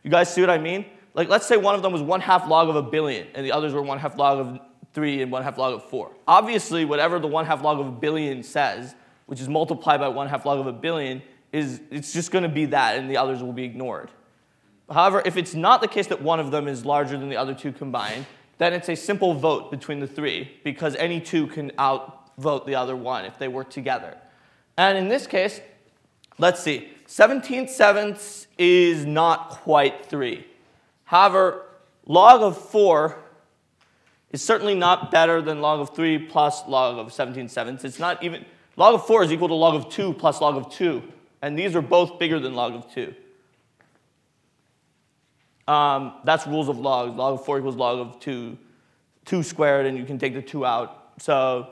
You 0.03 0.11
guys 0.11 0.33
see 0.33 0.41
what 0.41 0.49
I 0.49 0.57
mean? 0.57 0.85
Like, 1.13 1.29
let's 1.29 1.45
say 1.45 1.55
one 1.57 1.75
of 1.75 1.81
them 1.81 1.93
was 1.93 2.01
one 2.01 2.19
half 2.19 2.47
log 2.47 2.67
of 2.67 2.75
a 2.75 2.81
billion, 2.81 3.27
and 3.33 3.45
the 3.45 3.51
others 3.51 3.73
were 3.73 3.81
one 3.81 3.99
half 3.99 4.17
log 4.17 4.39
of 4.39 4.59
three 4.99 5.21
and 5.21 5.31
one 5.31 5.43
half 5.43 5.57
log 5.57 5.73
of 5.73 5.89
four. 5.89 6.11
Obviously, 6.27 6.83
whatever 6.83 7.19
the 7.19 7.27
one 7.27 7.45
half 7.45 7.63
log 7.63 7.79
of 7.79 7.87
a 7.87 7.91
billion 7.91 8.43
says, 8.43 8.95
which 9.27 9.39
is 9.39 9.47
multiplied 9.47 10.01
by 10.01 10.09
one 10.09 10.27
half 10.27 10.45
log 10.45 10.59
of 10.59 10.67
a 10.67 10.73
billion, 10.73 11.21
is 11.53 11.79
it's 11.89 12.11
just 12.11 12.31
going 12.31 12.43
to 12.43 12.49
be 12.49 12.65
that, 12.65 12.97
and 12.97 13.09
the 13.09 13.15
others 13.15 13.41
will 13.41 13.53
be 13.53 13.63
ignored. 13.63 14.11
However, 14.91 15.21
if 15.23 15.37
it's 15.37 15.53
not 15.53 15.79
the 15.79 15.87
case 15.87 16.07
that 16.07 16.21
one 16.21 16.41
of 16.41 16.51
them 16.51 16.67
is 16.67 16.83
larger 16.83 17.17
than 17.17 17.29
the 17.29 17.37
other 17.37 17.53
two 17.53 17.71
combined, 17.71 18.25
then 18.57 18.73
it's 18.73 18.89
a 18.89 18.95
simple 18.95 19.33
vote 19.33 19.71
between 19.71 20.01
the 20.01 20.07
three 20.07 20.51
because 20.65 20.97
any 20.97 21.21
two 21.21 21.47
can 21.47 21.71
outvote 21.79 22.65
the 22.65 22.75
other 22.75 22.97
one 22.97 23.23
if 23.23 23.39
they 23.39 23.47
work 23.47 23.69
together. 23.69 24.17
And 24.77 24.97
in 24.97 25.07
this 25.07 25.27
case, 25.27 25.61
let's 26.37 26.61
see, 26.61 26.89
17 27.05 27.69
sevenths 27.69 28.47
is 28.57 29.05
not 29.05 29.49
quite 29.51 30.07
3. 30.07 30.45
However, 31.05 31.65
log 32.05 32.41
of 32.41 32.57
4 32.57 33.17
is 34.31 34.41
certainly 34.41 34.75
not 34.75 35.11
better 35.11 35.41
than 35.41 35.61
log 35.61 35.79
of 35.79 35.95
3 35.95 36.19
plus 36.27 36.67
log 36.67 36.97
of 36.97 37.11
17 37.11 37.49
sevenths. 37.49 37.83
It's 37.83 37.99
not 37.99 38.23
even, 38.23 38.45
log 38.75 38.95
of 38.95 39.07
4 39.07 39.23
is 39.23 39.31
equal 39.31 39.47
to 39.47 39.53
log 39.53 39.75
of 39.75 39.89
2 39.89 40.13
plus 40.13 40.41
log 40.41 40.55
of 40.55 40.71
2. 40.71 41.01
And 41.41 41.57
these 41.57 41.75
are 41.75 41.81
both 41.81 42.19
bigger 42.19 42.39
than 42.39 42.53
log 42.53 42.75
of 42.75 42.91
2. 42.93 43.13
Um, 45.71 46.13
that's 46.23 46.47
rules 46.47 46.69
of 46.69 46.79
logs. 46.79 47.15
Log 47.15 47.39
of 47.39 47.45
4 47.45 47.59
equals 47.59 47.75
log 47.75 47.99
of 47.99 48.19
2, 48.19 48.57
2 49.25 49.43
squared, 49.43 49.85
and 49.85 49.97
you 49.97 50.05
can 50.05 50.17
take 50.17 50.33
the 50.33 50.41
2 50.41 50.65
out. 50.65 51.13
So 51.19 51.69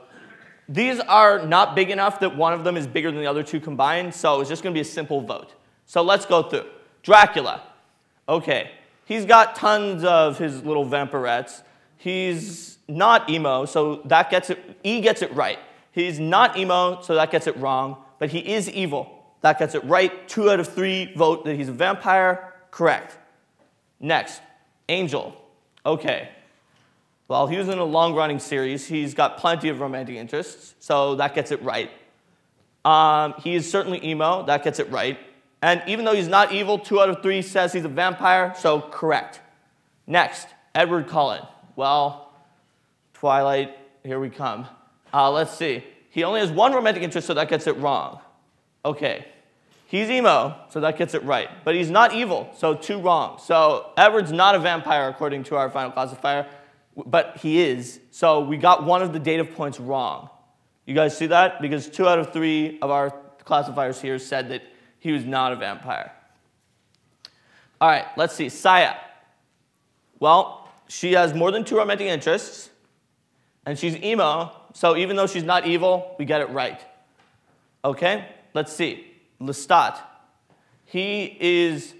these 0.68 1.00
are 1.00 1.46
not 1.46 1.74
big 1.74 1.90
enough 1.90 2.20
that 2.20 2.36
one 2.36 2.52
of 2.52 2.62
them 2.62 2.76
is 2.76 2.86
bigger 2.86 3.10
than 3.10 3.20
the 3.20 3.26
other 3.26 3.42
two 3.42 3.58
combined, 3.58 4.14
so 4.14 4.40
it's 4.40 4.50
just 4.50 4.62
going 4.62 4.74
to 4.74 4.76
be 4.76 4.82
a 4.82 4.84
simple 4.84 5.22
vote. 5.22 5.54
So 5.86 6.02
let's 6.02 6.26
go 6.26 6.42
through. 6.42 6.66
Dracula. 7.02 7.62
Okay, 8.28 8.70
he's 9.06 9.24
got 9.24 9.56
tons 9.56 10.04
of 10.04 10.38
his 10.38 10.62
little 10.62 10.84
vampirettes. 10.84 11.62
He's 11.98 12.78
not 12.88 13.28
emo, 13.28 13.64
so 13.64 13.96
that 14.06 14.30
gets 14.30 14.50
it, 14.50 14.58
E 14.82 15.00
gets 15.00 15.20
it 15.20 15.32
right. 15.34 15.58
He's 15.92 16.18
not 16.18 16.56
emo, 16.56 17.02
so 17.02 17.14
that 17.16 17.30
gets 17.30 17.46
it 17.46 17.56
wrong, 17.56 17.98
but 18.18 18.30
he 18.30 18.38
is 18.38 18.70
evil. 18.70 19.24
That 19.40 19.58
gets 19.58 19.74
it 19.74 19.84
right. 19.84 20.28
Two 20.28 20.50
out 20.50 20.60
of 20.60 20.68
three 20.68 21.12
vote 21.14 21.44
that 21.44 21.56
he's 21.56 21.68
a 21.68 21.72
vampire. 21.72 22.54
Correct. 22.70 23.16
Next, 24.00 24.40
Angel. 24.88 25.36
Okay. 25.84 26.28
Well, 27.26 27.46
he 27.46 27.58
was 27.58 27.68
in 27.68 27.78
a 27.78 27.84
long 27.84 28.14
running 28.14 28.38
series. 28.38 28.86
He's 28.86 29.12
got 29.12 29.38
plenty 29.38 29.68
of 29.68 29.80
romantic 29.80 30.16
interests, 30.16 30.74
so 30.80 31.16
that 31.16 31.34
gets 31.34 31.50
it 31.50 31.60
right. 31.62 31.90
Um, 32.84 33.34
he 33.42 33.54
is 33.54 33.70
certainly 33.70 34.04
emo. 34.04 34.44
That 34.44 34.64
gets 34.64 34.78
it 34.78 34.88
right. 34.90 35.18
And 35.60 35.82
even 35.88 36.04
though 36.04 36.14
he's 36.14 36.28
not 36.28 36.52
evil, 36.52 36.78
two 36.78 37.00
out 37.00 37.10
of 37.10 37.22
three 37.22 37.42
says 37.42 37.72
he's 37.72 37.84
a 37.84 37.88
vampire, 37.88 38.54
so 38.56 38.80
correct. 38.80 39.40
Next, 40.06 40.46
Edward 40.74 41.08
Cullen. 41.08 41.42
Well, 41.78 42.32
Twilight, 43.14 43.78
here 44.02 44.18
we 44.18 44.30
come. 44.30 44.66
Uh, 45.14 45.30
let's 45.30 45.56
see. 45.56 45.84
He 46.10 46.24
only 46.24 46.40
has 46.40 46.50
one 46.50 46.72
romantic 46.72 47.04
interest, 47.04 47.28
so 47.28 47.34
that 47.34 47.48
gets 47.48 47.68
it 47.68 47.76
wrong. 47.76 48.18
Okay. 48.84 49.26
He's 49.86 50.10
emo, 50.10 50.56
so 50.70 50.80
that 50.80 50.98
gets 50.98 51.14
it 51.14 51.22
right. 51.22 51.48
But 51.64 51.76
he's 51.76 51.88
not 51.88 52.12
evil, 52.12 52.50
so 52.56 52.74
two 52.74 52.98
wrong. 53.00 53.38
So 53.38 53.92
Edward's 53.96 54.32
not 54.32 54.56
a 54.56 54.58
vampire 54.58 55.08
according 55.08 55.44
to 55.44 55.54
our 55.54 55.70
final 55.70 55.92
classifier, 55.92 56.48
but 57.06 57.36
he 57.36 57.60
is. 57.60 58.00
So 58.10 58.40
we 58.40 58.56
got 58.56 58.84
one 58.84 59.00
of 59.00 59.12
the 59.12 59.20
data 59.20 59.44
points 59.44 59.78
wrong. 59.78 60.30
You 60.84 60.96
guys 60.96 61.16
see 61.16 61.26
that? 61.26 61.62
Because 61.62 61.88
two 61.88 62.08
out 62.08 62.18
of 62.18 62.32
three 62.32 62.80
of 62.82 62.90
our 62.90 63.14
classifiers 63.44 64.00
here 64.00 64.18
said 64.18 64.48
that 64.48 64.62
he 64.98 65.12
was 65.12 65.24
not 65.24 65.52
a 65.52 65.56
vampire. 65.56 66.10
All 67.80 67.88
right, 67.88 68.06
let's 68.16 68.34
see. 68.34 68.48
Saya. 68.48 68.96
Well, 70.18 70.67
she 70.88 71.12
has 71.12 71.34
more 71.34 71.50
than 71.50 71.64
two 71.64 71.76
romantic 71.76 72.06
interests, 72.06 72.70
and 73.66 73.78
she's 73.78 73.96
emo, 73.96 74.50
so 74.72 74.96
even 74.96 75.16
though 75.16 75.26
she's 75.26 75.44
not 75.44 75.66
evil, 75.66 76.14
we 76.18 76.24
get 76.24 76.40
it 76.40 76.48
right. 76.50 76.80
Okay? 77.84 78.26
Let's 78.54 78.72
see. 78.72 79.06
Lestat. 79.40 79.98
He 80.84 81.36
is 81.38 81.94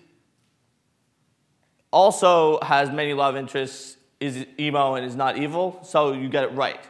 also 1.90 2.58
has 2.62 2.90
many 2.90 3.14
love 3.14 3.36
interests, 3.36 3.96
is 4.20 4.46
emo, 4.58 4.94
and 4.94 5.06
is 5.06 5.14
not 5.14 5.36
evil, 5.36 5.80
so 5.82 6.12
you 6.12 6.28
get 6.28 6.44
it 6.44 6.52
right. 6.52 6.80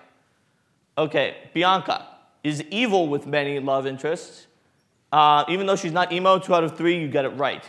Okay, 0.96 1.36
Bianca 1.54 2.06
is 2.42 2.62
evil 2.70 3.08
with 3.08 3.26
many 3.26 3.58
love 3.60 3.86
interests. 3.86 4.46
Uh, 5.12 5.44
even 5.48 5.66
though 5.66 5.76
she's 5.76 5.92
not 5.92 6.12
emo, 6.12 6.38
two 6.38 6.54
out 6.54 6.64
of 6.64 6.76
three, 6.76 7.00
you 7.00 7.08
get 7.08 7.24
it 7.24 7.30
right. 7.30 7.64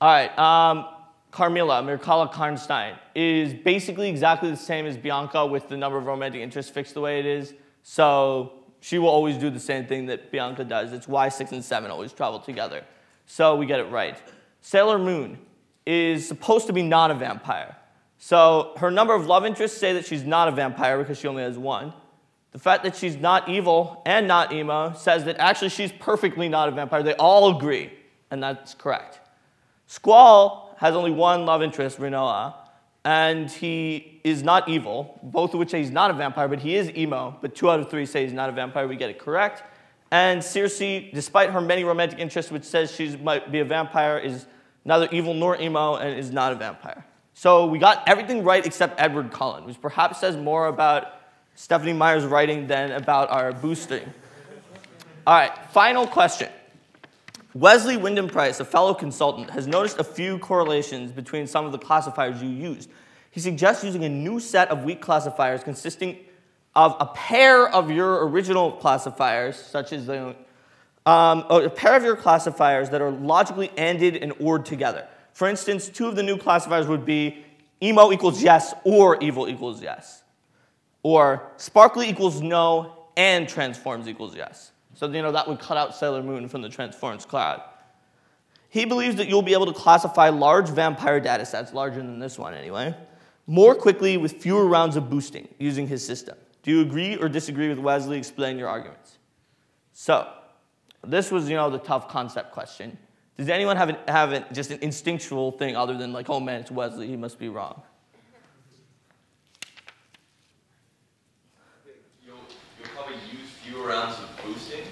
All 0.00 0.08
right, 0.08 0.38
um, 0.38 0.86
Carmilla, 1.32 1.82
Mircalla 1.82 2.30
Karnstein, 2.30 2.98
is 3.14 3.54
basically 3.54 4.10
exactly 4.10 4.50
the 4.50 4.56
same 4.56 4.84
as 4.86 4.98
Bianca 4.98 5.46
with 5.46 5.68
the 5.68 5.76
number 5.76 5.96
of 5.96 6.04
romantic 6.04 6.42
interests 6.42 6.70
fixed 6.70 6.92
the 6.92 7.00
way 7.00 7.18
it 7.18 7.26
is. 7.26 7.54
So 7.82 8.52
she 8.80 8.98
will 8.98 9.08
always 9.08 9.38
do 9.38 9.48
the 9.48 9.58
same 9.58 9.86
thing 9.86 10.06
that 10.06 10.30
Bianca 10.30 10.62
does. 10.62 10.92
It's 10.92 11.08
why 11.08 11.30
six 11.30 11.50
and 11.52 11.64
seven 11.64 11.90
always 11.90 12.12
travel 12.12 12.38
together. 12.38 12.84
So 13.24 13.56
we 13.56 13.64
get 13.64 13.80
it 13.80 13.84
right. 13.84 14.22
Sailor 14.60 14.98
Moon 14.98 15.38
is 15.86 16.28
supposed 16.28 16.66
to 16.66 16.72
be 16.74 16.82
not 16.82 17.10
a 17.10 17.14
vampire. 17.14 17.76
So 18.18 18.74
her 18.76 18.90
number 18.90 19.14
of 19.14 19.26
love 19.26 19.46
interests 19.46 19.78
say 19.78 19.94
that 19.94 20.04
she's 20.04 20.24
not 20.24 20.48
a 20.48 20.50
vampire 20.52 20.98
because 20.98 21.18
she 21.18 21.28
only 21.28 21.42
has 21.42 21.56
one. 21.56 21.94
The 22.52 22.58
fact 22.58 22.84
that 22.84 22.94
she's 22.94 23.16
not 23.16 23.48
evil 23.48 24.02
and 24.04 24.28
not 24.28 24.52
emo 24.52 24.92
says 24.92 25.24
that 25.24 25.38
actually 25.38 25.70
she's 25.70 25.90
perfectly 25.92 26.50
not 26.50 26.68
a 26.68 26.72
vampire. 26.72 27.02
They 27.02 27.14
all 27.14 27.56
agree, 27.56 27.90
and 28.30 28.42
that's 28.42 28.74
correct. 28.74 29.20
Squall 29.86 30.71
has 30.82 30.96
only 30.96 31.12
one 31.12 31.46
love 31.46 31.62
interest, 31.62 32.00
Rinoa, 32.00 32.54
and 33.04 33.48
he 33.48 34.20
is 34.24 34.42
not 34.42 34.68
evil, 34.68 35.16
both 35.22 35.54
of 35.54 35.60
which 35.60 35.70
say 35.70 35.78
he's 35.78 35.92
not 35.92 36.10
a 36.10 36.14
vampire, 36.14 36.48
but 36.48 36.58
he 36.58 36.74
is 36.74 36.90
emo, 36.96 37.38
but 37.40 37.54
two 37.54 37.70
out 37.70 37.78
of 37.78 37.88
three 37.88 38.04
say 38.04 38.24
he's 38.24 38.32
not 38.32 38.48
a 38.48 38.52
vampire. 38.52 38.88
We 38.88 38.96
get 38.96 39.08
it 39.08 39.20
correct. 39.20 39.62
And 40.10 40.42
Circe, 40.42 40.80
despite 41.14 41.50
her 41.50 41.60
many 41.60 41.84
romantic 41.84 42.18
interests, 42.18 42.50
which 42.50 42.64
says 42.64 42.90
she 42.90 43.16
might 43.16 43.52
be 43.52 43.60
a 43.60 43.64
vampire, 43.64 44.18
is 44.18 44.46
neither 44.84 45.08
evil 45.12 45.34
nor 45.34 45.56
emo 45.60 45.94
and 45.94 46.18
is 46.18 46.32
not 46.32 46.50
a 46.52 46.56
vampire. 46.56 47.06
So 47.32 47.66
we 47.66 47.78
got 47.78 48.02
everything 48.08 48.42
right 48.42 48.66
except 48.66 49.00
Edward 49.00 49.30
Cullen, 49.30 49.64
which 49.64 49.80
perhaps 49.80 50.18
says 50.18 50.36
more 50.36 50.66
about 50.66 51.20
Stephenie 51.54 51.92
Meyer's 51.92 52.24
writing 52.24 52.66
than 52.66 52.90
about 52.90 53.30
our 53.30 53.52
boosting. 53.52 54.12
All 55.28 55.34
right, 55.34 55.56
final 55.70 56.08
question. 56.08 56.50
Wesley 57.54 57.98
Wyndam-Pryce, 57.98 58.60
a 58.60 58.64
fellow 58.64 58.94
consultant, 58.94 59.50
has 59.50 59.66
noticed 59.66 59.98
a 59.98 60.04
few 60.04 60.38
correlations 60.38 61.12
between 61.12 61.46
some 61.46 61.66
of 61.66 61.72
the 61.72 61.78
classifiers 61.78 62.42
you 62.42 62.48
used. 62.48 62.88
He 63.30 63.40
suggests 63.40 63.84
using 63.84 64.04
a 64.04 64.08
new 64.08 64.40
set 64.40 64.68
of 64.70 64.84
weak 64.84 65.02
classifiers 65.02 65.62
consisting 65.62 66.18
of 66.74 66.96
a 66.98 67.06
pair 67.06 67.68
of 67.68 67.90
your 67.90 68.26
original 68.28 68.72
classifiers, 68.72 69.56
such 69.56 69.92
as 69.92 70.06
the, 70.06 70.34
um, 71.04 71.44
a 71.50 71.68
pair 71.68 71.94
of 71.94 72.02
your 72.02 72.16
classifiers 72.16 72.88
that 72.90 73.02
are 73.02 73.10
logically 73.10 73.70
anded 73.76 74.16
and 74.16 74.32
ored 74.40 74.64
together. 74.64 75.06
For 75.34 75.48
instance, 75.48 75.88
two 75.88 76.06
of 76.06 76.16
the 76.16 76.22
new 76.22 76.38
classifiers 76.38 76.86
would 76.86 77.04
be 77.04 77.44
emo 77.82 78.12
equals 78.12 78.42
yes 78.42 78.74
or 78.84 79.22
evil 79.22 79.48
equals 79.48 79.82
yes, 79.82 80.22
or 81.02 81.50
sparkly 81.58 82.08
equals 82.08 82.40
no 82.40 83.08
and 83.16 83.46
transforms 83.46 84.08
equals 84.08 84.34
yes. 84.34 84.72
So, 84.94 85.06
you 85.08 85.22
know, 85.22 85.32
that 85.32 85.48
would 85.48 85.58
cut 85.58 85.76
out 85.76 85.94
Sailor 85.94 86.22
Moon 86.22 86.48
from 86.48 86.62
the 86.62 86.68
Transforms 86.68 87.24
cloud. 87.24 87.62
He 88.68 88.84
believes 88.84 89.16
that 89.16 89.28
you'll 89.28 89.42
be 89.42 89.52
able 89.52 89.66
to 89.66 89.72
classify 89.72 90.30
large 90.30 90.68
vampire 90.68 91.20
data 91.20 91.44
sets, 91.44 91.72
larger 91.72 91.98
than 91.98 92.18
this 92.18 92.38
one 92.38 92.54
anyway, 92.54 92.94
more 93.46 93.74
quickly 93.74 94.16
with 94.16 94.32
fewer 94.32 94.66
rounds 94.66 94.96
of 94.96 95.10
boosting 95.10 95.48
using 95.58 95.86
his 95.86 96.04
system. 96.04 96.36
Do 96.62 96.70
you 96.70 96.80
agree 96.80 97.16
or 97.16 97.28
disagree 97.28 97.68
with 97.68 97.78
Wesley? 97.78 98.16
Explain 98.16 98.58
your 98.58 98.68
arguments. 98.68 99.18
So, 99.92 100.26
this 101.04 101.30
was, 101.30 101.48
you 101.50 101.56
know, 101.56 101.68
the 101.68 101.78
tough 101.78 102.08
concept 102.08 102.52
question. 102.52 102.96
Does 103.36 103.48
anyone 103.48 103.76
have, 103.76 103.88
an, 103.88 103.96
have 104.08 104.32
an, 104.32 104.44
just 104.52 104.70
an 104.70 104.78
instinctual 104.82 105.52
thing 105.52 105.74
other 105.74 105.96
than 105.96 106.12
like, 106.12 106.30
oh 106.30 106.38
man, 106.38 106.60
it's 106.60 106.70
Wesley, 106.70 107.08
he 107.08 107.16
must 107.16 107.38
be 107.38 107.48
wrong? 107.48 107.82
You'll, 112.24 112.36
you'll 112.78 112.88
probably 112.94 113.16
use 113.30 113.50
fewer 113.64 113.88
rounds 113.88 114.16
of 114.18 114.44
boosting 114.44 114.84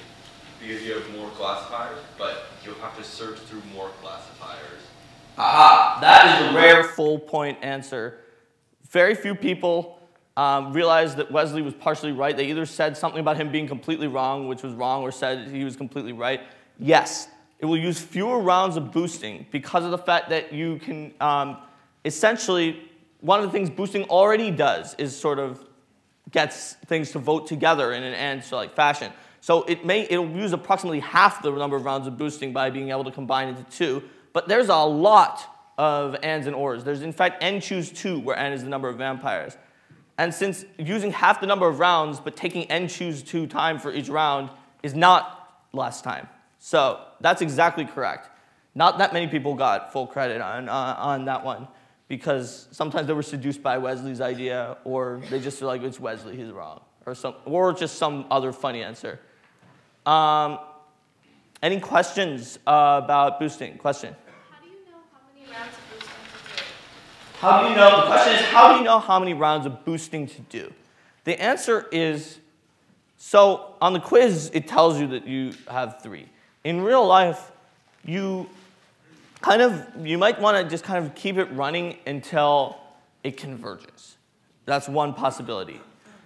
because 0.61 0.83
you 0.83 0.95
have 0.95 1.11
more 1.17 1.29
classifiers, 1.31 1.99
but 2.19 2.47
you'll 2.65 2.75
have 2.77 2.97
to 2.97 3.05
search 3.21 3.39
through 3.41 3.61
more 3.75 3.91
classifiers. 4.01 4.81
Aha! 5.37 5.99
That 6.01 6.41
is 6.41 6.51
a 6.51 6.57
rare 6.57 6.83
full 6.83 7.19
point 7.19 7.59
answer. 7.61 8.21
Very 8.89 9.15
few 9.15 9.35
people 9.35 9.99
um, 10.39 10.73
realized 10.73 11.19
that 11.19 11.31
Wesley 11.31 11.61
was 11.61 11.75
partially 11.75 12.13
right. 12.13 12.35
They 12.35 12.47
either 12.47 12.65
said 12.65 12.97
something 12.97 13.21
about 13.21 13.37
him 13.37 13.53
being 13.53 13.69
completely 13.69 14.07
wrong, 14.07 14.49
which 14.49 14.63
was 14.63 14.73
wrong, 14.73 15.03
or 15.03 15.13
said 15.13 15.49
he 15.49 15.65
was 15.65 15.77
completely 15.77 16.15
right. 16.15 16.41
Yes, 16.79 17.29
it 17.59 17.67
will 17.67 17.77
use 17.77 18.01
fewer 18.01 18.41
rounds 18.41 18.79
of 18.79 18.91
boosting 18.91 19.45
because 19.51 19.85
of 19.85 19.91
the 19.91 19.99
fact 19.99 20.31
that 20.31 20.55
you 20.55 20.79
can 20.79 21.13
um, 21.21 21.59
essentially, 22.07 22.89
one 23.21 23.39
of 23.39 23.45
the 23.45 23.53
things 23.53 23.69
boosting 23.69 24.05
already 24.05 24.51
does 24.51 24.95
is 24.95 25.15
sort 25.15 25.39
of 25.39 25.63
gets 26.31 26.75
things 26.87 27.11
to 27.11 27.19
vote 27.19 27.47
together 27.47 27.93
in 27.93 28.03
an 28.03 28.15
and 28.15 28.51
like 28.51 28.75
fashion. 28.75 29.13
So 29.41 29.63
it 29.65 29.85
may 29.85 30.03
it'll 30.03 30.29
use 30.29 30.53
approximately 30.53 31.01
half 31.01 31.43
the 31.43 31.51
number 31.51 31.77
of 31.77 31.85
rounds 31.85 32.07
of 32.07 32.19
boosting 32.19 32.53
by 32.53 32.71
being 32.71 32.91
able 32.91 33.05
to 33.05 33.11
combine 33.11 33.49
into 33.49 33.65
two. 33.65 34.03
But 34.33 34.49
there's 34.49 34.69
a 34.69 34.77
lot 34.77 35.73
of 35.79 36.17
ands 36.23 36.47
and 36.47 36.55
ors. 36.55 36.85
There's 36.85 37.03
in 37.03 37.13
fact 37.13 37.43
n 37.43 37.61
choose 37.61 37.91
two, 37.91 38.21
where 38.21 38.37
n 38.37 38.53
is 38.53 38.63
the 38.63 38.69
number 38.69 38.89
of 38.89 38.99
vampires. 38.99 39.57
And 40.19 40.35
since 40.35 40.67
using 40.79 41.13
half 41.13 41.41
the 41.41 41.47
number 41.47 41.67
of 41.67 41.79
rounds 41.79 42.21
but 42.21 42.37
taking 42.37 42.65
n 42.65 42.89
choose 42.89 43.23
two 43.23 43.47
time 43.47 43.79
for 43.79 43.93
each 43.93 44.09
round 44.09 44.51
is 44.83 44.95
not 44.95 45.65
less 45.73 46.03
time. 46.03 46.29
So 46.59 47.01
that's 47.21 47.41
exactly 47.41 47.87
correct. 47.87 48.29
Not 48.75 48.99
that 48.99 49.13
many 49.13 49.27
people 49.27 49.55
got 49.55 49.93
full 49.93 50.07
credit 50.07 50.41
on, 50.43 50.69
uh, 50.69 50.95
on 50.99 51.25
that 51.25 51.45
one 51.45 51.67
because 52.09 52.69
sometimes 52.71 53.07
they 53.07 53.13
were 53.15 53.23
seduced 53.23 53.63
by 53.63 53.79
Wesley's 53.79 54.21
idea 54.21 54.77
or 54.85 55.23
they 55.31 55.41
just 55.41 55.59
feel 55.59 55.69
like 55.69 55.83
it's 55.83 55.99
Wesley, 55.99 56.37
he's 56.37 56.51
wrong, 56.51 56.81
or, 57.07 57.15
some, 57.15 57.35
or 57.47 57.73
just 57.73 57.97
some 57.97 58.27
other 58.31 58.53
funny 58.53 58.83
answer. 58.83 59.19
Um, 60.07 60.59
any 61.63 61.79
questions 61.81 62.59
uh, 62.67 63.01
about 63.05 63.39
boosting? 63.39 63.77
Question? 63.77 64.17
How 64.21 64.61
do 64.63 64.69
you 64.69 64.75
know 64.95 65.03
how 65.13 65.19
many 65.35 65.51
rounds 65.53 65.77
of 65.77 65.83
boosting 65.91 66.37
to 66.37 66.57
do? 66.57 67.39
How 67.41 67.63
do 67.63 67.69
you 67.69 67.77
know? 67.77 68.01
The 68.01 68.07
question 68.07 68.35
is, 68.35 68.41
how 68.47 68.73
do 68.73 68.79
you 68.79 68.85
know 68.85 68.99
how 68.99 69.19
many 69.19 69.35
rounds 69.35 69.67
of 69.67 69.85
boosting 69.85 70.27
to 70.27 70.41
do? 70.43 70.73
The 71.25 71.41
answer 71.41 71.87
is 71.93 72.39
so 73.19 73.75
on 73.83 73.93
the 73.93 74.01
quiz, 74.01 74.51
it 74.55 74.67
tells 74.67 74.99
you 74.99 75.09
that 75.09 75.27
you 75.27 75.53
have 75.71 76.01
three. 76.03 76.27
In 76.65 76.81
real 76.81 77.07
life, 77.07 77.53
you 78.03 78.49
kind 79.43 79.61
of 79.61 80.07
you 80.07 80.17
might 80.17 80.41
want 80.41 80.57
to 80.57 80.69
just 80.69 80.85
kind 80.85 81.05
of 81.05 81.15
keep 81.15 81.37
it 81.37 81.53
running 81.53 81.99
until 82.07 82.79
it 83.23 83.37
converges. 83.37 84.17
That's 84.65 84.89
one 84.89 85.13
possibility. 85.13 85.81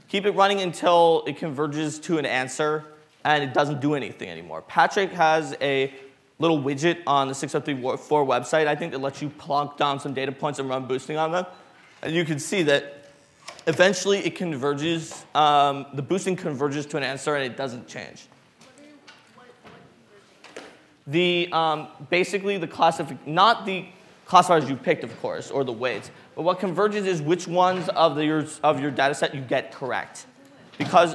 Keep 0.09 0.27
it 0.27 0.31
running 0.33 0.61
until 0.61 1.25
it 1.27 1.37
converges 1.37 1.99
to 2.01 2.19
an 2.19 2.27
answer 2.27 2.85
and 3.25 3.43
it 3.43 3.55
doesn't 3.55 3.81
do 3.81 3.95
anything 3.95 4.29
anymore. 4.29 4.63
Patrick 4.63 5.11
has 5.13 5.57
a 5.61 5.93
little 6.39 6.61
widget 6.61 6.99
on 7.07 7.29
the 7.29 7.35
6034 7.35 8.27
website, 8.27 8.67
I 8.67 8.75
think, 8.75 8.93
that 8.93 8.99
lets 8.99 9.23
you 9.23 9.31
plunk 9.31 9.77
down 9.77 9.99
some 9.99 10.13
data 10.15 10.33
points 10.33 10.59
and 10.59 10.69
run 10.69 10.87
boosting 10.87 11.17
on 11.17 11.33
them. 11.33 11.47
And 12.03 12.15
you 12.15 12.25
can 12.25 12.39
see 12.39 12.63
that 12.65 13.05
eventually 13.67 14.19
it 14.19 14.37
converges, 14.37 15.25
um, 15.35 15.87
the 15.95 16.03
boosting 16.03 16.37
converges 16.37 16.87
to 16.87 16.97
an 16.97 17.03
answer 17.03 17.35
and 17.35 17.45
it 17.45 17.57
doesn't 17.57 17.89
change. 17.89 18.27
The, 21.07 21.49
um, 21.53 21.89
basically 22.11 22.57
the 22.59 22.67
classific, 22.67 23.27
not 23.27 23.67
the 23.67 23.87
classifiers 24.25 24.69
you 24.69 24.77
picked, 24.77 25.05
of 25.05 25.19
course, 25.21 25.51
or 25.51 25.63
the 25.63 25.73
weights, 25.73 26.11
but 26.35 26.43
what 26.43 26.59
converges 26.59 27.07
is 27.07 27.23
which 27.23 27.47
ones 27.47 27.89
of, 27.91 28.17
the, 28.17 28.25
your, 28.25 28.47
of 28.63 28.81
your 28.81 28.91
data 28.91 29.15
set 29.15 29.35
you 29.35 29.41
get 29.43 29.73
correct. 29.73 30.27
Because 30.79 31.15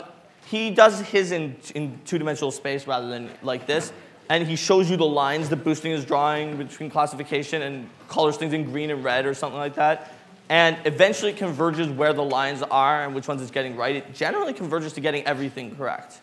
he 0.49 0.71
does 0.71 0.99
his 1.01 1.31
in, 1.31 1.55
in 1.75 1.99
two-dimensional 2.05 2.51
space 2.51 2.87
rather 2.87 3.07
than 3.07 3.29
like 3.43 3.67
this, 3.67 3.93
and 4.29 4.47
he 4.47 4.55
shows 4.55 4.89
you 4.89 4.97
the 4.97 5.05
lines 5.05 5.49
that 5.49 5.57
boosting 5.57 5.91
is 5.91 6.05
drawing 6.05 6.57
between 6.57 6.89
classification 6.89 7.61
and 7.61 7.87
colors 8.07 8.37
things 8.37 8.53
in 8.53 8.63
green 8.71 8.89
and 8.89 9.03
red 9.03 9.25
or 9.25 9.33
something 9.33 9.59
like 9.59 9.75
that. 9.75 10.13
And 10.49 10.77
eventually 10.85 11.31
it 11.31 11.37
converges 11.37 11.87
where 11.87 12.13
the 12.13 12.23
lines 12.23 12.63
are 12.63 13.03
and 13.03 13.13
which 13.13 13.27
ones 13.27 13.41
it's 13.41 13.51
getting 13.51 13.75
right. 13.75 13.95
It 13.97 14.15
generally 14.15 14.53
converges 14.53 14.93
to 14.93 15.01
getting 15.01 15.23
everything 15.25 15.75
correct. 15.75 16.19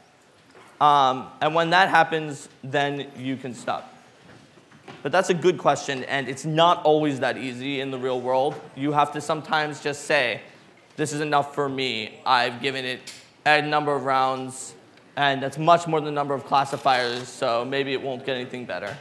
Um, 0.80 1.28
and 1.40 1.54
when 1.54 1.70
that 1.70 1.88
happens, 1.88 2.48
then 2.64 3.06
you 3.16 3.36
can 3.36 3.54
stop. 3.54 3.94
But 5.02 5.12
that's 5.12 5.30
a 5.30 5.34
good 5.34 5.58
question, 5.58 6.02
and 6.04 6.28
it's 6.28 6.44
not 6.44 6.82
always 6.82 7.20
that 7.20 7.38
easy 7.38 7.80
in 7.80 7.92
the 7.92 7.98
real 7.98 8.20
world. 8.20 8.60
You 8.74 8.90
have 8.92 9.12
to 9.12 9.20
sometimes 9.20 9.80
just 9.80 10.02
say, 10.06 10.40
this 10.96 11.12
is 11.12 11.20
enough 11.20 11.54
for 11.54 11.68
me. 11.68 12.18
I've 12.26 12.60
given 12.60 12.84
it 12.84 13.12
a 13.46 13.62
number 13.62 13.94
of 13.94 14.04
rounds, 14.04 14.74
and 15.16 15.40
that's 15.42 15.56
much 15.56 15.86
more 15.86 16.00
than 16.00 16.06
the 16.06 16.10
number 16.10 16.34
of 16.34 16.44
classifiers, 16.44 17.28
so 17.28 17.64
maybe 17.64 17.92
it 17.92 18.02
won't 18.02 18.26
get 18.26 18.34
anything 18.34 18.66
better. 18.66 18.96